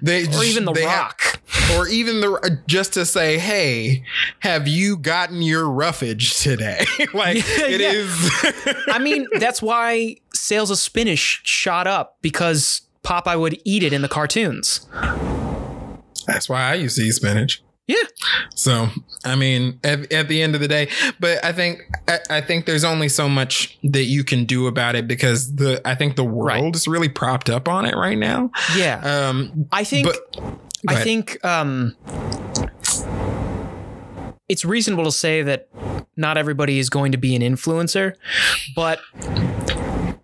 They 0.00 0.26
Or 0.26 0.42
even 0.42 0.64
The 0.64 0.72
they 0.72 0.82
have- 0.82 0.98
Rock. 1.00 1.40
or 1.76 1.86
even 1.86 2.20
the 2.20 2.58
just 2.66 2.94
to 2.94 3.06
say, 3.06 3.38
"Hey, 3.38 4.02
have 4.40 4.66
you 4.66 4.96
gotten 4.96 5.42
your 5.42 5.68
roughage 5.70 6.38
today?" 6.40 6.84
like 7.14 7.36
Yeah, 7.58 7.66
it 7.66 7.80
yeah. 7.80 7.92
is. 7.92 8.74
I 8.88 8.98
mean, 8.98 9.28
that's 9.38 9.62
why 9.62 10.16
sales 10.34 10.70
of 10.72 10.78
spinach 10.78 11.42
shot 11.44 11.86
up 11.86 12.16
because 12.20 12.82
Popeye 13.04 13.38
would 13.38 13.60
eat 13.64 13.82
it 13.84 13.92
in 13.92 14.02
the 14.02 14.08
cartoons. 14.08 14.86
That's 16.26 16.48
why 16.48 16.62
I 16.70 16.74
used 16.74 16.96
to 16.96 17.02
eat 17.02 17.12
spinach. 17.12 17.62
Yeah. 17.88 17.96
So 18.54 18.88
I 19.24 19.34
mean, 19.34 19.80
at, 19.84 20.10
at 20.12 20.28
the 20.28 20.40
end 20.40 20.54
of 20.54 20.60
the 20.60 20.68
day, 20.68 20.88
but 21.20 21.44
I 21.44 21.52
think 21.52 21.80
I, 22.08 22.18
I 22.30 22.40
think 22.40 22.66
there's 22.66 22.84
only 22.84 23.08
so 23.08 23.28
much 23.28 23.76
that 23.82 24.04
you 24.04 24.24
can 24.24 24.44
do 24.44 24.66
about 24.68 24.94
it 24.94 25.06
because 25.08 25.56
the 25.56 25.80
I 25.84 25.94
think 25.94 26.16
the 26.16 26.24
world 26.24 26.46
Right. 26.46 26.76
is 26.76 26.86
really 26.86 27.08
propped 27.08 27.50
up 27.50 27.68
on 27.68 27.84
it 27.84 27.94
right 27.96 28.16
now. 28.18 28.50
Yeah. 28.76 29.00
Um, 29.28 29.68
I 29.72 29.84
think 29.84 30.06
but 30.06 30.40
I 30.88 31.02
think 31.02 31.44
um 31.44 31.96
it's 34.48 34.64
reasonable 34.64 35.04
to 35.04 35.12
say 35.12 35.42
that 35.42 35.68
not 36.16 36.36
everybody 36.36 36.78
is 36.78 36.90
going 36.90 37.12
to 37.12 37.18
be 37.18 37.34
an 37.34 37.42
influencer, 37.42 38.14
but 38.76 39.00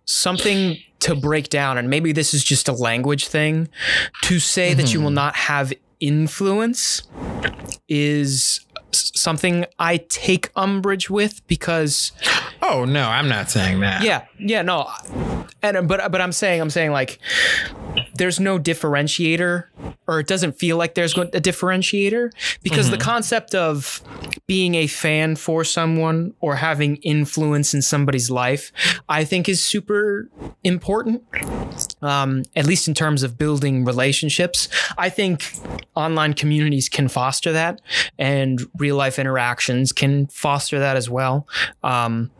something 0.04 0.76
to 1.00 1.14
break 1.14 1.48
down 1.48 1.78
and 1.78 1.88
maybe 1.88 2.12
this 2.12 2.34
is 2.34 2.42
just 2.44 2.68
a 2.68 2.72
language 2.72 3.26
thing 3.28 3.68
to 4.22 4.38
say 4.38 4.74
that 4.74 4.92
you 4.92 5.00
will 5.00 5.10
not 5.10 5.34
have 5.36 5.72
influence 6.00 7.02
is 7.88 8.60
something 8.92 9.66
I 9.78 9.98
take 9.98 10.50
umbrage 10.56 11.10
with 11.10 11.46
because 11.46 12.12
Oh 12.62 12.84
no, 12.84 13.04
I'm 13.04 13.28
not 13.28 13.50
saying 13.50 13.80
that. 13.80 14.02
Yeah, 14.02 14.26
yeah, 14.38 14.62
no, 14.62 14.90
and 15.62 15.88
but 15.88 16.10
but 16.10 16.20
I'm 16.20 16.32
saying 16.32 16.60
I'm 16.60 16.70
saying 16.70 16.90
like 16.90 17.18
there's 18.18 18.38
no 18.38 18.58
differentiator, 18.58 19.64
or 20.06 20.20
it 20.20 20.26
doesn't 20.26 20.58
feel 20.58 20.76
like 20.76 20.94
there's 20.94 21.16
a 21.16 21.26
differentiator 21.26 22.30
because 22.62 22.90
the 22.90 22.98
concept 22.98 23.54
of 23.54 24.02
being 24.46 24.74
a 24.74 24.86
fan 24.86 25.36
for 25.36 25.64
someone 25.64 26.34
or 26.40 26.56
having 26.56 26.96
influence 26.96 27.74
in 27.74 27.82
somebody's 27.82 28.30
life, 28.30 28.72
I 29.08 29.24
think, 29.24 29.48
is 29.48 29.62
super 29.62 30.28
important. 30.64 31.22
Um, 32.02 32.42
at 32.56 32.66
least 32.66 32.88
in 32.88 32.94
terms 32.94 33.22
of 33.22 33.38
building 33.38 33.84
relationships, 33.84 34.68
I 34.96 35.08
think 35.08 35.52
online 35.94 36.34
communities 36.34 36.88
can 36.88 37.08
foster 37.08 37.52
that, 37.52 37.80
and 38.18 38.60
real 38.78 38.96
life 38.96 39.18
interactions 39.18 39.92
can 39.92 40.26
foster 40.26 40.78
that 40.78 40.96
as 40.96 41.08
well. 41.08 41.46
Um, 41.82 42.30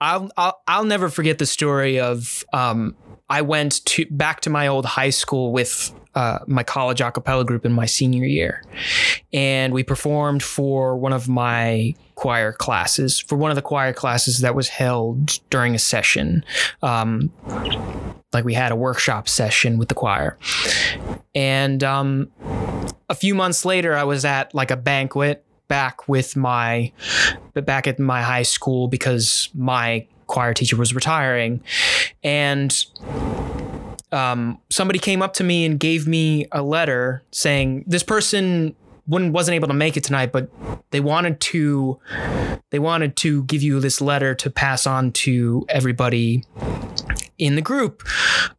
I'll, 0.00 0.30
I'll 0.36 0.62
I'll 0.66 0.84
never 0.84 1.08
forget 1.10 1.38
the 1.38 1.46
story 1.46 2.00
of 2.00 2.44
um, 2.52 2.96
I 3.30 3.42
went 3.42 3.84
to 3.86 4.06
back 4.10 4.40
to 4.40 4.50
my 4.50 4.66
old 4.66 4.84
high 4.84 5.10
school 5.10 5.52
with 5.52 5.92
uh, 6.16 6.40
my 6.48 6.64
college 6.64 7.00
a 7.00 7.44
group 7.44 7.64
in 7.64 7.72
my 7.72 7.86
senior 7.86 8.24
year, 8.24 8.64
and 9.32 9.72
we 9.72 9.84
performed 9.84 10.42
for 10.42 10.96
one 10.96 11.12
of 11.12 11.28
my 11.28 11.94
choir 12.16 12.52
classes 12.52 13.18
for 13.18 13.36
one 13.36 13.50
of 13.50 13.54
the 13.54 13.62
choir 13.62 13.92
classes 13.92 14.40
that 14.40 14.54
was 14.54 14.68
held 14.68 15.38
during 15.48 15.74
a 15.74 15.78
session. 15.78 16.44
Um, 16.82 17.32
like 18.32 18.44
we 18.44 18.54
had 18.54 18.72
a 18.72 18.76
workshop 18.76 19.28
session 19.28 19.78
with 19.78 19.88
the 19.88 19.94
choir, 19.94 20.36
and 21.34 21.84
um, 21.84 22.30
a 23.08 23.14
few 23.14 23.34
months 23.36 23.64
later, 23.64 23.96
I 23.96 24.04
was 24.04 24.24
at 24.24 24.52
like 24.52 24.72
a 24.72 24.76
banquet 24.76 25.44
back 25.68 26.08
with 26.08 26.36
my 26.36 26.90
back 27.54 27.86
at 27.86 28.00
my 28.00 28.22
high 28.22 28.42
school 28.42 28.88
because 28.88 29.48
my 29.54 30.04
choir 30.30 30.54
teacher 30.54 30.76
was 30.76 30.94
retiring. 30.94 31.62
And 32.22 32.74
um, 34.12 34.58
somebody 34.70 34.98
came 34.98 35.22
up 35.22 35.34
to 35.34 35.44
me 35.44 35.64
and 35.66 35.78
gave 35.78 36.06
me 36.06 36.46
a 36.52 36.62
letter 36.62 37.22
saying 37.30 37.84
this 37.86 38.02
person 38.02 38.74
wouldn't 39.06 39.32
wasn't 39.32 39.54
able 39.54 39.66
to 39.66 39.74
make 39.74 39.96
it 39.96 40.04
tonight 40.04 40.30
but 40.30 40.48
they 40.90 41.00
wanted 41.00 41.40
to 41.40 41.98
they 42.70 42.78
wanted 42.78 43.16
to 43.16 43.42
give 43.44 43.60
you 43.60 43.80
this 43.80 44.00
letter 44.00 44.34
to 44.36 44.50
pass 44.50 44.86
on 44.86 45.10
to 45.10 45.64
everybody 45.68 46.44
in 47.38 47.56
the 47.56 47.62
group. 47.62 48.06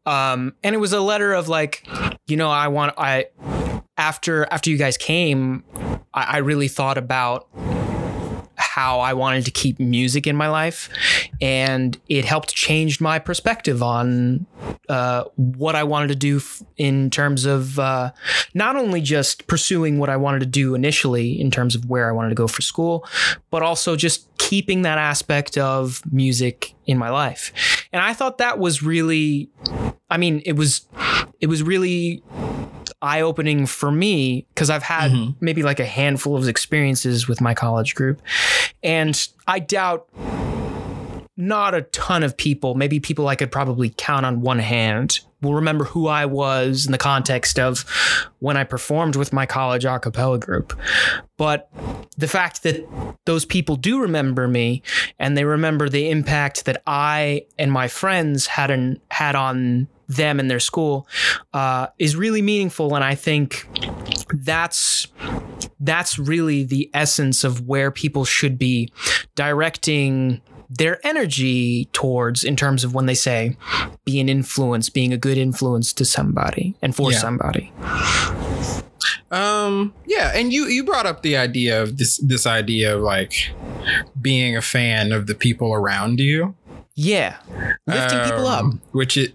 Um, 0.06 0.56
and 0.64 0.76
it 0.76 0.80
was 0.80 0.92
a 0.92 1.00
letter 1.00 1.34
of 1.34 1.48
like 1.48 1.88
you 2.28 2.36
know 2.36 2.50
i 2.50 2.68
want 2.68 2.94
i 2.98 3.28
after 3.98 4.48
after 4.52 4.70
you 4.70 4.78
guys 4.78 4.98
came 4.98 5.64
I, 6.14 6.24
I 6.24 6.38
really 6.38 6.68
thought 6.68 6.98
about 6.98 7.48
how 8.76 9.02
I 9.02 9.14
wanted 9.14 9.44
to 9.46 9.52
keep 9.52 9.80
music 9.80 10.26
in 10.28 10.36
my 10.36 10.48
life, 10.48 10.90
and 11.42 12.00
it 12.08 12.24
helped 12.24 12.56
change 12.56 13.02
my 13.02 13.20
perspective 13.20 13.84
on 13.84 14.46
uh, 14.88 15.26
what 15.36 15.76
I 15.76 15.84
wanted 15.84 16.08
to 16.08 16.16
do 16.16 16.38
f- 16.38 16.64
in 16.78 17.10
terms 17.10 17.46
of 17.46 17.78
uh, 17.80 18.12
not 18.54 18.78
only 18.78 19.02
just 19.02 19.48
pursuing 19.48 20.00
what 20.00 20.10
I 20.10 20.16
wanted 20.16 20.40
to 20.40 20.46
do 20.46 20.74
initially 20.74 21.40
in 21.40 21.52
terms 21.52 21.76
of 21.76 21.90
where 21.90 22.08
I 22.08 22.14
wanted 22.14 22.30
to 22.30 22.36
go 22.36 22.48
for 22.48 22.62
school, 22.62 23.06
but 23.50 23.62
also 23.62 23.98
just 23.98 24.28
keeping 24.38 24.84
that 24.84 24.98
aspect 24.98 25.58
of 25.58 26.02
music 26.12 26.74
in 26.86 26.98
my 26.98 27.10
life. 27.10 27.52
And 27.92 28.02
I 28.02 28.14
thought 28.14 28.38
that 28.38 28.58
was 28.58 28.82
really, 28.82 29.50
I 30.10 30.18
mean, 30.18 30.42
it 30.46 30.54
was, 30.54 30.88
it 31.42 31.48
was 31.48 31.62
really 31.62 32.24
eye 33.02 33.22
opening 33.22 33.66
for 33.66 33.91
me 33.91 34.45
because 34.54 34.70
I've 34.70 34.84
had 34.84 35.12
Mhm. 35.12 35.36
maybe 35.39 35.64
like 35.64 35.80
a 35.80 35.86
handful 35.86 36.36
of 36.36 36.47
experiences 36.47 37.28
with 37.28 37.41
my 37.41 37.54
college 37.54 37.95
group. 37.95 38.22
And 38.84 39.20
I 39.47 39.60
doubt 39.60 40.08
not 41.38 41.74
a 41.74 41.82
ton 41.84 42.22
of 42.24 42.38
people, 42.38 42.76
maybe 42.76 42.99
people 42.99 43.28
I 43.28 43.36
could 43.36 43.52
probably 43.52 43.93
count 43.97 44.26
on 44.26 44.41
one 44.41 44.60
hand, 44.60 45.22
will 45.41 45.56
remember 45.56 45.86
who 45.86 46.08
I 46.08 46.26
was 46.26 46.86
in 46.86 46.91
the 46.91 46.99
context 46.99 47.58
of 47.58 47.84
when 48.39 48.58
I 48.58 48.64
performed 48.64 49.16
with 49.16 49.34
my 49.34 49.47
college 49.47 49.84
a 49.86 49.97
cappella 49.97 50.38
group. 50.38 50.78
But 51.38 51.68
the 52.16 52.28
fact 52.28 52.62
that 52.62 52.86
those 53.26 53.45
people 53.45 53.76
do 53.76 53.99
remember 54.02 54.47
me 54.47 54.84
and 55.18 55.36
they 55.36 55.43
remember 55.45 55.89
the 55.89 56.12
impact 56.12 56.66
that 56.66 56.84
I 56.86 57.45
and 57.58 57.72
my 57.72 57.88
friends 57.88 58.45
had 58.45 58.70
an, 58.70 58.99
had 59.10 59.36
on 59.36 59.88
them 60.16 60.39
and 60.39 60.49
their 60.49 60.59
school 60.59 61.07
uh, 61.53 61.88
is 61.99 62.16
really 62.16 62.41
meaningful. 62.41 62.95
And 62.95 63.03
I 63.03 63.16
think 63.16 63.68
that's 64.34 65.07
that's 65.80 66.20
really 66.20 66.64
the 66.64 66.89
essence 66.93 67.43
of 67.43 67.68
where 67.68 67.89
people 67.91 68.24
should 68.26 68.57
be 68.59 68.91
directing 69.36 70.41
their 70.70 71.05
energy 71.05 71.86
towards 71.91 72.43
in 72.43 72.55
terms 72.55 72.84
of 72.84 72.93
when 72.93 73.05
they 73.05 73.14
say 73.16 73.57
be 74.05 74.20
an 74.22 74.30
influence, 74.30 74.89
being 74.89 75.12
a 75.12 75.18
good 75.18 75.38
influence 75.38 75.91
to 75.93 76.05
somebody 76.05 76.76
and 76.82 76.95
for 76.95 77.12
Yeah. 77.12 77.18
somebody. 77.18 77.72
Um. 79.32 79.93
Yeah, 80.05 80.32
and 80.36 80.51
you 80.53 80.66
you 80.68 80.84
brought 80.84 81.05
up 81.05 81.22
the 81.24 81.36
idea 81.38 81.82
of 81.82 81.97
this 81.97 82.18
this 82.18 82.45
idea 82.45 82.95
of 82.95 83.01
like 83.01 83.34
being 84.22 84.55
a 84.57 84.62
fan 84.62 85.12
of 85.12 85.26
the 85.28 85.36
people 85.36 85.74
around 85.74 86.20
you, 86.20 86.53
Yeah. 86.95 87.38
Lifting 87.88 88.20
people 88.24 88.47
up. 88.47 88.64
Um, 88.64 88.82
which 88.91 89.18
it 89.18 89.34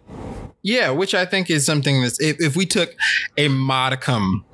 yeah, 0.67 0.91
which 0.91 1.15
I 1.15 1.25
think 1.25 1.49
is 1.49 1.65
something 1.65 2.03
that's 2.03 2.21
if, 2.21 2.41
if 2.41 2.57
we 2.57 2.67
took 2.67 2.93
a 3.37 3.47
modicum 3.47 4.45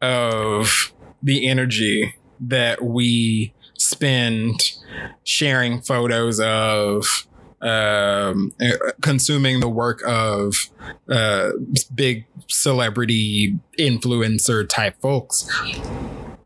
of 0.00 0.92
the 1.20 1.48
energy 1.48 2.14
that 2.38 2.84
we 2.84 3.52
spend 3.76 4.78
sharing 5.24 5.80
photos 5.80 6.38
of 6.38 7.26
um, 7.60 8.52
uh, 8.62 8.92
consuming 9.00 9.58
the 9.58 9.68
work 9.68 10.00
of 10.06 10.70
uh, 11.08 11.50
big 11.92 12.24
celebrity 12.46 13.58
influencer 13.76 14.68
type 14.68 15.00
folks 15.00 15.48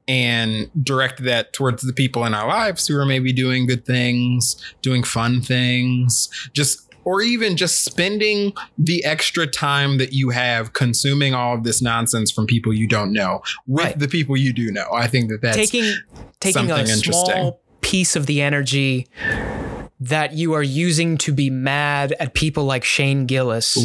and 0.08 0.70
direct 0.82 1.22
that 1.24 1.52
towards 1.52 1.82
the 1.82 1.92
people 1.92 2.24
in 2.24 2.32
our 2.32 2.48
lives 2.48 2.86
who 2.86 2.96
are 2.96 3.04
maybe 3.04 3.32
doing 3.32 3.66
good 3.66 3.84
things, 3.84 4.56
doing 4.80 5.02
fun 5.02 5.42
things, 5.42 6.28
just 6.54 6.85
or 7.06 7.22
even 7.22 7.56
just 7.56 7.84
spending 7.84 8.52
the 8.76 9.04
extra 9.04 9.46
time 9.46 9.96
that 9.98 10.12
you 10.12 10.30
have 10.30 10.72
consuming 10.72 11.32
all 11.34 11.54
of 11.54 11.62
this 11.62 11.80
nonsense 11.80 12.32
from 12.32 12.46
people 12.46 12.74
you 12.74 12.88
don't 12.88 13.12
know 13.12 13.40
with 13.66 13.84
Right. 13.86 13.98
the 13.98 14.08
people 14.08 14.36
you 14.36 14.52
do 14.52 14.72
know. 14.72 14.86
I 14.92 15.06
think 15.06 15.30
that 15.30 15.40
that's 15.40 15.56
taking 15.56 15.94
taking 16.40 16.70
a 16.70 16.84
small 16.86 17.62
piece 17.80 18.16
of 18.16 18.26
the 18.26 18.42
energy 18.42 19.06
that 20.00 20.32
you 20.34 20.52
are 20.52 20.62
using 20.64 21.16
to 21.18 21.32
be 21.32 21.48
mad 21.48 22.12
at 22.18 22.34
people 22.34 22.64
like 22.64 22.82
Shane 22.84 23.24
Gillis 23.26 23.76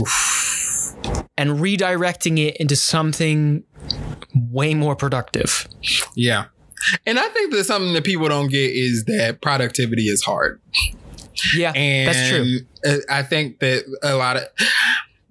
and 1.37 1.51
redirecting 1.51 2.39
it 2.39 2.57
into 2.57 2.75
something 2.75 3.63
way 4.33 4.73
more 4.73 4.95
productive. 4.95 5.67
Yeah. 6.15 6.45
And 7.05 7.19
I 7.19 7.27
think 7.29 7.53
that 7.53 7.63
something 7.65 7.93
that 7.93 8.03
people 8.03 8.27
don't 8.27 8.47
get 8.49 8.71
is 8.71 9.05
that 9.05 9.41
productivity 9.41 10.07
is 10.09 10.23
hard. 10.23 10.59
Yeah, 11.55 11.71
And 11.75 12.07
that's 12.07 12.29
true. 12.29 12.59
uh, 12.85 12.97
I 13.09 13.23
think 13.23 13.59
that 13.59 13.83
a 14.03 14.15
lot 14.15 14.37
of 14.37 14.43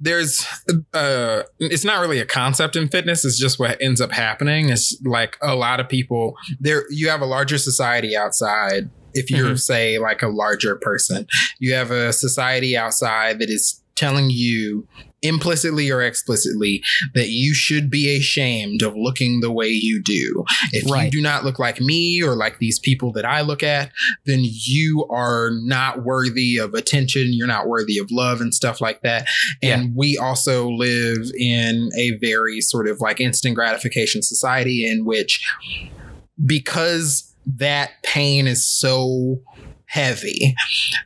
there's 0.03 0.47
uh 0.95 1.43
it's 1.59 1.85
not 1.85 2.01
really 2.01 2.19
a 2.21 2.25
concept 2.25 2.75
in 2.75 2.89
fitness 2.89 3.23
it's 3.25 3.39
just 3.39 3.59
what 3.59 3.77
ends 3.83 4.01
up 4.01 4.11
happening 4.11 4.71
it's 4.71 4.99
like 5.05 5.37
a 5.43 5.55
lot 5.55 5.79
of 5.79 5.89
people 5.91 6.35
there 6.59 6.85
you 6.91 7.11
have 7.11 7.21
a 7.21 7.27
larger 7.27 7.59
society 7.59 8.17
outside 8.17 8.89
if 9.13 9.31
you're 9.31 9.51
Mhm. 9.51 9.61
say 9.61 9.99
like 9.99 10.23
a 10.23 10.29
larger 10.29 10.77
person 10.77 11.27
you 11.59 11.75
have 11.75 11.91
a 11.91 12.15
society 12.15 12.77
outside 12.79 13.41
that 13.41 13.51
is 13.51 13.80
telling 14.01 14.31
you 14.31 14.87
implicitly 15.23 15.91
or 15.91 16.01
explicitly 16.01 16.83
that 17.15 17.29
you 17.29 17.53
should 17.53 17.91
be 17.91 18.17
ashamed 18.17 18.81
of 18.81 18.97
looking 18.97 19.41
the 19.41 19.53
way 19.53 19.69
you 19.69 20.03
do 20.03 20.45
if 20.73 20.87
you 20.87 21.11
do 21.11 21.21
not 21.21 21.45
look 21.45 21.59
like 21.59 21.79
me 21.79 22.23
or 22.23 22.35
like 22.35 22.59
these 22.59 22.79
people 22.79 23.13
that 23.13 23.27
I 23.27 23.43
look 23.43 23.63
at 23.63 23.93
then 24.25 24.41
you 24.43 25.07
are 25.11 25.51
not 25.53 26.05
worthy 26.05 26.57
of 26.57 26.75
attention. 26.75 27.33
You're 27.33 27.47
not 27.47 27.69
worthy 27.69 27.99
of 27.99 28.11
love 28.11 28.41
and 28.41 28.55
stuff 28.55 28.81
like 28.81 29.03
that. 29.03 29.27
And 29.63 29.95
we 29.95 30.17
also 30.19 30.69
live 30.69 31.31
in 31.39 31.91
a 31.97 32.17
very 32.19 32.61
sort 32.61 32.89
of 32.89 33.01
like 33.01 33.21
instant 33.21 33.55
gratification 33.55 34.23
society 34.23 34.87
in 34.87 35.05
which, 35.05 35.47
because 36.45 37.35
that 37.47 38.03
pain 38.03 38.47
is 38.47 38.67
so 38.67 39.43
heavy, 39.91 40.55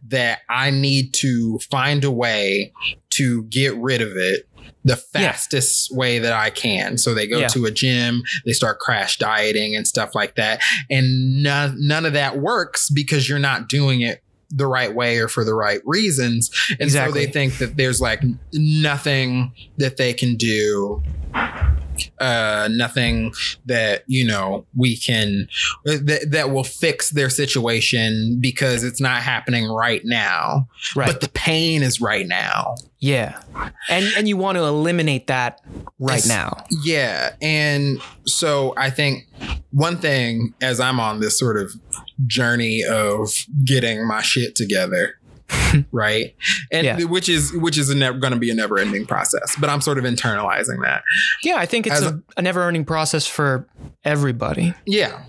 that 0.08 0.40
I 0.48 0.70
need 0.70 1.12
to 1.14 1.58
find 1.70 2.04
a 2.04 2.10
way 2.10 2.72
to 3.10 3.44
get 3.44 3.74
rid 3.76 4.02
of 4.02 4.16
it 4.16 4.46
the 4.84 5.00
Yeah. 5.14 5.20
fastest 5.32 5.94
way 5.94 6.18
that 6.18 6.32
I 6.34 6.50
can. 6.50 6.98
So 6.98 7.14
they 7.14 7.26
go 7.26 7.38
Yeah. 7.40 7.48
to 7.48 7.64
a 7.64 7.70
gym, 7.70 8.22
they 8.44 8.52
start 8.52 8.78
crash 8.80 9.16
dieting 9.18 9.74
and 9.74 9.86
stuff 9.86 10.14
like 10.14 10.36
that. 10.36 10.60
And 10.90 11.42
none, 11.42 11.76
none 11.78 12.04
of 12.04 12.12
that 12.12 12.38
works 12.38 12.90
because 12.90 13.28
you're 13.28 13.38
not 13.38 13.68
doing 13.68 14.02
it 14.02 14.22
the 14.50 14.66
right 14.66 14.94
way 14.94 15.18
or 15.18 15.26
for 15.28 15.42
the 15.44 15.54
right 15.54 15.80
reasons. 15.86 16.50
And 16.72 16.82
Exactly. 16.82 17.22
so 17.22 17.26
they 17.26 17.32
think 17.32 17.58
that 17.58 17.76
there's 17.76 18.00
like 18.00 18.20
nothing 18.52 19.52
that 19.78 19.96
they 19.96 20.12
can 20.12 20.36
do 20.36 21.02
uh, 22.20 22.68
nothing 22.70 23.32
that 23.66 24.04
you 24.06 24.26
know 24.26 24.64
we 24.76 24.96
can 24.96 25.48
that, 25.84 26.26
that 26.30 26.50
will 26.50 26.64
fix 26.64 27.10
their 27.10 27.30
situation 27.30 28.38
because 28.40 28.84
it's 28.84 29.00
not 29.00 29.22
happening 29.22 29.68
right 29.68 30.02
now 30.04 30.68
Right. 30.96 31.06
but 31.06 31.20
the 31.20 31.28
pain 31.30 31.82
is 31.82 32.00
right 32.00 32.26
now 32.26 32.76
yeah. 33.00 33.38
And 33.90 34.06
and 34.16 34.26
you 34.28 34.38
want 34.38 34.56
to 34.56 34.64
eliminate 34.64 35.26
that 35.26 35.60
right 35.98 36.16
Yes. 36.24 36.26
now. 36.28 36.64
yeah 36.84 37.34
and 37.42 37.98
so 38.26 38.72
i 38.76 38.88
think 38.90 39.26
one 39.72 39.98
thing 39.98 40.54
as 40.62 40.80
i'm 40.80 40.98
on 41.00 41.20
this 41.20 41.38
sort 41.38 41.58
of 41.60 41.70
journey 42.26 42.82
of 42.88 43.28
getting 43.64 44.06
my 44.06 44.22
shit 44.22 44.54
together 44.56 45.18
right 45.92 46.34
and 46.72 46.84
Yeah. 46.86 47.04
which 47.04 47.28
is 47.28 47.52
which 47.52 47.76
is 47.78 47.94
never 47.94 48.18
going 48.18 48.32
to 48.32 48.38
be 48.38 48.50
a 48.50 48.54
never 48.54 48.78
ending 48.78 49.06
process 49.06 49.56
but 49.60 49.68
i'm 49.68 49.80
sort 49.80 49.98
of 49.98 50.04
internalizing 50.04 50.82
that 50.82 51.02
Yeah, 51.42 51.56
I 51.56 51.66
think 51.66 51.86
it's 51.86 51.96
As 51.96 52.04
a, 52.04 52.22
a 52.36 52.42
never-ending 52.42 52.84
process 52.84 53.26
for 53.26 53.68
everybody. 54.04 54.74
Yeah. 54.86 55.22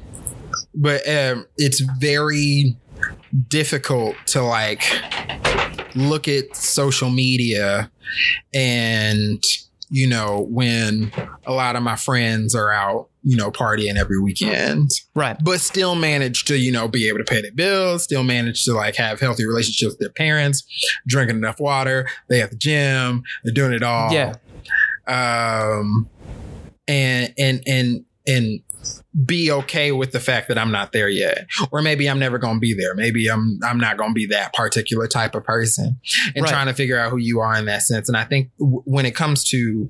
But 0.73 1.07
um, 1.07 1.45
it's 1.57 1.79
very 1.99 2.77
difficult 3.47 4.15
to 4.27 4.41
like 4.41 4.83
look 5.95 6.27
at 6.27 6.55
social 6.55 7.09
media 7.09 7.91
and 8.53 9.43
you 9.89 10.07
know 10.07 10.45
when 10.49 11.11
a 11.45 11.53
lot 11.53 11.75
of 11.75 11.83
my 11.83 11.95
friends 11.95 12.55
are 12.55 12.71
out 12.71 13.09
you 13.27 13.35
know 13.35 13.49
partying 13.51 13.95
every 13.97 14.19
weekend 14.21 14.91
Right. 15.15 15.35
but 15.43 15.59
still 15.59 15.95
manage 15.95 16.45
to 16.45 16.57
you 16.57 16.71
know 16.71 16.87
be 16.87 17.07
able 17.09 17.17
to 17.17 17.23
pay 17.23 17.41
their 17.41 17.51
bills 17.51 18.03
still 18.03 18.23
manage 18.23 18.63
to 18.65 18.73
like 18.73 18.95
have 18.95 19.19
healthy 19.19 19.45
relationships 19.47 19.93
with 19.93 19.99
their 19.99 20.09
parents 20.11 20.63
drinking 21.07 21.37
enough 21.37 21.59
water 21.59 22.07
they 22.29 22.41
at 22.41 22.51
the 22.51 22.55
gym 22.57 23.23
they're 23.43 23.53
doing 23.53 23.73
it 23.73 23.81
all 23.83 24.13
Yeah. 24.13 24.33
um 25.07 26.07
and 26.87 27.33
and 27.37 27.63
and 27.67 28.05
and 28.27 28.59
be 29.25 29.51
okay 29.51 29.91
with 29.91 30.11
the 30.11 30.19
fact 30.19 30.47
that 30.49 30.57
I'm 30.59 30.71
not 30.71 30.91
there 30.91 31.09
yet 31.09 31.47
or 31.71 31.81
maybe 31.81 32.07
I'm 32.07 32.19
never 32.19 32.37
going 32.37 32.55
to 32.57 32.59
be 32.59 32.73
there 32.75 32.93
maybe 32.93 33.27
I'm 33.27 33.59
I'm 33.63 33.79
not 33.79 33.97
going 33.97 34.11
to 34.11 34.13
be 34.13 34.27
that 34.27 34.53
particular 34.53 35.07
type 35.07 35.33
of 35.33 35.43
person 35.43 35.99
and 36.35 36.43
Right. 36.43 36.49
trying 36.51 36.67
to 36.67 36.73
figure 36.73 36.99
out 36.99 37.09
who 37.09 37.17
you 37.17 37.39
are 37.39 37.55
in 37.57 37.65
that 37.65 37.81
sense 37.81 38.07
and 38.09 38.15
I 38.17 38.25
think 38.25 38.51
w- 38.59 38.81
when 38.85 39.05
it 39.07 39.15
comes 39.15 39.43
to 39.49 39.89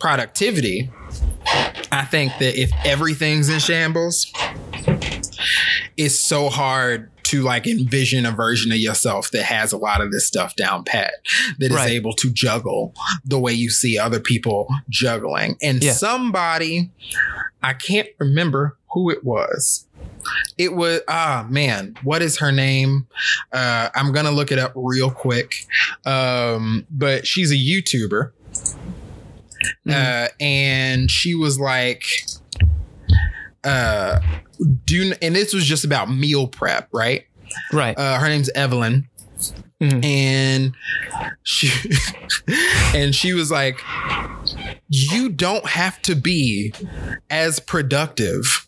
productivity 0.00 0.90
I 1.90 2.04
think 2.10 2.32
that 2.38 2.60
if 2.60 2.70
everything's 2.84 3.48
in 3.48 3.58
shambles 3.58 4.32
it's 5.96 6.18
so 6.18 6.48
hard 6.48 7.10
to 7.24 7.42
like 7.42 7.66
envision 7.66 8.24
a 8.24 8.30
version 8.30 8.72
of 8.72 8.78
yourself 8.78 9.30
that 9.32 9.42
has 9.42 9.72
a 9.72 9.76
lot 9.76 10.00
of 10.00 10.10
this 10.12 10.26
stuff 10.26 10.56
down 10.56 10.82
pat 10.84 11.12
that 11.58 11.66
is 11.66 11.76
Right. 11.76 11.90
able 11.90 12.12
to 12.14 12.30
juggle 12.30 12.94
the 13.24 13.38
way 13.38 13.52
you 13.52 13.68
see 13.70 13.98
other 13.98 14.20
people 14.20 14.66
juggling. 14.88 15.56
And 15.62 15.82
Yeah. 15.82 15.92
somebody 15.92 16.90
i 17.62 17.72
can't 17.74 18.08
remember 18.18 18.76
who 18.92 19.10
it 19.10 19.22
was. 19.24 19.86
It 20.56 20.74
was 20.74 21.00
ah 21.08 21.46
man 21.50 21.96
what 22.02 22.22
is 22.22 22.38
her 22.38 22.52
name? 22.52 23.06
Uh 23.52 23.88
i'm 23.94 24.12
gonna 24.12 24.30
look 24.30 24.50
it 24.52 24.58
up 24.58 24.72
real 24.74 25.10
quick. 25.10 25.66
Um 26.06 26.86
but 26.90 27.26
she's 27.26 27.50
a 27.50 27.56
youtuber 27.56 28.30
Mhm. 29.86 29.92
uh 29.92 30.28
and 30.40 31.10
she 31.10 31.34
was 31.34 31.58
like 31.58 32.04
uh 33.64 34.20
do 34.84 35.12
and 35.20 35.34
this 35.34 35.52
was 35.52 35.64
just 35.64 35.84
about 35.84 36.10
meal 36.10 36.46
prep 36.46 36.88
right 36.92 37.26
right. 37.72 37.96
uh 37.98 38.18
her 38.18 38.28
name's 38.28 38.50
evelyn 38.50 39.08
Mhm. 39.80 40.04
and 40.04 40.74
she 41.44 41.70
and 42.94 43.14
she 43.14 43.32
was 43.32 43.50
like 43.50 43.80
you 44.88 45.28
don't 45.28 45.66
have 45.66 46.00
to 46.02 46.16
be 46.16 46.72
as 47.30 47.60
productive 47.60 48.66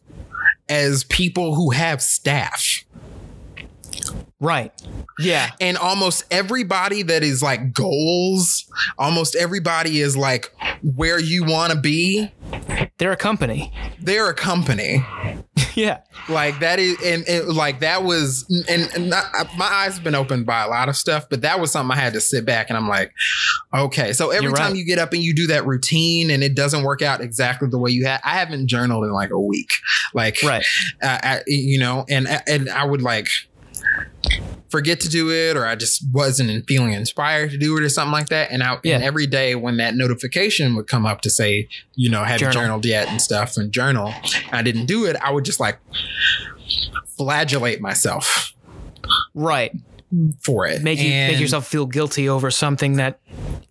as 0.69 1.03
people 1.05 1.57
who 1.57 1.71
have 1.71 2.01
staff 2.01 2.85
Right. 4.41 4.73
Yeah. 5.19 5.51
and 5.61 5.77
almost 5.77 6.25
everybody 6.31 7.03
that 7.03 7.23
is 7.23 7.43
like 7.43 7.75
goals 7.75 8.65
almost 8.99 9.37
everybody 9.37 10.01
is 10.01 10.17
like 10.17 10.55
where 10.97 11.21
you 11.21 11.45
want 11.45 11.73
to 11.75 11.79
be 11.79 12.33
They're 12.97 13.13
a 13.13 13.17
company. 13.17 13.71
they're 14.01 14.31
a 14.31 14.35
company 14.35 15.05
yeah. 15.75 15.99
like 16.31 16.59
that 16.61 16.79
is 16.79 16.97
and, 17.05 17.29
and 17.29 17.49
like 17.55 17.81
that 17.81 18.03
was 18.03 18.47
and, 18.69 18.91
and 18.95 19.11
not, 19.11 19.25
my 19.59 19.67
eyes 19.67 19.97
have 19.97 20.05
been 20.05 20.15
opened 20.15 20.47
by 20.47 20.63
a 20.63 20.69
lot 20.69 20.89
of 20.89 20.97
stuff 20.97 21.27
but 21.29 21.43
that 21.43 21.61
was 21.61 21.71
something 21.71 21.95
i 21.97 22.01
had 22.01 22.15
to 22.15 22.21
sit 22.21 22.47
back 22.47 22.71
and 22.71 22.79
i'm 22.79 22.89
like 22.89 23.13
okay 23.75 24.15
so 24.15 24.31
every 24.31 24.47
You're 24.49 24.57
time 24.57 24.69
right. 24.71 24.77
you 24.79 24.87
get 24.87 24.99
up 24.99 25.13
and 25.13 25.23
you 25.23 25.35
do 25.35 25.49
that 25.49 25.67
routine 25.67 26.31
and 26.31 26.43
it 26.43 26.55
doesn't 26.55 26.83
work 26.83 27.03
out 27.03 27.21
exactly 27.21 27.69
the 27.69 27.79
way 27.79 27.91
you 27.91 28.07
had 28.07 28.21
i 28.25 28.39
haven't 28.39 28.69
journaled 28.69 29.05
in 29.05 29.13
like 29.13 29.31
a 29.31 29.39
week 29.41 29.69
like 30.15 30.39
Right. 30.43 30.65
uh, 31.03 31.19
I, 31.23 31.41
you 31.47 31.79
know 31.79 32.07
and 32.09 32.27
and 32.47 32.71
i 32.71 32.85
would 32.87 33.03
like 33.03 33.29
forget 34.69 35.01
to 35.01 35.09
do 35.09 35.31
it 35.33 35.57
or 35.57 35.67
i 35.67 35.75
just 35.75 36.05
wasn't 36.13 36.65
feeling 36.69 36.93
inspired 36.93 37.51
to 37.51 37.59
do 37.59 37.77
it 37.77 37.83
or 37.83 37.89
something 37.89 38.13
like 38.13 38.29
that 38.29 38.51
and 38.53 38.63
i 38.63 38.79
Yeah. 38.85 38.95
and 38.97 39.05
every 39.05 39.27
day 39.27 39.55
when 39.57 39.79
that 39.79 39.95
notification 39.97 40.77
would 40.77 40.87
come 40.87 41.05
up 41.07 41.23
to 41.23 41.31
say 41.31 41.69
you 41.97 42.09
know 42.09 42.23
have 42.23 42.41
you 42.41 42.47
Journal. 42.47 42.53
journaled 42.63 42.85
yet 42.87 43.09
and 43.09 43.21
stuff 43.21 43.57
and 43.57 43.73
journal 43.73 44.15
i 44.53 44.63
didn't 44.63 44.87
do 44.87 45.07
it 45.07 45.17
i 45.23 45.31
would 45.33 45.45
just 45.45 45.59
like 45.59 45.79
flagellate 47.17 47.81
myself 47.81 48.53
Right. 49.35 49.73
for 50.43 50.67
it 50.67 50.83
Make 50.83 51.01
you 51.01 51.11
make 51.11 51.41
yourself 51.41 51.67
feel 51.67 51.87
guilty 51.87 52.29
over 52.29 52.51
something 52.51 52.95
that, 52.97 53.21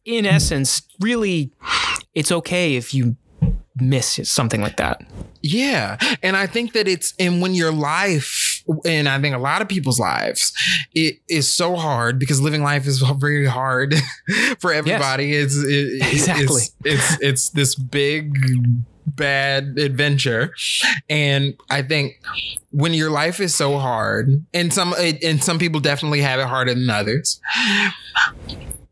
in 0.06 0.26
essence, 0.26 0.82
really, 1.00 1.52
it's 2.14 2.32
okay 2.32 2.76
if 2.76 2.94
you 2.94 3.16
miss 3.82 4.20
something 4.30 4.62
like 4.62 4.78
that. 4.78 5.02
Yeah. 5.42 5.98
And 6.22 6.36
I 6.36 6.48
think 6.48 6.74
that 6.74 6.88
it's, 6.88 7.14
and 7.20 7.42
when 7.42 7.54
your 7.54 7.72
life, 7.72 8.64
and 8.86 9.08
I 9.08 9.20
think 9.22 9.36
a 9.36 9.40
lot 9.40 9.62
of 9.62 9.70
people's 9.70 10.00
lives, 10.00 10.52
it 10.94 11.20
is 11.30 11.52
so 11.52 11.76
hard 11.76 12.20
because 12.20 12.42
living 12.42 12.62
life 12.64 12.86
is 12.88 13.00
very 13.02 13.46
hard 13.46 13.96
for 14.60 14.74
everybody. 14.74 15.34
It's, 15.36 15.56
it, 15.56 15.70
it- 15.70 16.14
Exactly. 16.14 16.46
It's, 16.46 16.74
it's, 17.14 17.18
it's 17.22 17.50
this 17.52 17.76
big, 17.76 18.36
bad 19.08 19.78
adventure. 19.80 20.54
And 21.10 21.56
I 21.70 21.82
think 21.84 22.22
when 22.72 22.94
your 22.94 23.10
life 23.10 23.40
is 23.40 23.56
so 23.56 23.78
hard, 23.80 24.46
and 24.54 24.74
some, 24.74 24.94
and 24.98 25.44
some 25.44 25.58
people 25.58 25.80
definitely 25.80 26.22
have 26.22 26.40
it 26.40 26.48
harder 26.48 26.74
than 26.74 26.90
others. 26.90 27.40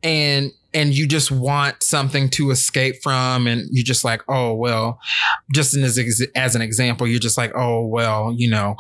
And, 0.04 0.52
and 0.74 0.94
you 0.94 1.08
just 1.08 1.32
want 1.32 1.82
something 1.82 2.30
to 2.30 2.52
escape 2.52 2.96
from 3.02 3.48
and 3.48 3.68
you're 3.72 3.84
just 3.86 4.04
like 4.04 4.22
oh 4.28 4.54
well 4.54 5.00
just 5.54 5.76
as, 5.76 5.98
as 6.36 6.56
an 6.56 6.62
example 6.62 7.08
you're 7.08 7.20
just 7.20 7.38
like 7.38 7.52
oh 7.56 7.86
well 7.86 8.34
you 8.36 8.50
know 8.50 8.76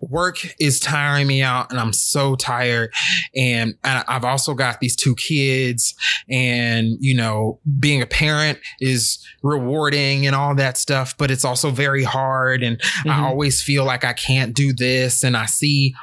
work 0.00 0.38
is 0.60 0.78
tiring 0.78 1.26
me 1.26 1.42
out 1.42 1.70
and 1.70 1.80
i'm 1.80 1.92
so 1.92 2.36
tired 2.36 2.92
and 3.34 3.74
I- 3.82 4.04
i've 4.06 4.24
also 4.24 4.54
got 4.54 4.78
these 4.80 4.94
two 4.94 5.14
kids 5.16 5.94
and 6.30 6.96
you 7.00 7.14
know 7.16 7.58
being 7.80 8.00
a 8.00 8.06
parent 8.06 8.58
is 8.80 9.18
rewarding 9.42 10.26
and 10.26 10.36
all 10.36 10.54
that 10.54 10.76
stuff 10.76 11.16
but 11.18 11.30
it's 11.30 11.44
also 11.44 11.70
very 11.70 12.04
hard 12.04 12.62
and 12.62 12.80
i 13.04 13.08
Mhm. 13.08 13.22
always 13.22 13.60
feel 13.60 13.84
like 13.84 14.04
i 14.04 14.12
can't 14.12 14.54
do 14.54 14.72
this 14.72 15.24
and 15.24 15.36
i 15.36 15.46
see 15.46 15.94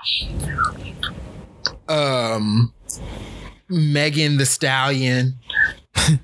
um 1.87 2.73
megan 3.69 4.37
thee 4.37 4.45
stallion 4.45 5.37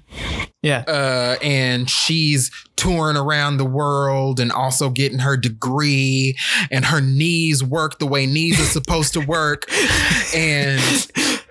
Yeah. 0.64 0.84
uh, 0.88 1.38
and 1.42 1.90
she's 1.90 2.52
touring 2.76 3.18
around 3.18 3.58
the 3.58 3.66
world 3.66 4.40
and 4.40 4.52
also 4.52 4.92
getting 4.92 5.18
her 5.20 5.36
degree 5.36 6.38
and 6.70 6.86
her 6.86 7.02
knees 7.02 7.64
work 7.64 7.98
the 7.98 8.06
way 8.06 8.28
knees 8.28 8.60
are 8.60 8.66
supposed 8.72 9.14
to 9.14 9.22
work 9.22 9.66
and 10.36 10.80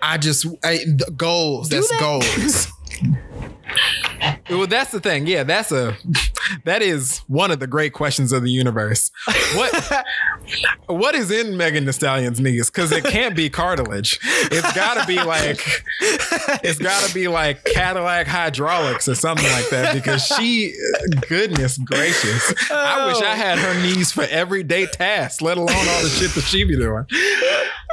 i 0.00 0.16
just 0.16 0.46
I, 0.62 0.84
goals 1.16 1.68
Do 1.70 1.76
that's 1.76 1.88
that? 1.88 1.98
goals 2.00 2.68
well 4.50 4.66
that's 4.66 4.90
the 4.92 5.00
thing. 5.00 5.26
Yeah 5.26 5.42
that's 5.42 5.72
a 5.72 5.96
that 6.64 6.82
is 6.82 7.18
one 7.28 7.50
of 7.50 7.60
the 7.60 7.66
great 7.66 7.92
questions 7.92 8.32
of 8.32 8.42
the 8.42 8.50
universe. 8.50 9.10
What 9.54 10.04
what 10.86 11.14
is 11.14 11.30
in 11.30 11.56
megan 11.56 11.84
thee 11.84 11.92
stallion's 11.92 12.40
knees? 12.40 12.70
Because 12.70 12.92
it 12.92 13.04
can't 13.04 13.36
be 13.36 13.48
cartilage. 13.50 14.18
It's 14.50 14.72
gotta 14.74 15.06
be 15.06 15.22
like 15.22 15.84
it's 16.62 16.78
got 16.78 17.02
to 17.06 17.14
be 17.14 17.28
like 17.28 17.64
Cadillac 17.64 18.26
hydraulics 18.26 19.08
or 19.08 19.14
something 19.14 19.50
like 19.52 19.68
that 19.70 19.94
because 19.94 20.24
she, 20.26 20.74
goodness 21.28 21.78
gracious, 21.78 22.54
I 22.70 23.06
wish 23.06 23.22
I 23.22 23.34
had 23.34 23.58
her 23.58 23.80
knees 23.82 24.12
for 24.12 24.24
everyday 24.24 24.86
tasks, 24.86 25.40
let 25.40 25.56
alone 25.56 25.76
all 25.76 26.02
the 26.02 26.08
shit 26.08 26.32
that 26.32 26.42
she 26.42 26.64
be 26.64 26.76
doing. 26.76 27.06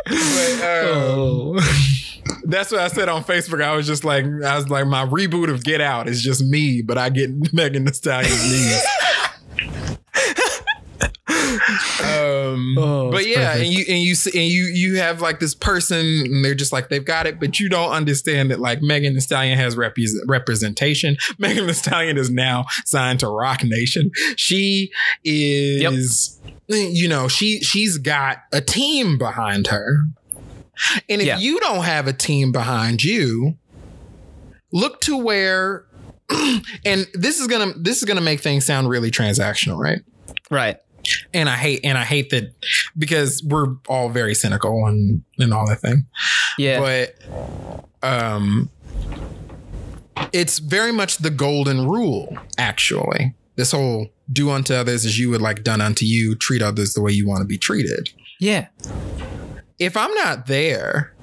But, 0.09 0.61
uh, 0.61 1.61
that's 2.45 2.71
what 2.71 2.81
I 2.81 2.87
said 2.87 3.09
on 3.09 3.23
Facebook. 3.23 3.61
I 3.63 3.75
was 3.75 3.87
just 3.87 4.03
like, 4.03 4.25
I 4.25 4.55
was 4.55 4.69
like, 4.69 4.87
my 4.87 5.05
reboot 5.05 5.49
of 5.51 5.63
Get 5.63 5.81
Out 5.81 6.07
is 6.07 6.21
just 6.21 6.43
me, 6.43 6.81
but 6.81 6.97
I 6.97 7.09
get 7.09 7.29
Megan 7.53 7.85
Thee 7.85 7.93
Stallion's 7.93 8.51
knees. 8.51 8.83
um, 12.01 12.75
Oh, 12.77 13.09
but 13.11 13.27
yeah, 13.27 13.51
perfect. 13.53 13.65
and 13.65 13.73
you 13.73 13.85
and 13.89 13.99
you 14.03 14.15
and 14.33 14.43
you 14.51 14.63
you 14.65 14.97
have 14.97 15.21
like 15.21 15.39
this 15.39 15.53
person, 15.55 15.99
and 15.99 16.43
they're 16.45 16.55
just 16.55 16.71
like 16.71 16.89
they've 16.89 17.03
got 17.03 17.25
it, 17.27 17.39
but 17.39 17.59
you 17.59 17.69
don't 17.69 17.91
understand 17.91 18.51
that 18.51 18.59
like 18.59 18.81
Megan 18.81 19.13
Thee 19.13 19.19
Stallion 19.19 19.57
has 19.57 19.75
repre- 19.75 20.07
representation. 20.27 21.17
Megan 21.37 21.67
Thee 21.67 21.73
Stallion 21.73 22.17
is 22.17 22.29
now 22.29 22.65
signed 22.85 23.19
to 23.21 23.27
Roc 23.27 23.63
Nation. 23.63 24.11
She 24.35 24.91
is, 25.23 26.39
you 26.67 27.07
know, 27.07 27.27
she 27.27 27.59
she's 27.61 27.97
got 27.97 28.37
a 28.51 28.61
team 28.61 29.17
behind 29.17 29.67
her, 29.67 29.99
and 31.09 31.21
if 31.21 31.27
Yeah. 31.27 31.37
you 31.39 31.59
don't 31.59 31.83
have 31.83 32.07
a 32.07 32.13
team 32.13 32.51
behind 32.51 33.03
you, 33.03 33.57
look 34.71 35.01
to 35.01 35.17
where. 35.17 35.85
and 36.85 37.07
this 37.13 37.39
is 37.39 37.47
gonna 37.47 37.73
this 37.77 37.97
is 37.99 38.03
gonna 38.03 38.19
make 38.21 38.41
things 38.41 38.65
sound 38.65 38.89
really 38.89 39.09
transactional, 39.11 39.77
right? 39.77 39.99
Right. 40.51 40.77
and 41.33 41.47
I 41.47 41.55
hate 41.55 41.81
and 41.85 41.97
I 41.97 42.03
hate 42.03 42.31
that 42.31 42.53
because 42.97 43.41
we're 43.47 43.75
all 43.87 44.09
very 44.09 44.35
cynical 44.35 44.85
and 44.87 45.23
and 45.39 45.53
all 45.53 45.65
that 45.69 45.79
thing. 45.79 46.05
Yeah. 46.57 46.79
But 46.81 47.15
um 48.03 48.69
it's 50.33 50.59
very 50.59 50.91
much 50.91 51.17
the 51.19 51.29
golden 51.29 51.87
rule, 51.87 52.37
actually. 52.57 53.33
This 53.55 53.71
whole 53.71 54.07
do 54.31 54.49
unto 54.49 54.73
others 54.73 55.05
as 55.05 55.17
you 55.17 55.29
would 55.29 55.41
like 55.41 55.63
done 55.63 55.79
unto 55.79 56.05
you, 56.05 56.35
treat 56.35 56.61
others 56.61 56.93
the 56.93 57.01
way 57.01 57.11
you 57.13 57.25
want 57.25 57.39
to 57.39 57.45
be 57.45 57.57
treated. 57.57 58.09
yeah. 58.41 58.67
If 59.79 59.95
I'm 59.97 60.13
not 60.15 60.47
there 60.47 61.13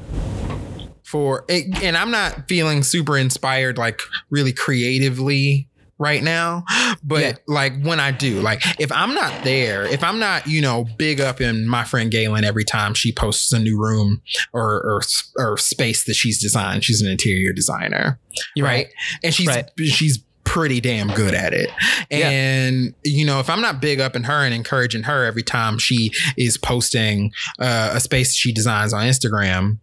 for 1.04 1.44
and 1.48 1.96
I'm 1.96 2.10
not 2.10 2.48
feeling 2.48 2.82
super 2.82 3.16
inspired 3.18 3.78
like 3.78 4.00
really 4.30 4.52
creatively 4.52 5.68
right 5.96 6.24
now 6.24 6.64
but 7.04 7.20
Yeah. 7.22 7.32
like 7.46 7.72
when 7.84 8.00
i 8.00 8.10
do 8.10 8.40
like 8.40 8.60
if 8.80 8.90
i'm 8.90 9.14
not 9.14 9.44
there 9.44 9.86
if 9.86 10.02
i'm 10.02 10.18
not 10.18 10.44
you 10.44 10.60
know 10.60 10.84
big 10.98 11.20
up 11.20 11.40
in 11.40 11.68
my 11.68 11.84
friend 11.84 12.10
galen 12.10 12.42
every 12.42 12.64
time 12.64 12.94
she 12.94 13.12
posts 13.12 13.52
a 13.52 13.60
new 13.60 13.78
room 13.80 14.20
or 14.52 14.82
or, 14.82 15.00
or 15.36 15.56
space 15.56 16.04
that 16.06 16.14
she's 16.14 16.40
designed 16.42 16.82
she's 16.82 17.00
an 17.00 17.08
interior 17.08 17.52
designer 17.52 18.18
You're 18.56 18.66
right? 18.66 18.88
And 19.22 19.32
she's 19.32 19.46
Right. 19.46 19.70
she's 19.84 20.23
pretty 20.44 20.80
damn 20.80 21.08
good 21.08 21.34
at 21.34 21.52
it. 21.52 21.70
Yeah. 22.10 22.28
And 22.30 22.94
you 23.04 23.24
know, 23.24 23.40
if 23.40 23.48
I'm 23.50 23.60
not 23.60 23.80
big 23.80 24.00
up 24.00 24.14
in 24.14 24.24
her 24.24 24.44
and 24.44 24.54
encouraging 24.54 25.02
her 25.04 25.24
every 25.24 25.42
time 25.42 25.78
she 25.78 26.10
is 26.36 26.56
posting 26.58 27.32
uh, 27.58 27.92
a 27.94 28.00
space 28.00 28.34
she 28.34 28.52
designs 28.52 28.92
on 28.92 29.04
Instagram, 29.06 29.78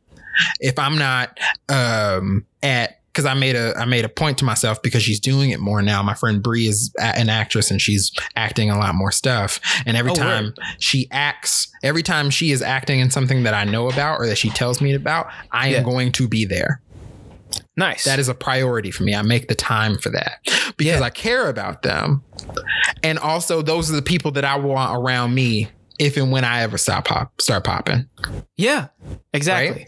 if 0.60 0.78
I'm 0.80 0.98
not 0.98 1.38
um, 1.70 2.46
at 2.64 2.98
because 3.12 3.26
I 3.26 3.34
made 3.34 3.58
a 3.58 3.78
I 3.78 3.84
made 3.84 4.06
a 4.06 4.10
point 4.10 4.38
to 4.38 4.46
myself 4.46 4.82
because 4.82 5.04
she's 5.04 5.20
doing 5.20 5.50
it 5.50 5.60
more 5.60 5.82
now. 5.82 6.02
My 6.02 6.14
friend 6.14 6.42
Bree 6.42 6.68
is 6.68 6.94
an 6.98 7.28
actress 7.28 7.70
and 7.70 7.82
she's 7.82 8.10
acting 8.38 8.70
a 8.70 8.78
lot 8.80 8.96
more 8.96 9.12
stuff. 9.12 9.60
And 9.86 9.98
every 9.98 10.12
Oh, 10.12 10.16
time 10.16 10.46
word. 10.46 10.60
she 10.80 11.10
acts, 11.12 11.70
every 11.84 12.04
time 12.04 12.30
she 12.30 12.52
is 12.52 12.62
acting 12.62 13.02
in 13.02 13.12
something 13.12 13.44
that 13.44 13.54
I 13.54 13.66
know 13.66 13.90
about 13.90 14.20
or 14.20 14.28
that 14.28 14.38
she 14.38 14.50
tells 14.50 14.80
me 14.80 14.94
about, 14.94 15.28
I 15.52 15.74
am 15.74 15.84
going 15.84 16.14
to 16.14 16.28
be 16.30 16.46
there. 16.46 16.80
Nice. 17.78 18.04
That 18.04 18.20
is 18.20 18.28
a 18.28 18.34
priority 18.36 18.92
for 18.92 19.04
me. 19.04 19.16
I 19.16 19.22
make 19.22 19.48
the 19.48 19.56
time 19.56 19.98
for 19.98 20.10
that 20.10 20.40
because 20.78 21.00
Yeah. 21.00 21.02
I 21.02 21.10
care 21.10 21.50
about 21.50 21.82
them. 21.84 22.24
And 23.04 23.18
also, 23.20 23.62
those 23.62 23.90
are 23.92 23.96
the 23.96 24.02
people 24.02 24.32
that 24.32 24.44
I 24.46 24.58
want 24.58 24.96
around 25.02 25.34
me 25.34 25.70
if 26.00 26.18
and 26.18 26.32
when 26.32 26.44
I 26.44 26.62
ever 26.64 26.78
stop 26.78 27.06
pop, 27.06 27.40
start 27.40 27.64
popping. 27.64 28.10
Yeah, 28.58 28.88
exactly. 29.34 29.86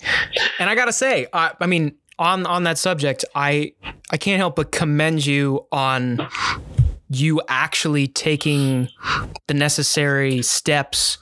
And 0.59 0.69
I 0.69 0.75
gotta 0.75 0.93
say, 0.93 1.25
I, 1.34 1.51
I 1.59 1.65
mean, 1.65 1.95
on 2.19 2.45
on 2.45 2.63
that 2.65 2.77
subject, 2.77 3.25
I 3.34 3.73
I 4.11 4.17
can't 4.17 4.38
help 4.38 4.55
but 4.55 4.71
commend 4.71 5.25
you 5.25 5.65
on 5.71 6.25
you 7.16 7.41
actually 7.47 8.07
taking 8.07 8.89
the 9.47 9.53
necessary 9.53 10.41
steps 10.41 11.18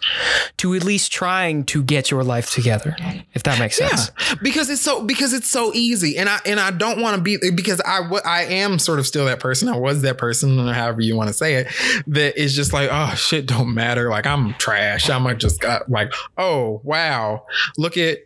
to 0.57 0.73
at 0.73 0.83
least 0.83 1.11
trying 1.11 1.63
to 1.65 1.83
get 1.83 2.11
your 2.11 2.23
life 2.23 2.51
together, 2.51 2.95
if 3.33 3.43
that 3.43 3.59
makes 3.59 3.77
sense. 3.77 4.11
Yeah, 4.19 4.35
because 4.41 4.69
it's 4.69 4.81
so 4.81 5.03
because 5.03 5.33
it's 5.33 5.49
so 5.49 5.71
easy, 5.73 6.17
and 6.17 6.29
I 6.29 6.39
and 6.45 6.59
I 6.59 6.71
don't 6.71 7.01
want 7.01 7.15
to 7.15 7.21
be 7.21 7.37
because 7.51 7.81
I 7.85 7.99
I 8.25 8.43
am 8.43 8.79
sort 8.79 8.99
of 8.99 9.07
still 9.07 9.25
that 9.25 9.39
person. 9.39 9.69
I 9.69 9.77
was 9.77 10.01
that 10.01 10.17
person, 10.17 10.57
however 10.67 11.01
you 11.01 11.15
want 11.15 11.29
to 11.29 11.33
say 11.33 11.55
it. 11.55 11.67
That 12.07 12.41
is 12.41 12.55
just 12.55 12.73
like 12.73 12.89
oh 12.91 13.13
shit, 13.15 13.45
don't 13.45 13.73
matter. 13.73 14.09
Like 14.09 14.25
I'm 14.25 14.53
trash. 14.55 15.09
I'm 15.09 15.37
just 15.37 15.59
got 15.59 15.89
like 15.89 16.13
oh 16.37 16.81
wow, 16.83 17.45
look 17.77 17.97
at 17.97 18.19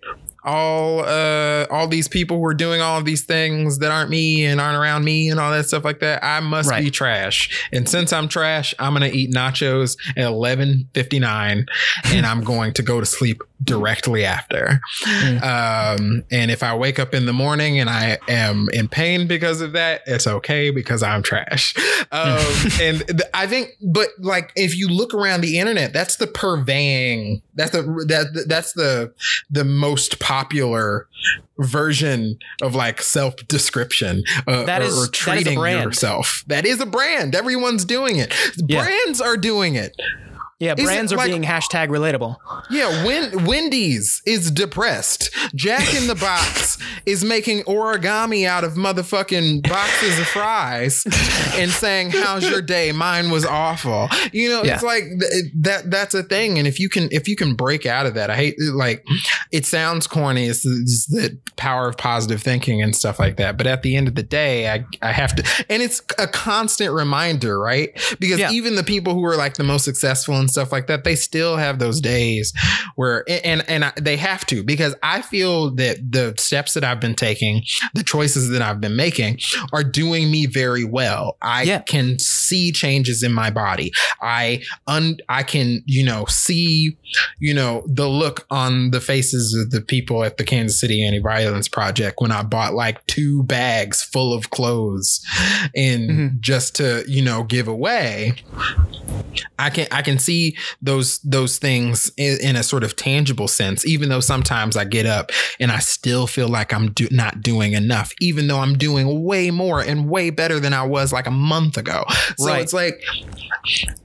all 0.46 1.00
uh 1.00 1.66
all 1.70 1.88
these 1.88 2.08
people 2.08 2.38
who 2.38 2.46
are 2.46 2.54
doing 2.54 2.80
all 2.80 2.98
of 2.98 3.06
these 3.06 3.24
things 3.24 3.80
that 3.80 3.92
aren't 3.92 4.10
me 4.10 4.46
and 4.46 4.62
aren't 4.62 4.78
around 4.78 5.04
me 5.04 5.30
and 5.30 5.40
all 5.40 5.52
that 5.52 5.66
stuff 5.66 5.84
like 5.84 6.00
that. 6.00 6.24
I 6.24 6.40
must 6.40 6.70
be 6.78 6.92
trash. 6.92 7.68
And 7.74 7.90
since 7.90 8.14
I'm 8.14 8.28
trash, 8.28 8.74
I'm 8.80 8.94
gonna 8.94 9.08
eat 9.08 9.32
nachos 9.32 9.98
at 10.16 10.26
eleven 10.26 10.90
fifty 10.94 11.20
nine, 11.20 11.66
and 12.06 12.26
I'm 12.26 12.44
going 12.44 12.74
to 12.74 12.84
go 12.84 13.00
to 13.00 13.06
sleep 13.06 13.42
directly 13.64 14.26
after. 14.26 14.80
Um, 15.42 16.24
and 16.32 16.52
if 16.52 16.62
I 16.64 16.76
wake 16.76 17.00
up 17.00 17.14
in 17.14 17.26
the 17.26 17.34
morning 17.34 17.80
and 17.80 17.90
I 17.90 18.18
am 18.28 18.68
in 18.74 18.88
pain 18.88 19.28
because 19.28 19.62
of 19.62 19.72
that, 19.74 20.02
it's 20.06 20.28
okay 20.28 20.70
because 20.70 21.04
I'm 21.04 21.24
trash. 21.24 21.74
Um, 22.12 22.38
and 22.80 23.00
th- 23.08 23.22
I 23.34 23.48
think, 23.48 23.72
but 23.82 24.10
like 24.20 24.52
if 24.56 24.78
you 24.78 24.88
look 24.88 25.14
around 25.14 25.42
the 25.42 25.58
internet, 25.58 25.92
that's 25.92 26.18
the 26.18 26.28
purveying. 26.28 27.42
That's 27.56 27.72
the 27.72 27.82
that 28.08 28.46
that's 28.48 28.74
the 28.74 29.12
the 29.50 29.66
most 29.66 30.20
popular 30.20 31.08
version 31.58 32.38
of 32.62 32.76
like 32.76 33.02
self 33.02 33.36
description 33.48 34.24
uh, 34.48 34.64
That 34.66 34.82
or, 34.82 34.86
is- 34.86 34.92
or 34.94 34.96
that 34.96 35.02
is 35.02 35.08
a 35.08 35.12
treating 35.12 35.60
brand. 35.60 35.84
yourself. 35.84 36.44
That 36.48 36.66
is 36.66 36.80
a 36.80 36.86
brand. 36.86 37.34
Everyone's 37.36 37.86
doing 37.86 38.18
it. 38.18 38.34
Yeah. 38.58 38.84
Brands 38.84 39.20
are 39.20 39.36
doing 39.36 39.76
it. 39.76 40.00
Yeah, 40.58 40.74
Is 40.78 40.80
it 40.80 40.86
brands 40.86 41.12
are 41.12 41.18
like- 41.18 41.28
being 41.30 41.44
hashtag 41.44 41.90
relatable. 41.90 42.38
Yeah, 42.72 43.04
Wen- 43.06 43.44
Wendy's 43.46 44.22
is 44.26 44.50
depressed. 44.50 45.30
Jack 45.54 45.94
in 45.94 46.08
the 46.08 46.16
Box 46.16 46.78
is 47.06 47.26
making 47.26 47.64
origami 47.64 48.46
out 48.48 48.64
of 48.64 48.74
motherfucking 48.76 49.68
boxes 49.68 50.18
of 50.18 50.28
fries 50.28 51.04
and 51.58 51.70
saying, 51.70 52.12
"How's 52.12 52.50
your 52.50 52.62
day? 52.62 52.94
Mine 52.94 53.32
was 53.32 53.46
awful." 53.46 54.08
You 54.32 54.48
know, 54.50 54.64
Yeah. 54.64 54.76
it's 54.76 54.84
like 54.84 55.04
th- 55.20 55.44
that. 55.62 55.92
That's 55.92 56.14
a 56.14 56.24
thing. 56.24 56.58
And 56.58 56.68
if 56.68 56.80
you 56.80 56.88
can, 56.88 57.10
if 57.12 57.28
you 57.28 57.36
can 57.36 57.56
break 57.56 57.86
out 57.86 58.06
of 58.06 58.14
that, 58.14 58.30
I 58.30 58.36
hate 58.38 58.56
like 58.62 59.04
it 59.52 59.66
sounds 59.66 60.08
corny. 60.08 60.46
It's, 60.46 60.66
it's 60.66 61.06
the 61.08 61.38
power 61.58 61.90
of 61.90 61.98
positive 61.98 62.42
thinking 62.42 62.82
and 62.82 62.96
stuff 62.96 63.20
like 63.20 63.36
that. 63.38 63.58
But 63.58 63.68
at 63.68 63.84
the 63.84 63.96
end 63.98 64.08
of 64.08 64.16
the 64.16 64.24
day, 64.24 64.70
I 64.72 64.86
I 65.02 65.12
have 65.12 65.36
to, 65.36 65.44
and 65.70 65.84
it's 65.84 66.02
a 66.18 66.28
constant 66.28 66.94
reminder, 66.94 67.60
right? 67.60 67.90
Because 68.20 68.40
Yeah. 68.40 68.52
even 68.52 68.76
the 68.76 68.84
people 68.84 69.14
who 69.14 69.26
are 69.26 69.36
like 69.36 69.56
the 69.56 69.64
most 69.66 69.84
successful 69.84 70.45
and 70.46 70.52
stuff 70.52 70.72
like 70.72 70.88
that, 70.88 71.04
they 71.04 71.16
still 71.16 71.58
have 71.58 71.80
those 71.80 72.00
days 72.00 72.54
where, 72.96 73.24
and 73.28 73.68
and 73.68 73.86
I, 73.86 73.92
they 74.00 74.16
have 74.18 74.46
to 74.48 74.64
because 74.64 74.96
I 75.04 75.22
feel 75.22 75.72
that 75.76 75.98
the 76.12 76.34
steps 76.38 76.74
that 76.76 76.84
I've 76.84 77.00
been 77.00 77.16
taking, 77.16 77.64
the 77.94 78.04
choices 78.04 78.50
that 78.50 78.62
I've 78.62 78.80
been 78.80 78.96
making, 78.96 79.40
are 79.74 79.84
doing 79.84 80.32
me 80.32 80.46
very 80.46 80.84
well. 80.84 81.38
I 81.42 81.64
Yeah. 81.64 81.80
can 81.82 82.20
see 82.20 82.72
changes 82.72 83.24
in 83.24 83.34
my 83.34 83.50
body. 83.50 83.92
I 84.22 84.62
un 84.88 85.18
I 85.30 85.44
can 85.44 85.84
you 85.86 86.04
know 86.06 86.26
see 86.30 86.98
you 87.40 87.54
know 87.54 87.84
the 87.88 88.08
look 88.08 88.46
on 88.50 88.92
the 88.92 89.02
faces 89.02 89.54
of 89.56 89.72
the 89.72 89.82
people 89.82 90.24
at 90.24 90.38
the 90.38 90.44
Kansas 90.44 90.80
City 90.80 91.04
Anti 91.06 91.20
Violence 91.20 91.68
Project 91.68 92.16
when 92.22 92.32
I 92.32 92.44
bought 92.44 92.74
like 92.74 93.06
two 93.08 93.44
bags 93.44 94.04
full 94.04 94.34
of 94.34 94.50
clothes 94.52 95.22
and 95.76 96.10
Mhm. 96.10 96.40
just 96.40 96.76
to 96.76 97.04
you 97.08 97.22
know 97.24 97.44
give 97.44 97.68
away. 97.68 98.36
I 99.60 99.70
can 99.70 99.88
I 99.92 100.02
can 100.02 100.20
see 100.20 100.35
those 100.82 101.20
those 101.20 101.58
things 101.58 102.12
in, 102.18 102.38
in 102.42 102.56
a 102.56 102.64
sort 102.64 102.84
of 102.84 102.96
tangible 102.96 103.48
sense, 103.48 103.86
even 103.86 104.10
though 104.10 104.20
sometimes 104.20 104.76
I 104.78 104.86
get 104.86 105.06
up 105.06 105.32
and 105.60 105.72
I 105.72 105.80
still 105.80 106.28
feel 106.28 106.48
like 106.48 106.74
I'm 106.74 106.92
do, 106.92 107.08
not 107.12 107.42
doing 107.42 107.74
enough, 107.74 108.12
even 108.20 108.48
though 108.48 108.60
I'm 108.60 108.78
doing 108.78 109.24
way 109.24 109.52
more 109.52 109.82
and 109.82 110.10
way 110.10 110.30
better 110.30 110.60
than 110.60 110.74
I 110.74 110.84
was 110.84 111.12
like 111.14 111.28
a 111.28 111.32
month 111.32 111.78
ago. 111.78 112.04
So 112.38 112.48
Right. 112.48 112.62
it's 112.62 112.74
like 112.74 113.02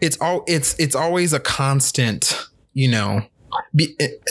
it's 0.00 0.18
all 0.20 0.44
it's 0.46 0.74
it's 0.78 0.94
always 0.94 1.32
a 1.32 1.40
constant, 1.40 2.46
you 2.74 2.88
know, 2.88 3.22
be, 3.74 3.94
it, 3.98 4.22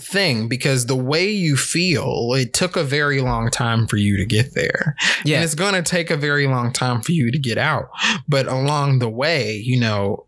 thing 0.00 0.48
because 0.48 0.86
the 0.86 0.96
way 0.96 1.30
you 1.30 1.56
feel, 1.56 2.34
it 2.34 2.52
took 2.52 2.76
a 2.76 2.82
very 2.82 3.20
long 3.20 3.50
time 3.50 3.86
for 3.86 3.96
you 3.96 4.16
to 4.16 4.26
get 4.26 4.54
there. 4.54 4.96
Yeah. 5.24 5.36
And 5.36 5.44
it's 5.44 5.54
going 5.54 5.74
to 5.74 5.82
take 5.82 6.10
a 6.10 6.16
very 6.16 6.46
long 6.48 6.72
time 6.72 7.00
for 7.02 7.12
you 7.12 7.30
to 7.30 7.38
get 7.38 7.56
out. 7.56 7.88
But 8.28 8.46
along 8.48 8.98
the 8.98 9.08
way, 9.08 9.54
you 9.56 9.78
know, 9.78 10.26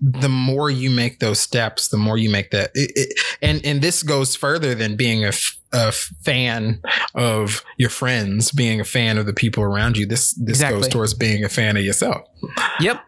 the 0.00 0.28
more 0.28 0.70
you 0.70 0.90
make 0.90 1.18
those 1.20 1.40
steps, 1.40 1.88
the 1.88 1.96
more 1.96 2.16
you 2.18 2.30
make 2.30 2.50
that. 2.50 2.70
It, 2.74 2.92
it, 2.94 3.20
and 3.42 3.64
and 3.64 3.80
this 3.82 4.02
goes 4.02 4.36
further 4.36 4.74
than 4.74 4.96
being 4.96 5.24
a, 5.24 5.28
f- 5.28 5.56
a 5.72 5.92
fan 5.92 6.80
of 7.14 7.64
your 7.76 7.90
friends, 7.90 8.52
being 8.52 8.80
a 8.80 8.84
fan 8.84 9.18
of 9.18 9.26
the 9.26 9.32
people 9.32 9.62
around 9.62 9.96
you. 9.96 10.06
This 10.06 10.32
this 10.34 10.56
Exactly. 10.56 10.80
goes 10.82 10.88
towards 10.88 11.14
being 11.14 11.44
a 11.44 11.48
fan 11.48 11.76
of 11.76 11.84
yourself. 11.84 12.22
Yep. 12.80 13.02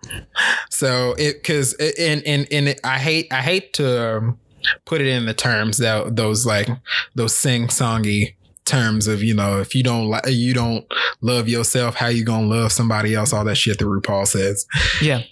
So 0.71 1.15
it 1.19 1.35
because 1.35 1.75
and 1.75 2.23
and 2.27 2.47
and 2.51 2.69
it, 2.69 2.81
I 2.85 2.99
hate 2.99 3.33
I 3.33 3.43
hate 3.43 3.73
to 3.75 4.17
um, 4.17 4.39
put 4.85 5.01
it 5.01 5.07
in 5.07 5.27
the 5.27 5.35
terms 5.35 5.79
that 5.79 6.17
those 6.17 6.45
like 6.47 6.69
those 7.15 7.35
sing 7.37 7.69
songy 7.69 8.35
terms 8.69 9.07
of 9.07 9.23
you 9.23 9.35
know 9.35 9.59
if 9.61 9.75
you 9.75 9.83
don't 9.83 10.09
like 10.09 10.25
you 10.29 10.53
don't 10.55 10.85
love 11.23 11.49
yourself 11.49 11.95
how 11.95 12.07
you 12.09 12.25
gonna 12.25 12.47
love 12.47 12.71
somebody 12.71 13.15
else 13.15 13.33
all 13.33 13.45
that 13.45 13.57
shit 13.57 13.79
that 13.79 13.85
RuPaul 13.87 14.27
says 14.27 14.67
Yeah. 15.03 15.23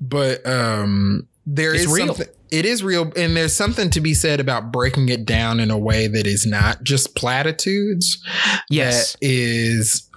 but 0.00 0.46
um 0.46 1.26
there 1.46 1.74
It's 1.74 1.84
is 1.84 1.92
real. 1.92 2.06
something 2.14 2.26
it 2.50 2.64
is 2.64 2.82
real 2.84 3.12
and 3.16 3.36
there's 3.36 3.52
something 3.54 3.90
to 3.90 4.00
be 4.00 4.14
said 4.14 4.40
about 4.40 4.72
breaking 4.72 5.08
it 5.08 5.26
down 5.26 5.60
in 5.60 5.70
a 5.70 5.76
way 5.78 6.06
that 6.06 6.26
is 6.26 6.46
not 6.46 6.82
just 6.84 7.14
platitudes 7.16 8.22
Yes. 8.70 9.12
that 9.14 9.18
is 9.22 10.08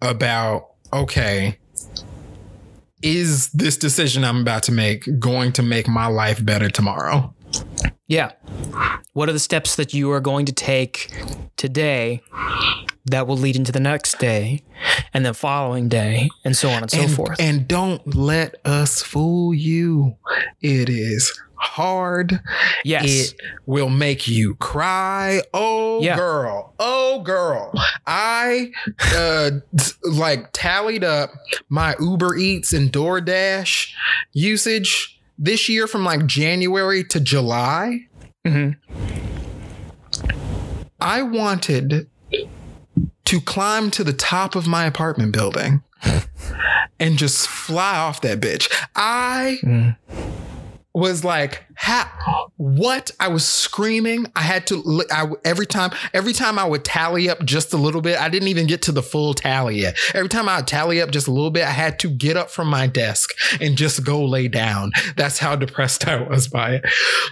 about 0.00 0.68
okay 0.92 1.58
is 3.02 3.48
this 3.50 3.76
decision 3.76 4.24
i'm 4.24 4.40
about 4.42 4.62
to 4.64 4.72
make 4.72 5.08
going 5.18 5.52
to 5.52 5.62
make 5.62 5.88
my 5.88 6.06
life 6.06 6.44
better 6.44 6.68
tomorrow 6.70 7.34
Yeah. 8.12 8.32
What 9.14 9.30
are 9.30 9.32
the 9.32 9.38
steps 9.38 9.76
that 9.76 9.94
you 9.94 10.10
are 10.12 10.20
going 10.20 10.44
to 10.44 10.52
take 10.52 11.10
today 11.56 12.20
that 13.06 13.26
will 13.26 13.38
lead 13.38 13.56
into 13.56 13.72
the 13.72 13.80
next 13.80 14.18
day 14.18 14.62
and 15.14 15.24
the 15.24 15.32
following 15.32 15.88
day 15.88 16.28
and 16.44 16.54
so 16.54 16.68
on 16.68 16.82
and 16.82 16.90
so 16.90 17.00
and, 17.00 17.10
forth? 17.10 17.40
and 17.40 17.66
don't 17.66 18.14
let 18.14 18.56
us 18.66 19.00
fool 19.02 19.54
you 19.54 20.14
it 20.60 20.90
is 20.90 21.40
hard 21.54 22.38
yes. 22.84 23.04
It 23.32 23.34
will 23.64 23.88
make 23.88 24.28
you 24.28 24.56
cry. 24.56 25.40
Oh 25.54 26.02
Yeah. 26.02 26.16
girl. 26.16 26.74
Oh 26.78 27.20
girl. 27.22 27.72
I 28.06 28.72
uh 29.16 29.50
like 30.04 30.50
tallied 30.52 31.04
up 31.04 31.30
my 31.70 31.94
Uber 31.98 32.36
Eats 32.36 32.74
and 32.74 32.92
DoorDash 32.92 33.90
usage 34.32 35.21
this 35.38 35.68
year 35.68 35.86
from 35.86 36.04
like 36.04 36.26
January 36.26 37.04
to 37.04 37.20
July. 37.20 38.06
Mhm. 38.46 38.76
I 41.00 41.22
wanted 41.22 42.06
to 43.24 43.40
climb 43.40 43.90
to 43.92 44.04
the 44.04 44.12
top 44.12 44.54
of 44.54 44.66
my 44.66 44.84
apartment 44.84 45.32
building 45.32 45.82
and 47.00 47.16
just 47.18 47.48
fly 47.48 47.96
off 47.96 48.20
that 48.20 48.40
bitch. 48.40 48.68
I 48.94 49.58
Mm. 49.62 49.96
Was 50.94 51.24
like, 51.24 51.64
ha, 51.76 52.48
what? 52.56 53.10
I 53.18 53.28
was 53.28 53.46
screaming. 53.46 54.26
I 54.36 54.42
had 54.42 54.66
to, 54.66 55.02
I, 55.10 55.26
every 55.44 55.66
time, 55.66 55.90
every 56.12 56.32
time 56.32 56.58
I 56.58 56.64
would 56.64 56.84
tally 56.84 57.30
up 57.30 57.42
just 57.44 57.72
a 57.72 57.76
little 57.76 58.02
bit, 58.02 58.20
I 58.20 58.28
didn't 58.28 58.48
even 58.48 58.66
get 58.66 58.82
to 58.82 58.92
the 58.92 59.02
full 59.02 59.32
tally 59.34 59.80
yet. 59.80 59.96
Every 60.14 60.28
time 60.28 60.48
I 60.48 60.56
would 60.56 60.66
tally 60.66 61.00
up 61.00 61.10
just 61.10 61.28
a 61.28 61.32
little 61.32 61.50
bit, 61.50 61.64
I 61.64 61.70
had 61.70 61.98
to 62.00 62.10
get 62.10 62.36
up 62.36 62.50
from 62.50 62.68
my 62.68 62.86
desk 62.86 63.30
and 63.60 63.76
just 63.76 64.04
go 64.04 64.24
lay 64.24 64.48
down. 64.48 64.92
That's 65.16 65.38
how 65.38 65.56
depressed 65.56 66.06
I 66.06 66.22
was 66.22 66.48
by 66.48 66.76
it. 66.76 66.84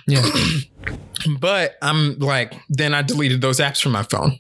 Yeah. 0.07 0.27
But 1.39 1.77
I'm 1.83 2.19
like, 2.19 2.55
then 2.71 2.95
I 2.95 3.03
deleted 3.03 3.43
those 3.43 3.61
apps 3.61 3.83
from 3.83 3.93
my 3.93 4.05
phone. 4.05 4.39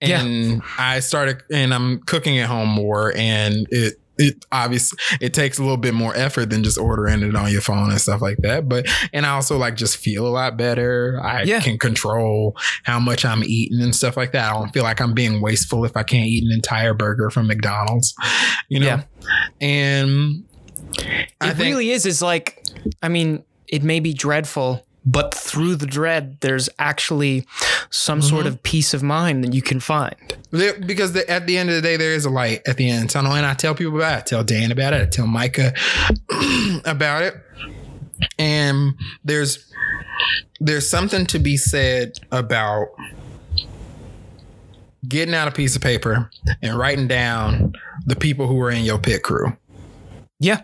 Yeah. 0.00 0.22
And 0.22 0.62
I 0.78 1.00
started, 1.00 1.42
and 1.52 1.74
I'm 1.74 2.00
cooking 2.00 2.38
at 2.38 2.48
home 2.48 2.70
more, 2.70 3.12
and 3.14 3.66
it, 3.70 4.00
it 4.22 4.44
obviously 4.52 4.98
it 5.20 5.34
takes 5.34 5.58
a 5.58 5.62
little 5.62 5.76
bit 5.76 5.94
more 5.94 6.14
effort 6.16 6.50
than 6.50 6.62
just 6.64 6.78
ordering 6.78 7.22
it 7.22 7.34
on 7.34 7.50
your 7.52 7.60
phone 7.60 7.90
and 7.90 8.00
stuff 8.00 8.20
like 8.22 8.38
that. 8.38 8.68
But 8.68 8.86
and 9.12 9.26
I 9.26 9.30
also 9.30 9.58
like 9.58 9.76
just 9.76 9.96
feel 9.98 10.26
a 10.26 10.30
lot 10.30 10.56
better. 10.56 11.20
I 11.22 11.42
Yeah. 11.42 11.60
can 11.60 11.78
control 11.78 12.56
how 12.84 12.98
much 12.98 13.24
I'm 13.24 13.42
eating 13.44 13.80
and 13.82 13.94
stuff 13.94 14.16
like 14.16 14.32
that. 14.32 14.50
I 14.50 14.54
don't 14.54 14.72
feel 14.72 14.82
like 14.84 15.00
I'm 15.00 15.14
being 15.14 15.40
wasteful 15.40 15.84
if 15.84 15.96
I 15.96 16.02
can't 16.02 16.26
eat 16.28 16.44
an 16.44 16.52
entire 16.52 16.94
burger 16.94 17.30
from 17.30 17.46
McDonald's, 17.48 18.14
you 18.68 18.80
know. 18.80 18.86
Yeah. 18.86 19.02
And 19.60 20.44
I 21.40 21.50
it 21.50 21.56
think 21.56 21.58
really 21.74 21.90
is. 21.90 22.06
Is 22.06 22.22
like, 22.22 22.64
I 23.02 23.08
mean, 23.08 23.44
it 23.68 23.82
may 23.82 24.00
be 24.00 24.12
dreadful, 24.14 24.86
but 25.04 25.34
through 25.34 25.76
the 25.76 25.86
dread, 25.86 26.38
there's 26.40 26.68
actually 26.78 27.46
some 27.90 28.22
sort 28.22 28.44
Mm-hmm. 28.46 28.54
of 28.54 28.62
peace 28.62 28.94
of 28.94 29.02
mind 29.02 29.42
that 29.44 29.52
you 29.52 29.62
can 29.62 29.80
find. 29.80 30.14
There, 30.50 30.78
because 30.80 31.12
the, 31.12 31.28
at 31.30 31.46
the 31.46 31.58
end 31.58 31.68
of 31.70 31.74
the 31.76 31.82
day, 31.82 31.96
there 31.96 32.12
is 32.14 32.24
a 32.24 32.30
light 32.30 32.62
at 32.66 32.76
the 32.76 32.88
end 32.88 33.02
of 33.02 33.08
the 33.08 33.12
tunnel, 33.12 33.32
and 33.32 33.44
I 33.44 33.54
tell 33.54 33.74
people 33.74 33.96
about 33.96 34.12
it. 34.12 34.16
I 34.16 34.20
tell 34.22 34.44
Dan 34.44 34.70
about 34.72 34.92
it. 34.92 35.02
I 35.02 35.06
tell 35.06 35.26
Micah 35.26 35.72
about 36.84 37.22
it. 37.22 37.34
And 38.38 38.92
there's 39.24 39.68
there's 40.60 40.88
something 40.88 41.26
to 41.26 41.38
be 41.40 41.56
said 41.56 42.12
about 42.30 42.86
getting 45.08 45.34
out 45.34 45.48
a 45.48 45.50
piece 45.50 45.74
of 45.74 45.82
paper 45.82 46.30
and 46.62 46.78
writing 46.78 47.08
down 47.08 47.72
the 48.06 48.14
people 48.14 48.46
who 48.46 48.60
are 48.60 48.70
in 48.70 48.84
your 48.84 48.98
pit 48.98 49.22
crew. 49.24 49.56
Yeah. 50.38 50.62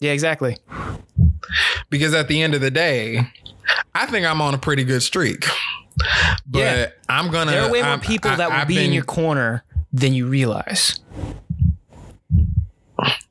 Yeah, 0.00 0.12
exactly. 0.12 0.56
Because 1.90 2.14
at 2.14 2.28
the 2.28 2.42
end 2.42 2.54
of 2.54 2.60
the 2.60 2.70
day, 2.70 3.26
I 3.94 4.06
think 4.06 4.26
I'm 4.26 4.40
on 4.40 4.54
a 4.54 4.58
pretty 4.58 4.84
good 4.84 5.02
streak. 5.02 5.46
But 6.46 6.58
Yeah. 6.58 6.86
I'm 7.08 7.30
gonna. 7.30 7.50
There 7.52 7.62
are 7.64 7.70
way 7.70 7.82
more 7.82 7.90
I'm- 7.90 8.00
people 8.00 8.30
I- 8.30 8.36
that 8.36 8.50
will 8.50 8.56
I've 8.56 8.68
be 8.68 8.82
in 8.84 8.92
your 8.92 9.04
corner 9.04 9.62
than 9.92 10.14
you 10.14 10.26
realize. 10.26 10.98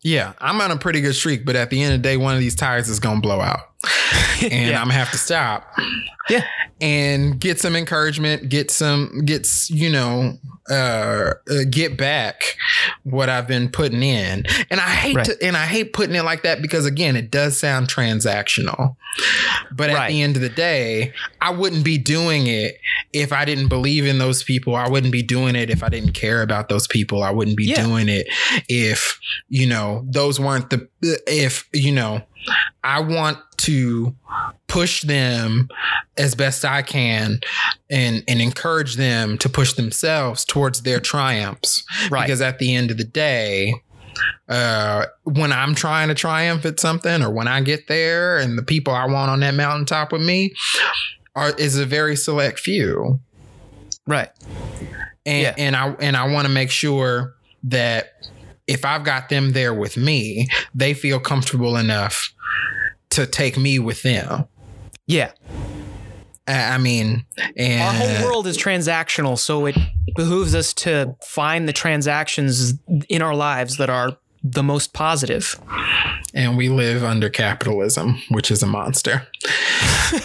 Yeah, 0.04 0.34
I'm 0.40 0.60
on 0.62 0.72
a 0.72 0.78
pretty 0.78 1.02
good 1.02 1.16
streak, 1.16 1.46
but 1.46 1.56
at 1.56 1.70
the 1.70 1.82
end 1.82 1.94
of 1.94 2.02
the 2.02 2.04
day, 2.10 2.18
one 2.18 2.34
of 2.34 2.40
these 2.40 2.56
tires 2.56 2.90
is 2.90 3.00
gonna 3.00 3.22
blow 3.22 3.40
out, 3.42 3.71
and 4.44 4.70
Yeah. 4.70 4.80
I'm 4.82 4.88
gonna 4.88 4.94
have 4.94 5.12
to 5.12 5.18
stop. 5.18 5.68
Yeah. 6.30 6.46
and 6.80 7.40
get 7.40 7.60
some 7.60 7.76
encouragement, 7.76 8.48
get 8.50 8.72
some, 8.72 9.22
gets 9.26 9.70
you 9.70 9.90
know, 9.90 10.38
uh, 10.70 10.74
uh, 11.50 11.64
get 11.70 11.98
back 11.98 12.56
what 13.04 13.28
I've 13.30 13.48
been 13.48 13.70
putting 13.70 14.02
in. 14.02 14.46
And 14.70 14.80
I 14.80 14.90
hate 14.90 15.16
Right. 15.16 15.26
to, 15.26 15.38
and 15.44 15.56
I 15.58 15.66
hate 15.66 15.94
putting 15.94 16.16
it 16.16 16.24
like 16.24 16.44
that 16.44 16.62
because 16.62 16.86
again, 16.86 17.16
it 17.16 17.30
does 17.32 17.58
sound 17.60 17.88
transactional. 17.88 18.96
But 19.72 19.90
at 19.90 19.96
Right. 19.96 20.10
the 20.12 20.22
end 20.22 20.36
of 20.38 20.42
the 20.42 20.50
day, 20.50 21.12
I 21.42 21.50
wouldn't 21.52 21.84
be 21.84 21.98
doing 21.98 22.48
it 22.48 22.78
if 23.14 23.32
I 23.34 23.46
didn't 23.46 23.68
believe 23.68 24.06
in 24.06 24.18
those 24.20 24.44
people. 24.44 24.76
I 24.76 24.88
wouldn't 24.88 25.12
be 25.12 25.24
doing 25.24 25.56
it 25.56 25.70
if 25.70 25.84
I 25.84 25.90
didn't 25.90 26.14
care 26.14 26.42
about 26.42 26.70
those 26.70 26.88
people. 26.88 27.22
I 27.24 27.32
wouldn't 27.32 27.58
be 27.58 27.66
Yeah. 27.66 27.84
doing 27.86 28.10
it 28.10 28.28
if, 28.70 29.20
you 29.50 29.68
know, 29.68 30.06
those 30.10 30.40
weren't 30.40 30.70
the, 30.70 30.88
if, 31.28 31.68
you 31.74 31.92
know, 31.92 32.22
I 32.84 33.00
want 33.02 33.38
to 33.58 34.16
push 34.68 35.02
them 35.04 35.68
as 36.18 36.34
best 36.36 36.66
I 36.66 36.82
can 36.82 37.40
and 37.90 38.24
and 38.28 38.42
encourage 38.42 38.96
them 38.96 39.38
to 39.40 39.50
push 39.50 39.74
themselves 39.74 40.46
towards 40.46 40.82
their 40.82 41.00
triumphs. 41.00 41.84
Right. 42.10 42.22
Because 42.26 42.42
at 42.42 42.60
the 42.60 42.74
end 42.76 42.90
of 42.92 42.98
the 42.98 43.04
day, 43.04 43.74
uh, 44.50 45.06
when 45.24 45.52
I'm 45.52 45.76
trying 45.76 46.08
to 46.08 46.16
triumph 46.16 46.66
at 46.66 46.80
something 46.80 47.22
or 47.22 47.30
when 47.32 47.48
I 47.48 47.62
get 47.62 47.88
there 47.88 48.38
and 48.38 48.58
the 48.58 48.64
people 48.64 48.94
I 48.94 49.06
want 49.06 49.30
on 49.32 49.40
that 49.42 49.54
mountaintop 49.54 50.12
with 50.12 50.22
me 50.22 50.54
are 51.36 51.52
is 51.56 51.78
a 51.78 51.86
very 51.86 52.16
select 52.16 52.60
few. 52.60 53.20
right. 54.08 54.30
And 55.26 55.42
Yeah. 55.44 55.54
and 55.58 55.76
I 55.76 55.90
and 56.00 56.18
I 56.18 56.28
want 56.28 56.48
to 56.48 56.54
make 56.54 56.72
sure 56.72 57.36
that 57.66 58.14
if 58.72 58.86
I've 58.86 59.04
got 59.04 59.28
them 59.28 59.52
there 59.52 59.74
with 59.74 59.98
me, 59.98 60.48
they 60.74 60.94
feel 60.94 61.20
comfortable 61.20 61.76
enough 61.76 62.34
to 63.12 63.26
take 63.26 63.58
me 63.58 63.80
with 63.80 64.02
them. 64.02 64.46
Yeah. 65.08 65.32
I 66.48 66.78
mean, 66.78 67.26
and 67.56 67.82
Our 67.82 67.94
whole 67.94 68.26
world 68.26 68.48
is 68.48 68.58
transactional, 68.58 69.38
so 69.38 69.66
it 69.68 69.78
behooves 70.16 70.56
us 70.56 70.74
to 70.76 71.16
find 71.24 71.68
the 71.68 71.74
transactions 71.74 72.74
in 73.10 73.22
our 73.22 73.36
lives 73.36 73.78
that 73.78 73.90
are 73.90 74.18
the 74.44 74.64
most 74.64 74.94
positive. 74.94 75.60
and 76.34 76.58
we 76.58 76.70
live 76.70 77.04
under 77.04 77.30
capitalism, 77.30 78.22
which 78.30 78.50
is 78.52 78.64
a 78.64 78.68
monster. 78.68 79.28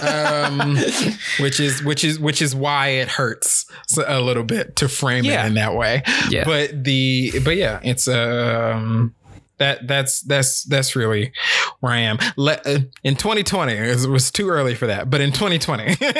um, 0.03 0.77
which 1.41 1.61
is 1.61 1.83
which 1.83 2.05
is 2.05 2.19
which 2.19 2.41
is 2.43 2.55
why 2.55 2.89
it 2.89 3.09
hurts 3.09 3.67
a 4.07 4.21
little 4.21 4.45
bit 4.45 4.77
to 4.77 4.89
frame 4.89 5.25
Yeah. 5.25 5.45
it 5.45 5.49
in 5.49 5.55
that 5.55 5.75
way. 5.75 6.03
Yeah. 6.31 6.45
But 6.45 6.85
the 6.85 7.41
but 7.45 7.57
yeah, 7.57 7.81
it's 7.83 8.09
um 8.09 9.15
that 9.59 9.87
that's 9.89 10.21
that's 10.23 10.65
that's 10.65 10.95
really 10.97 11.33
where 11.81 11.93
I 11.93 11.99
am. 12.01 12.19
Let, 12.37 12.67
uh, 12.67 12.81
in 13.05 13.17
2020, 13.17 13.73
it 13.73 13.89
was, 13.89 14.05
it 14.05 14.11
was 14.11 14.31
too 14.31 14.49
early 14.51 14.75
for 14.75 14.87
that, 14.87 15.09
but 15.09 15.21
in 15.23 15.33
2020, 15.33 15.97
we're 16.01 16.13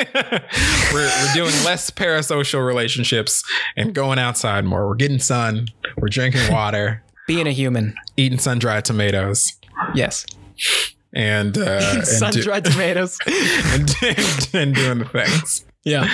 we're 0.93 1.33
doing 1.35 1.51
less 1.63 1.89
parasocial 1.91 2.65
relationships 2.65 3.43
and 3.75 3.93
going 3.93 4.17
outside 4.17 4.65
more. 4.65 4.87
We're 4.87 4.95
getting 4.95 5.19
sun. 5.19 5.67
We're 5.97 6.09
drinking 6.09 6.51
water, 6.51 7.03
Being 7.27 7.47
a 7.47 7.51
human. 7.51 7.93
eating 8.15 8.39
sun 8.39 8.57
dried 8.59 8.85
tomatoes, 8.85 9.43
Yes. 9.93 10.25
and 11.13 11.57
uh, 11.57 11.61
and, 11.95 12.07
Sun 12.07 12.33
dried 12.35 12.65
tomatoes. 12.65 13.17
and, 13.27 13.95
and, 14.01 14.49
and 14.53 14.75
doing 14.75 14.99
the 14.99 15.05
things. 15.11 15.65
yeah. 15.83 16.07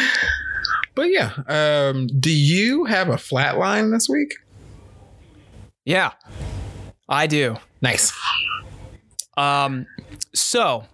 But 0.95 1.09
yeah, 1.09 1.31
um, 1.47 2.07
do 2.19 2.31
you 2.35 2.85
have 2.85 3.09
a 3.09 3.17
flat 3.17 3.57
line 3.57 3.91
this 3.91 4.07
week? 4.09 4.33
Yeah. 5.85 6.11
I 7.09 7.25
do. 7.27 7.57
Nice. 7.81 8.11
Um, 9.35 9.85
so 10.35 10.85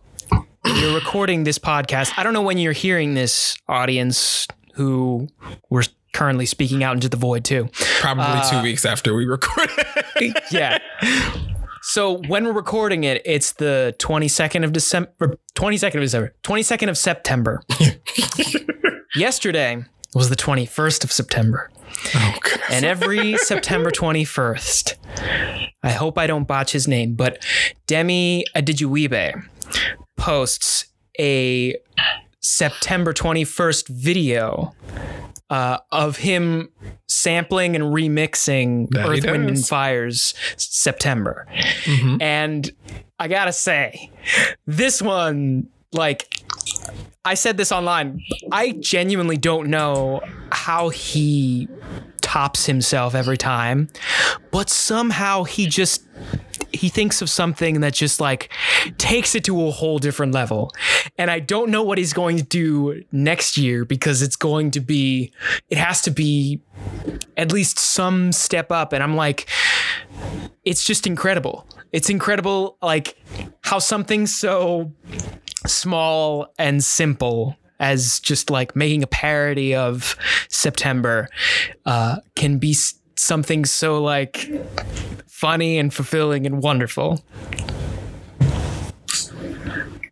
you're 0.65 0.95
recording 0.95 1.43
this 1.43 1.59
podcast. 1.59 2.13
I 2.17 2.23
don't 2.23 2.33
know 2.33 2.41
when 2.41 2.57
you're 2.57 2.71
hearing 2.73 3.13
this, 3.13 3.55
audience 3.67 4.47
who 4.73 5.27
we're 5.69 5.83
currently 6.13 6.45
speaking 6.45 6.83
out 6.83 6.95
into 6.95 7.09
the 7.09 7.17
void 7.17 7.43
too. 7.43 7.67
Probably 7.99 8.23
Uh, 8.25 8.49
two 8.49 8.61
weeks 8.63 8.85
after 8.85 9.13
we 9.13 9.25
recorded. 9.25 9.85
Yeah. 10.51 10.77
So 11.81 12.21
when 12.27 12.45
we're 12.45 12.51
recording 12.51 13.03
it, 13.05 13.21
it's 13.25 13.53
the 13.53 13.95
22nd 13.99 14.63
of 14.63 14.73
December, 14.73 15.37
22nd 15.55 15.95
of 15.95 16.01
December, 16.01 16.35
22nd 16.43 16.89
of 16.89 16.97
September. 16.97 17.61
Yesterday 19.15 19.83
was 20.13 20.29
the 20.29 20.35
21st 20.35 21.03
of 21.03 21.11
September. 21.11 21.71
oh 22.15 22.35
goodness. 22.41 22.69
And 22.69 22.85
every 22.85 23.37
September 23.37 23.91
21st, 23.91 24.95
I 25.83 25.91
hope 25.91 26.17
I 26.17 26.27
don't 26.27 26.47
botch 26.47 26.71
his 26.73 26.87
name, 26.87 27.15
but 27.15 27.43
Demi 27.87 28.45
Adejuyigbe, 28.55 29.41
posts 30.17 30.85
a 31.19 31.75
September 32.41 33.13
21st 33.13 33.87
video 33.89 34.73
uh, 35.49 35.79
of 35.91 36.17
him 36.17 36.69
sampling 37.07 37.75
and 37.75 37.85
remixing 37.85 38.87
That 38.91 39.07
Earth, 39.09 39.25
Wind, 39.25 39.49
and. 39.49 39.65
Fire's 39.65 40.33
September. 40.57 41.47
Mhm. 41.85 42.21
And 42.21 42.71
I 43.19 43.27
gotta 43.27 43.53
say, 43.53 44.11
this 44.67 45.01
one, 45.01 45.67
like, 45.91 46.27
I 47.25 47.33
said 47.33 47.57
this 47.57 47.71
online. 47.71 48.21
I 48.51 48.71
genuinely 48.79 49.37
don't 49.37 49.69
know 49.69 50.21
how 50.51 50.89
he 50.89 51.67
tops 52.21 52.65
himself 52.67 53.15
every 53.15 53.37
time, 53.37 53.89
but 54.51 54.69
somehow 54.69 55.43
he 55.43 55.65
just 55.65 56.03
he 56.71 56.89
thinks 56.89 57.21
of 57.21 57.29
something 57.29 57.81
that 57.81 57.93
just 57.93 58.19
like 58.19 58.51
takes 58.97 59.35
it 59.35 59.43
to 59.45 59.67
a 59.67 59.71
whole 59.71 59.99
different 59.99 60.33
level. 60.33 60.71
And 61.17 61.29
I 61.31 61.39
don't 61.39 61.71
know 61.71 61.83
what 61.83 61.97
he's 61.97 62.13
going 62.13 62.37
to 62.37 62.43
do 62.43 63.03
next 63.11 63.57
year 63.57 63.85
because 63.85 64.21
it's 64.21 64.35
going 64.35 64.71
to 64.71 64.79
be 64.79 65.31
it 65.69 65.77
has 65.77 66.01
to 66.03 66.11
be 66.11 66.61
at 67.37 67.51
least 67.51 67.79
some 67.79 68.31
step 68.31 68.71
up 68.71 68.93
and 68.93 69.03
I'm 69.03 69.15
like 69.15 69.47
it's 70.63 70.83
just 70.83 71.07
incredible. 71.07 71.65
It's 71.91 72.09
incredible 72.09 72.77
like 72.81 73.17
how 73.61 73.79
something 73.79 74.27
so 74.27 74.91
small 75.65 76.53
and 76.57 76.83
simple 76.83 77.57
as 77.79 78.19
just 78.19 78.49
like 78.49 78.75
making 78.75 79.03
a 79.03 79.07
parody 79.07 79.73
of 79.73 80.15
September 80.49 81.29
uh, 81.85 82.17
can 82.35 82.57
be 82.59 82.75
something 83.15 83.65
so 83.65 84.01
like 84.01 84.49
funny 85.29 85.77
and 85.77 85.93
fulfilling 85.93 86.45
and 86.45 86.61
wonderful. 86.61 87.23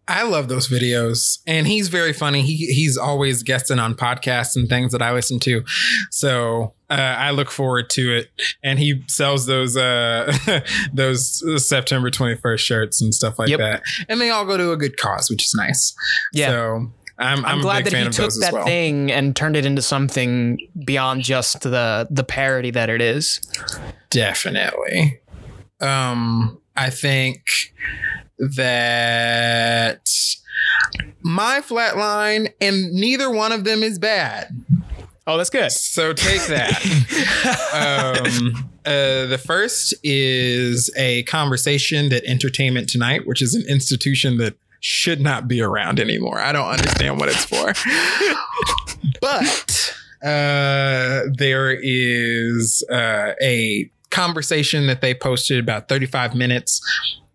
I 0.09 0.23
love 0.23 0.47
those 0.47 0.69
videos, 0.69 1.39
and 1.45 1.67
he's 1.67 1.89
very 1.89 2.13
funny. 2.13 2.41
He 2.41 2.55
he's 2.73 2.95
always 2.97 3.43
guesting 3.43 3.77
on 3.77 3.93
podcasts 3.93 4.55
and 4.55 4.69
things 4.69 4.93
that 4.93 5.01
I 5.01 5.11
listen 5.11 5.37
to, 5.41 5.65
so 6.11 6.73
uh, 6.89 6.93
I 6.93 7.31
look 7.31 7.51
forward 7.51 7.89
to 7.91 8.15
it. 8.15 8.29
And 8.63 8.79
he 8.79 9.03
sells 9.07 9.47
those 9.47 9.75
uh, 9.75 10.31
those 10.93 11.43
September 11.67 12.09
twenty 12.09 12.35
first 12.35 12.65
shirts 12.65 13.01
and 13.01 13.13
stuff 13.13 13.37
like 13.37 13.49
Yep. 13.49 13.59
that, 13.59 13.83
and 14.07 14.21
they 14.21 14.29
all 14.29 14.45
go 14.45 14.55
to 14.55 14.71
a 14.71 14.77
good 14.77 14.95
cause, 14.95 15.29
which 15.29 15.43
is 15.43 15.53
nice. 15.53 15.93
Yeah. 16.31 16.47
so 16.51 16.91
I'm, 17.19 17.39
I'm, 17.39 17.45
I'm, 17.45 17.59
a 17.59 17.61
glad 17.61 17.83
big 17.83 17.85
that 17.85 17.91
fan 17.91 18.05
he 18.05 18.11
took 18.11 18.33
that 18.41 18.53
well. 18.53 18.65
thing 18.65 19.11
and 19.11 19.35
turned 19.35 19.55
it 19.55 19.65
into 19.65 19.81
something 19.81 20.59
beyond 20.85 21.23
just 21.23 21.61
the 21.61 22.07
the 22.11 22.23
parody 22.23 22.71
that 22.71 22.89
it 22.89 23.01
is. 23.01 23.41
Definitely. 24.09 25.19
Um, 25.79 26.61
I 26.75 26.89
think 26.89 27.41
that 28.37 30.09
my 31.21 31.61
flatline 31.61 32.53
and 32.61 32.93
neither 32.93 33.31
one 33.31 33.51
of 33.51 33.63
them 33.63 33.81
is 33.83 33.97
bad. 33.97 34.49
Oh, 35.25 35.37
that's 35.37 35.49
good. 35.49 35.71
So 35.71 36.13
take 36.13 36.45
that. 36.47 36.71
um, 38.23 38.69
uh, 38.85 39.25
the 39.25 39.41
first 39.43 39.93
is 40.01 40.89
a 40.95 41.23
conversation 41.23 42.09
that 42.09 42.23
Entertainment 42.25 42.87
Tonight, 42.87 43.27
which 43.27 43.41
is 43.41 43.53
an 43.53 43.65
institution 43.67 44.37
that 44.37 44.55
should 44.79 45.21
not 45.21 45.47
be 45.47 45.61
around 45.61 45.99
anymore. 45.99 46.39
I 46.39 46.51
don't 46.51 46.69
understand 46.69 47.19
what 47.19 47.29
it's 47.29 47.45
for. 47.45 47.73
but 49.21 49.95
uh, 50.23 51.23
there 51.33 51.77
is 51.81 52.83
uh, 52.91 53.33
a 53.41 53.89
conversation 54.09 54.87
that 54.87 55.01
they 55.01 55.13
posted 55.13 55.59
about 55.59 55.89
35 55.89 56.35
minutes 56.35 56.81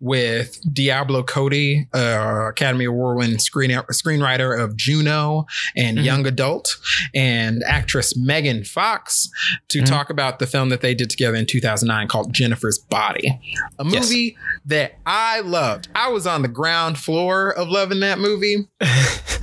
with 0.03 0.59
Diablo 0.73 1.23
Cody, 1.23 1.87
uh, 1.93 2.47
Academy 2.49 2.83
Award 2.83 3.17
winning 3.17 3.39
screen 3.39 3.69
screenwriter 3.71 4.61
of 4.61 4.75
Juno 4.75 5.45
and 5.77 5.97
Mhm. 5.97 6.03
Young 6.03 6.27
Adult, 6.27 6.75
and 7.15 7.63
actress 7.65 8.13
Megan 8.17 8.65
Fox 8.65 9.29
to 9.69 9.79
Mhm. 9.79 9.85
talk 9.85 10.09
about 10.09 10.39
the 10.39 10.45
film 10.45 10.67
that 10.69 10.81
they 10.81 10.93
did 10.93 11.09
together 11.09 11.37
in 11.37 11.45
2009 11.45 12.09
called 12.09 12.33
Jennifer's 12.33 12.77
Body, 12.77 13.39
a 13.79 13.85
Yes. 13.85 14.03
movie 14.09 14.37
that 14.65 14.95
I 15.05 15.39
loved. 15.39 15.87
I 15.95 16.09
was 16.09 16.27
on 16.27 16.41
the 16.41 16.47
ground 16.49 16.97
floor 16.97 17.49
of 17.51 17.69
loving 17.69 18.01
that 18.01 18.19
movie. 18.19 18.67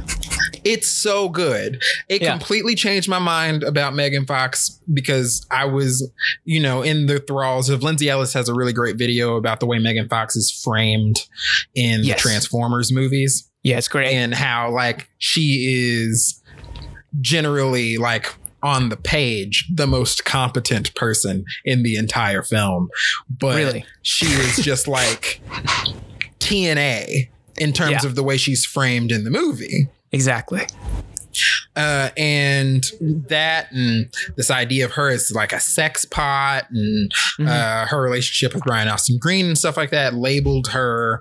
It's 0.65 0.89
so 0.89 1.29
good. 1.29 1.83
It 2.09 2.23
Yeah. 2.23 2.31
completely 2.31 2.75
changed 2.75 3.09
my 3.09 3.19
mind 3.19 3.63
about 3.63 3.95
Megan 3.95 4.27
Fox 4.27 4.81
because 4.93 5.47
I 5.51 5.65
was, 5.65 6.11
you 6.45 6.61
know, 6.61 6.83
in 6.83 7.07
the 7.07 7.19
thralls 7.21 7.69
of 7.71 7.83
Lindsay 7.83 8.09
Ellis 8.09 8.33
has 8.35 8.49
a 8.49 8.55
really 8.55 8.73
great 8.73 8.97
video 8.97 9.37
about 9.37 9.61
the 9.61 9.67
way 9.67 9.79
Megan 9.79 10.09
Fox 10.09 10.37
is 10.37 10.51
framed 10.51 11.27
in 11.75 12.03
Yes. 12.05 12.17
the 12.17 12.29
Transformers 12.29 12.93
movies 12.93 13.49
Yeah, 13.63 13.79
it's 13.79 13.89
great. 13.89 14.13
and 14.13 14.35
how 14.35 14.71
like 14.71 15.09
she 15.19 16.01
is 16.03 16.41
generally 17.21 17.97
like 17.97 18.33
on 18.63 18.89
the 18.91 18.97
page 18.97 19.67
the 19.75 19.87
most 19.87 20.25
competent 20.25 20.95
person 20.95 21.45
in 21.65 21.83
the 21.83 21.97
entire 21.97 22.43
film 22.43 22.89
but 23.29 23.57
really. 23.57 23.85
she 24.03 24.27
is 24.27 24.57
just 24.59 24.87
like 24.99 25.41
TNA 26.39 27.31
in 27.57 27.73
terms 27.73 27.91
Yeah. 28.03 28.07
of 28.09 28.15
the 28.15 28.23
way 28.23 28.37
she's 28.37 28.65
framed 28.65 29.13
in 29.13 29.25
the 29.25 29.31
movie 29.31 29.89
Exactly. 30.13 30.63
uh, 31.77 32.11
and 32.17 32.85
that 33.29 33.71
and 33.71 34.13
this 34.37 34.51
idea 34.51 34.85
of 34.85 34.91
her 34.93 35.09
as 35.09 35.31
like 35.33 35.53
a 35.53 35.61
sex 35.61 36.05
pot 36.05 36.65
and 36.71 37.13
Mhm. 37.39 37.47
uh, 37.49 37.87
her 37.87 38.03
relationship 38.03 38.53
with 38.53 38.65
Brian 38.65 38.89
Austin 38.89 39.17
Green 39.19 39.47
and 39.47 39.57
stuff 39.57 39.77
like 39.77 39.91
that 39.91 40.15
labeled 40.15 40.69
her 40.69 41.21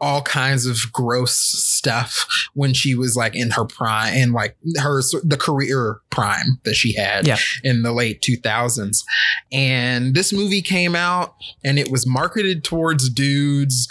all 0.00 0.22
kinds 0.22 0.64
of 0.66 0.78
gross 0.92 1.34
stuff 1.34 2.26
when 2.54 2.72
she 2.74 2.94
was 2.94 3.14
like 3.14 3.36
in 3.36 3.50
her 3.50 3.64
prime 3.66 4.12
and 4.14 4.32
like 4.32 4.56
her 4.78 5.00
the 5.22 5.36
career 5.38 5.98
prime 6.10 6.58
that 6.64 6.74
she 6.74 6.94
had 6.94 7.24
Yeah. 7.26 7.36
in 7.62 7.82
the 7.82 7.92
late 7.92 8.20
2000s 8.22 9.04
and 9.52 10.14
this 10.14 10.32
movie 10.32 10.62
came 10.62 10.96
out 10.96 11.34
and 11.62 11.78
it 11.78 11.88
was 11.90 12.04
marketed 12.06 12.64
towards 12.64 13.08
dudes 13.10 13.86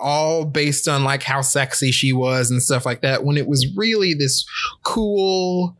all 0.00 0.44
based 0.44 0.88
on 0.88 1.04
like 1.04 1.22
how 1.22 1.40
sexy 1.40 1.90
she 1.92 2.12
was 2.12 2.50
and 2.50 2.62
stuff 2.62 2.84
like 2.86 3.02
that 3.02 3.24
when 3.24 3.36
it 3.36 3.46
was 3.46 3.66
really 3.76 4.14
this 4.14 4.44
cool 4.82 5.76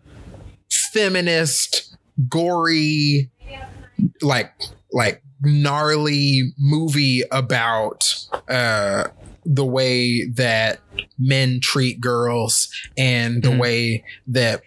feminist 0.92 1.96
gory 2.28 3.30
like 4.22 4.52
like 4.92 5.22
gnarly 5.42 6.52
movie 6.58 7.22
about 7.30 8.14
uh 8.48 9.04
the 9.46 9.64
way 9.64 10.26
that 10.26 10.80
men 11.18 11.60
treat 11.62 11.98
girls 12.00 12.68
and 12.98 13.42
the 13.42 13.48
Mhm. 13.48 13.58
way 13.58 14.04
that 14.26 14.62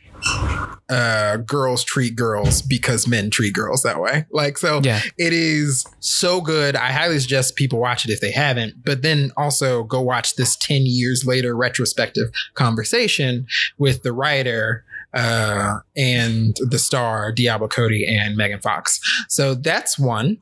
uh 0.90 1.38
girls 1.38 1.84
treat 1.84 2.16
girls 2.16 2.62
because 2.62 3.08
men 3.08 3.30
treat 3.30 3.54
girls 3.54 3.84
that 3.84 4.00
way 4.02 4.26
like 4.32 4.58
so 4.58 4.82
Yeah. 4.84 5.02
it 5.18 5.34
is 5.34 5.86
so 6.00 6.42
good. 6.42 6.76
I 6.76 6.92
highly 6.92 7.20
suggest 7.20 7.56
people 7.56 7.80
watch 7.80 8.06
it 8.06 8.12
if 8.12 8.20
they 8.22 8.32
haven't, 8.32 8.84
but 8.84 9.02
then 9.02 9.32
also 9.38 9.84
go 9.84 10.02
watch 10.02 10.36
this 10.36 10.56
10 10.58 10.82
years 10.86 11.26
later 11.26 11.56
retrospective 11.56 12.28
conversation 12.54 13.48
with 13.78 14.04
the 14.04 14.12
writer 14.14 14.84
uh, 15.14 15.78
and 15.96 16.58
the 16.70 16.80
star, 16.80 17.32
Diablo 17.32 17.68
Cody 17.68 18.06
and 18.08 18.36
Megan 18.36 18.60
Fox. 18.60 19.00
So 19.30 19.54
that's 19.54 19.98
one. 20.00 20.38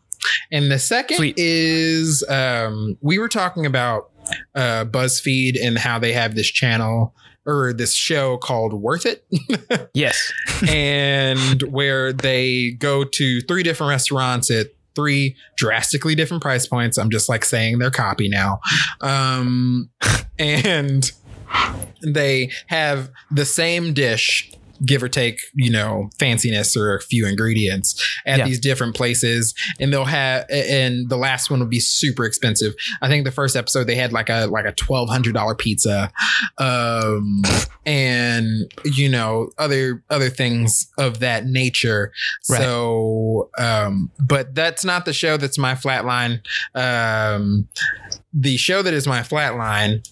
And 0.52 0.72
the 0.72 0.80
second 0.80 1.18
Sweet. 1.18 1.36
is 1.38 2.24
um, 2.30 2.98
we 3.02 3.20
were 3.20 3.28
talking 3.28 3.66
about 3.66 4.12
uh, 4.56 4.86
BuzzFeed 4.86 5.58
and 5.62 5.78
how 5.78 6.00
they 6.00 6.14
have 6.14 6.36
this 6.36 6.48
channel 6.48 7.14
or 7.46 7.74
this 7.74 7.94
show 7.94 8.38
called 8.38 8.74
Worth 8.74 9.06
It 9.06 9.26
Yes. 9.94 10.32
and 10.68 11.62
where 11.64 12.14
they 12.14 12.72
go 12.72 13.04
to 13.04 13.42
three 13.42 13.64
different 13.64 13.89
restaurants 13.89 14.52
at 14.52 14.68
three 14.96 15.36
drastically 15.56 16.16
different 16.16 16.44
price 16.44 16.66
points. 16.68 16.98
I'm 16.98 17.10
just 17.10 17.30
like 17.30 17.46
saying 17.46 17.80
their 17.80 17.92
copy 17.92 18.30
now. 18.30 18.60
Um, 19.00 19.89
and 20.39 21.10
they 22.04 22.52
have 22.68 23.10
the 23.30 23.46
same 23.46 23.94
dish 23.94 24.52
give 24.86 25.04
or 25.04 25.10
take, 25.10 25.40
you 25.54 25.70
know, 25.70 26.10
fanciness 26.18 26.76
or 26.76 26.96
a 26.96 27.02
few 27.02 27.28
ingredients 27.28 28.02
at 28.26 28.40
Yeah. 28.40 28.46
these 28.46 28.60
different 28.60 28.96
places. 28.96 29.54
And 29.80 29.92
they'll 29.94 30.06
have, 30.06 30.46
and 30.50 31.10
the 31.10 31.18
last 31.18 31.50
one 31.52 31.60
will 31.60 31.68
be 31.68 31.80
super 31.80 32.26
expensive. 32.26 32.74
I 33.02 33.08
think 33.08 33.26
the 33.26 33.32
first 33.32 33.56
episode 33.56 33.86
they 33.86 33.96
had 33.96 34.12
like 34.14 34.30
a 34.30 34.46
like 34.48 34.66
a 34.66 34.72
twelve 34.72 35.10
hundred 35.10 35.34
dollar 35.34 35.56
pizza, 35.56 36.12
um, 36.58 37.42
and 37.86 38.72
you 38.86 39.10
know 39.10 39.50
other 39.58 40.04
other 40.10 40.30
things 40.30 40.88
of 40.98 41.20
that 41.20 41.46
nature. 41.46 42.12
Right. 42.50 42.60
So, 42.62 43.50
um, 43.58 44.12
but 44.20 44.56
that's 44.56 44.84
not 44.86 45.06
the 45.06 45.14
show 45.14 45.38
that's 45.38 45.58
my 45.58 45.74
flatline. 45.76 46.42
Um, 46.76 47.68
the 48.34 48.58
show 48.58 48.82
that 48.82 48.94
is 48.94 49.08
my 49.08 49.20
flatline 49.22 50.08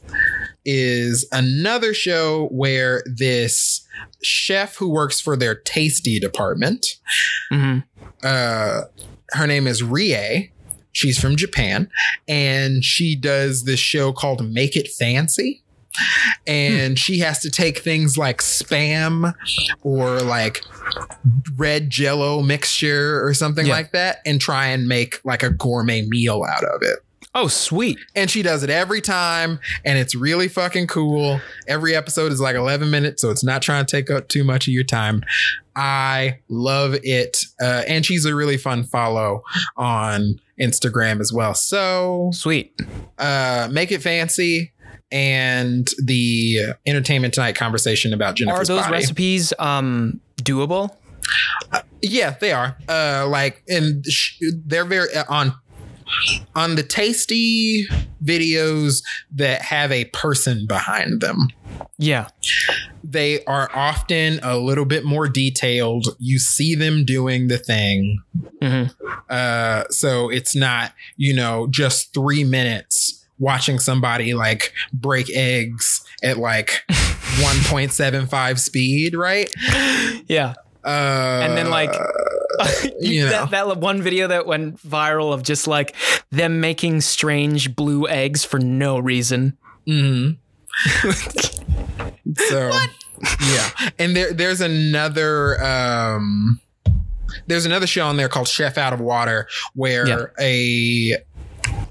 is 0.65 1.27
another 1.31 1.93
show 1.93 2.47
where 2.51 3.03
this 3.05 3.87
chef 4.21 4.75
who 4.75 4.89
works 4.89 5.19
for 5.19 5.35
their 5.37 5.55
tasty 5.55 6.19
department 6.19 6.85
hmm 7.49 7.79
uh 8.23 8.81
her 9.31 9.45
name 9.47 9.67
is 9.67 9.83
Rie. 9.83 10.51
She's 10.91 11.19
from 11.19 11.35
Japan 11.35 11.87
and 12.27 12.83
she 12.83 13.15
does 13.15 13.63
this 13.63 13.79
show 13.79 14.11
called 14.11 14.43
Make 14.51 14.75
It 14.75 14.87
Fancy. 14.89 15.63
And 16.47 16.97
she 16.97 17.19
has 17.19 17.37
to 17.39 17.51
take 17.51 17.77
things 17.79 18.17
like 18.17 18.39
spam 18.39 19.33
or 19.83 20.19
like 20.21 20.63
red 21.57 21.89
jello 21.91 22.41
mixture 22.41 23.23
or 23.23 23.33
something 23.35 23.67
Yeah. 23.67 23.73
like 23.73 23.91
that 23.91 24.17
and 24.25 24.41
try 24.41 24.67
and 24.67 24.87
make 24.87 25.19
like 25.23 25.43
a 25.43 25.51
gourmet 25.51 26.01
meal 26.07 26.43
out 26.49 26.63
of 26.63 26.81
it. 26.81 26.99
Oh, 27.35 27.47
sweet. 27.47 27.99
And 28.15 28.29
she 28.29 28.41
does 28.41 28.63
it 28.63 28.69
every 28.71 29.01
time, 29.01 29.59
and 29.85 29.99
it's 29.99 30.15
really 30.15 30.47
fucking 30.47 30.87
cool. 30.87 31.39
Every 31.67 31.95
episode 31.95 32.31
is 32.31 32.41
like 32.41 32.55
11 32.55 32.89
minutes, 32.89 33.21
so 33.21 33.29
it's 33.29 33.43
not 33.43 33.61
trying 33.61 33.85
to 33.85 33.91
take 33.91 34.09
up 34.09 34.27
too 34.29 34.43
much 34.43 34.67
of 34.67 34.73
your 34.73 34.83
time. 34.83 35.23
I 35.75 36.39
love 36.49 36.95
it. 37.03 37.37
Uh, 37.61 37.83
and 37.87 38.03
she's 38.05 38.25
a 38.25 38.33
really 38.33 38.57
fun 38.57 38.83
follow 38.83 39.43
on 39.77 40.39
Instagram 40.59 41.19
as 41.21 41.31
well. 41.31 41.53
So 41.53 42.31
Sweet. 42.33 42.73
uh, 43.19 43.69
make 43.71 43.91
it 43.91 44.01
fancy. 44.01 44.73
And 45.11 45.87
the 46.03 46.73
entertainment 46.85 47.33
tonight 47.33 47.55
conversation 47.55 48.13
about 48.13 48.35
Jennifer. 48.35 48.57
Are 48.61 48.65
those 48.65 48.81
body. 48.81 48.91
recipes 48.93 49.53
um 49.57 50.19
doable? 50.41 50.95
Yeah, 52.01 52.35
they 52.39 52.51
are. 52.51 52.77
Uh, 52.87 53.27
like, 53.27 53.63
and 53.67 54.05
sh- 54.05 54.39
they're 54.65 54.85
very 54.85 55.13
uh, 55.15 55.23
on 55.27 55.53
on 56.55 56.75
the 56.75 56.83
tasty 56.83 57.85
videos 58.23 59.03
that 59.31 59.61
have 59.61 59.91
a 59.91 60.05
person 60.05 60.65
behind 60.67 61.21
them. 61.21 61.47
Yeah. 61.97 62.27
They 63.03 63.43
are 63.45 63.69
often 63.73 64.39
a 64.43 64.57
little 64.57 64.85
bit 64.85 65.05
more 65.05 65.27
detailed. 65.27 66.07
You 66.19 66.39
see 66.39 66.75
them 66.75 67.05
doing 67.05 67.47
the 67.47 67.57
thing. 67.57 68.21
hmm 68.61 68.83
Uh, 69.29 69.83
so 69.89 70.29
it's 70.29 70.55
not, 70.55 70.93
you 71.17 71.33
know, 71.33 71.67
just 71.67 72.13
three 72.13 72.43
minutes 72.43 73.25
watching 73.37 73.79
somebody 73.79 74.33
like 74.33 74.73
break 74.91 75.29
eggs 75.35 76.03
at 76.23 76.37
like 76.37 76.83
1.75 76.89 78.59
speed, 78.59 79.15
right? 79.15 79.49
Yeah. 80.27 80.55
Uh, 80.83 81.41
And 81.43 81.57
then, 81.57 81.69
like, 81.69 81.91
You 82.99 83.25
know. 83.25 83.29
that, 83.29 83.51
that 83.51 83.77
one 83.77 84.01
video 84.01 84.27
that 84.27 84.45
went 84.45 84.77
viral 84.81 85.33
of 85.33 85.43
just 85.43 85.67
like 85.67 85.95
them 86.31 86.59
making 86.61 87.01
strange 87.01 87.75
blue 87.75 88.07
eggs 88.07 88.43
for 88.45 88.59
no 88.59 88.99
reason. 88.99 89.57
hmm 89.85 90.31
so 92.37 92.69
yeah, 93.53 93.69
and 93.97 94.15
there 94.15 94.33
there's 94.33 94.61
another 94.61 95.61
um 95.63 96.59
there's 97.47 97.65
another 97.65 97.87
show 97.87 98.05
on 98.05 98.15
there 98.17 98.29
called 98.29 98.47
Chef 98.47 98.77
Out 98.77 98.93
of 98.93 99.01
Water 99.01 99.47
where 99.73 100.07
Yeah. 100.07 100.25
a 100.39 101.17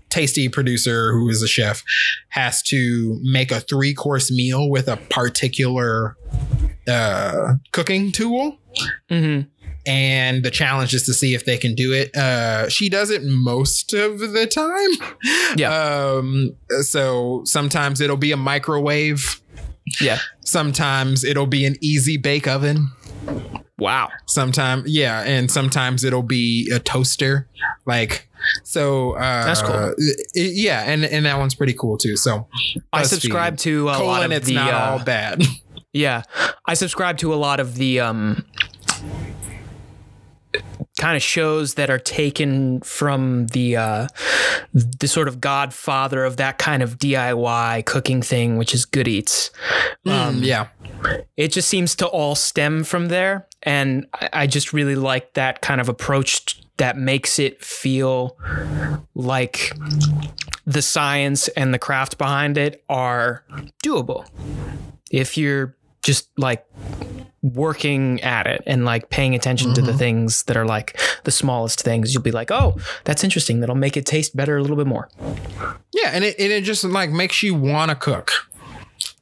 tasty 0.09 0.49
producer 0.49 1.13
who 1.13 1.29
is 1.29 1.43
a 1.43 1.49
chef 1.49 1.83
has 2.31 2.63
to 2.63 3.21
make 3.25 3.51
a 3.53 3.61
three 3.61 3.93
course 3.93 4.31
meal 4.31 4.71
with 4.71 4.89
a 4.89 4.97
particular 4.97 6.17
uh 6.89 7.55
cooking 7.73 8.11
tool 8.11 8.59
hmm 9.09 9.41
and 9.89 10.43
the 10.43 10.51
challenge 10.51 10.93
is 10.93 11.05
to 11.05 11.15
see 11.15 11.35
if 11.35 11.47
they 11.47 11.57
can 11.57 11.75
do 11.75 11.93
it. 11.95 12.15
Uh, 12.15 12.69
she 12.69 12.91
does 12.91 13.09
it 13.11 13.23
most 13.25 13.95
of 13.95 14.19
the 14.19 14.47
time. 14.47 15.09
Yeah. 15.57 15.73
Um, 15.73 16.55
so 16.83 17.41
sometimes 17.45 18.03
it'll 18.03 18.19
be 18.19 18.31
a 18.31 18.37
microwave. 18.37 19.41
Yeah. 19.99 20.19
Sometimes 20.41 21.25
it'll 21.25 21.47
be 21.47 21.65
an 21.65 21.77
easy 21.81 22.19
bake 22.19 22.47
oven. 22.47 22.91
Wow. 23.79 24.11
Sometimes, 24.27 24.91
yeah, 24.91 25.23
and 25.23 25.51
sometimes 25.51 26.05
it'll 26.05 26.23
be 26.23 26.71
a 26.75 26.81
toaster. 26.81 27.49
Like, 27.87 28.29
so 28.65 29.13
uh, 29.13 29.45
That's 29.47 29.63
cool. 29.63 29.95
yeah, 30.35 30.83
and 30.83 31.05
and 31.05 31.25
that 31.25 31.39
one's 31.39 31.55
pretty 31.55 31.73
cool 31.75 31.97
too. 31.97 32.17
So 32.17 32.47
I 32.93 33.05
subscribe 33.05 33.57
to 33.59 33.89
a 33.89 34.03
lot 34.03 34.25
of 34.25 34.33
It's 34.33 34.49
the 34.49 34.55
not 34.55 34.75
uh, 34.75 34.77
all 34.77 35.05
bad. 35.05 35.43
Yeah. 35.99 36.23
I 36.65 36.75
subscribe 36.75 37.19
to 37.19 37.35
a 37.35 37.37
lot 37.37 37.59
of 37.59 37.75
the 37.75 37.99
um 37.99 38.45
kind 41.01 41.17
of 41.17 41.23
shows 41.23 41.75
that 41.75 41.91
are 41.91 41.99
taken 41.99 42.81
from 42.81 43.49
the 43.49 43.77
uh 43.77 44.09
the 44.73 45.09
sort 45.09 45.27
of 45.27 45.41
godfather 45.41 46.25
of 46.25 46.37
that 46.37 46.59
kind 46.59 46.83
of 46.83 46.99
DIY 46.99 47.85
cooking 47.85 48.23
thing, 48.23 48.57
which 48.59 48.75
is 48.75 48.85
Good 48.85 49.09
Eats. 49.09 49.51
Um, 50.07 50.43
yeah. 50.43 50.69
It 51.37 51.49
just 51.49 51.69
seems 51.69 51.97
to 51.97 52.07
all 52.07 52.35
stem 52.35 52.85
from 52.85 53.09
there. 53.09 53.49
And 53.63 54.07
I, 54.33 54.47
just 54.47 54.73
really 54.73 54.95
like 54.95 55.35
that 55.35 55.61
kind 55.61 55.81
of 55.81 55.89
approach 55.89 56.61
that 56.77 56.97
makes 56.97 57.39
it 57.39 57.63
feel 57.63 58.39
like 59.15 59.73
the 60.65 60.83
science 60.83 61.49
and 61.49 61.75
the 61.75 61.79
craft 61.79 62.19
behind 62.19 62.57
it 62.57 62.85
are 62.89 63.45
doable. 63.85 64.27
If 65.11 65.37
you're 65.37 65.77
just 66.03 66.31
like 66.37 66.65
working 67.43 68.21
at 68.23 68.47
it 68.47 68.63
and 68.67 68.85
like 68.85 69.11
paying 69.11 69.35
attention 69.35 69.73
to 69.75 69.81
the 69.81 69.91
mm-hmm. 69.91 69.99
things 69.99 70.43
that 70.45 70.57
are 70.57 70.67
like 70.67 70.99
the 71.25 71.31
smallest 71.31 71.83
things, 71.83 72.13
you'll 72.13 72.23
be 72.23 72.31
like, 72.31 72.51
oh, 72.51 72.77
that's 73.05 73.23
interesting. 73.23 73.61
That'll 73.61 73.75
make 73.77 73.97
it 73.97 74.07
taste 74.07 74.37
better 74.37 74.57
a 74.57 74.63
little 74.63 74.77
bit 74.77 74.87
more. 74.87 75.09
Yeah, 75.93 76.11
and 76.13 76.25
it, 76.25 76.39
and 76.39 76.53
it 76.53 76.65
just 76.65 76.85
like 76.85 77.11
makes 77.11 77.43
you 77.43 77.55
want 77.55 77.91
to 77.91 77.95
cook. 77.95 78.33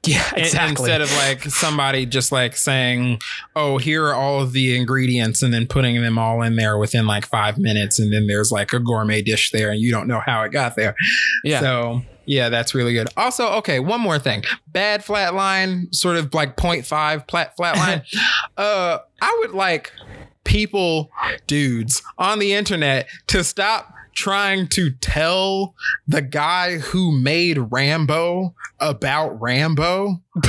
Yeah, 0.04 0.22
exactly. 0.36 0.90
Instead 0.90 1.00
of 1.00 1.12
like 1.16 1.42
somebody 1.44 2.06
just 2.06 2.30
like 2.30 2.56
saying, 2.56 3.20
"Oh, 3.56 3.78
here 3.78 4.06
are 4.06 4.14
all 4.14 4.40
of 4.40 4.52
the 4.52 4.76
ingredients," 4.76 5.42
and 5.42 5.52
then 5.52 5.66
putting 5.66 6.00
them 6.00 6.18
all 6.18 6.42
in 6.42 6.56
there 6.56 6.78
within 6.78 7.06
like 7.06 7.26
five 7.26 7.58
minutes, 7.58 7.98
and 7.98 8.12
then 8.12 8.26
there's 8.26 8.52
like 8.52 8.72
a 8.72 8.78
gourmet 8.78 9.22
dish 9.22 9.50
there, 9.50 9.70
and 9.70 9.80
you 9.80 9.90
don't 9.90 10.06
know 10.06 10.20
how 10.24 10.42
it 10.42 10.52
got 10.52 10.76
there. 10.76 10.94
yeah. 11.42 11.60
So 11.60 12.02
yeah, 12.24 12.48
that's 12.48 12.74
really 12.74 12.92
good. 12.92 13.08
Also, 13.16 13.48
okay, 13.54 13.80
one 13.80 14.00
more 14.00 14.18
thing: 14.18 14.44
bad 14.68 15.04
flatline, 15.04 15.92
sort 15.94 16.16
of 16.16 16.32
like 16.34 16.56
0.5 16.56 17.26
plat 17.26 17.56
flatline. 17.56 18.04
uh, 18.56 18.98
I 19.20 19.36
would 19.40 19.52
like 19.52 19.92
people, 20.44 21.10
dudes 21.46 22.02
on 22.18 22.38
the 22.38 22.52
internet, 22.54 23.08
to 23.28 23.42
stop 23.42 23.92
trying 24.16 24.66
to 24.68 24.90
tell 24.90 25.74
the 26.08 26.22
guy 26.22 26.78
who 26.78 27.12
made 27.12 27.58
Rambo 27.70 28.54
about 28.80 29.40
Rambo. 29.40 30.20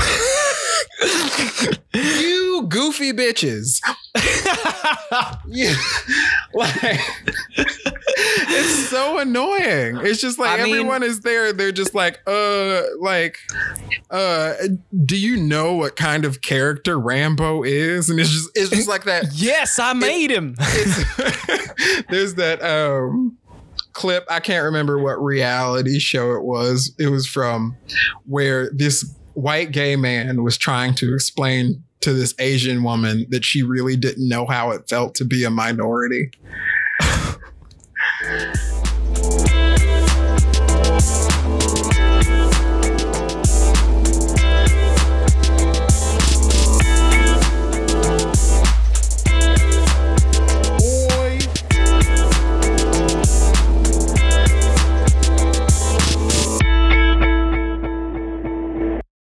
you 1.94 2.66
goofy 2.70 3.14
bitches. 3.14 3.80
Yeah. 5.50 5.74
like 6.54 7.00
it's 8.18 8.90
so 8.90 9.20
annoying. 9.20 9.98
It's 10.02 10.20
just 10.20 10.38
like 10.38 10.60
I 10.60 10.64
mean- 10.64 10.76
everyone 10.76 11.04
is 11.04 11.22
there. 11.22 11.54
They're 11.54 11.72
just 11.72 11.96
like, 11.96 12.20
uh, 12.28 12.82
like, 13.00 13.38
uh, 14.12 14.54
do 15.06 15.16
you 15.18 15.38
know 15.38 15.74
what 15.76 15.96
kind 15.96 16.26
of 16.26 16.42
character 16.42 17.00
Rambo 17.00 17.64
is? 17.64 18.10
And 18.10 18.20
it's 18.20 18.30
just, 18.32 18.50
it's 18.56 18.70
just 18.70 18.90
like 18.90 19.06
that. 19.06 19.28
yes, 19.34 19.80
I 19.80 19.94
made 19.94 20.30
him. 20.30 20.56
It's, 20.60 22.06
there's 22.10 22.34
that 22.36 22.62
um 22.64 23.38
clip. 23.98 24.26
I 24.30 24.40
can't 24.40 24.64
remember 24.64 25.00
what 25.00 25.22
reality 25.22 25.98
show 25.98 26.34
it 26.34 26.44
was. 26.44 26.94
It 27.00 27.08
was 27.08 27.26
from 27.26 27.76
where 28.28 28.70
this 28.70 29.12
white 29.34 29.72
gay 29.72 29.96
man 29.96 30.44
was 30.44 30.56
trying 30.56 30.94
to 30.96 31.16
explain 31.16 31.84
to 32.02 32.14
this 32.14 32.36
Asian 32.38 32.84
woman 32.84 33.26
that 33.30 33.44
she 33.44 33.64
really 33.64 33.98
didn't 33.98 34.30
know 34.30 34.46
how 34.46 34.70
it 34.70 34.88
felt 34.88 35.16
to 35.16 35.26
be 35.26 35.44
a 35.44 35.50
minority. 35.50 36.30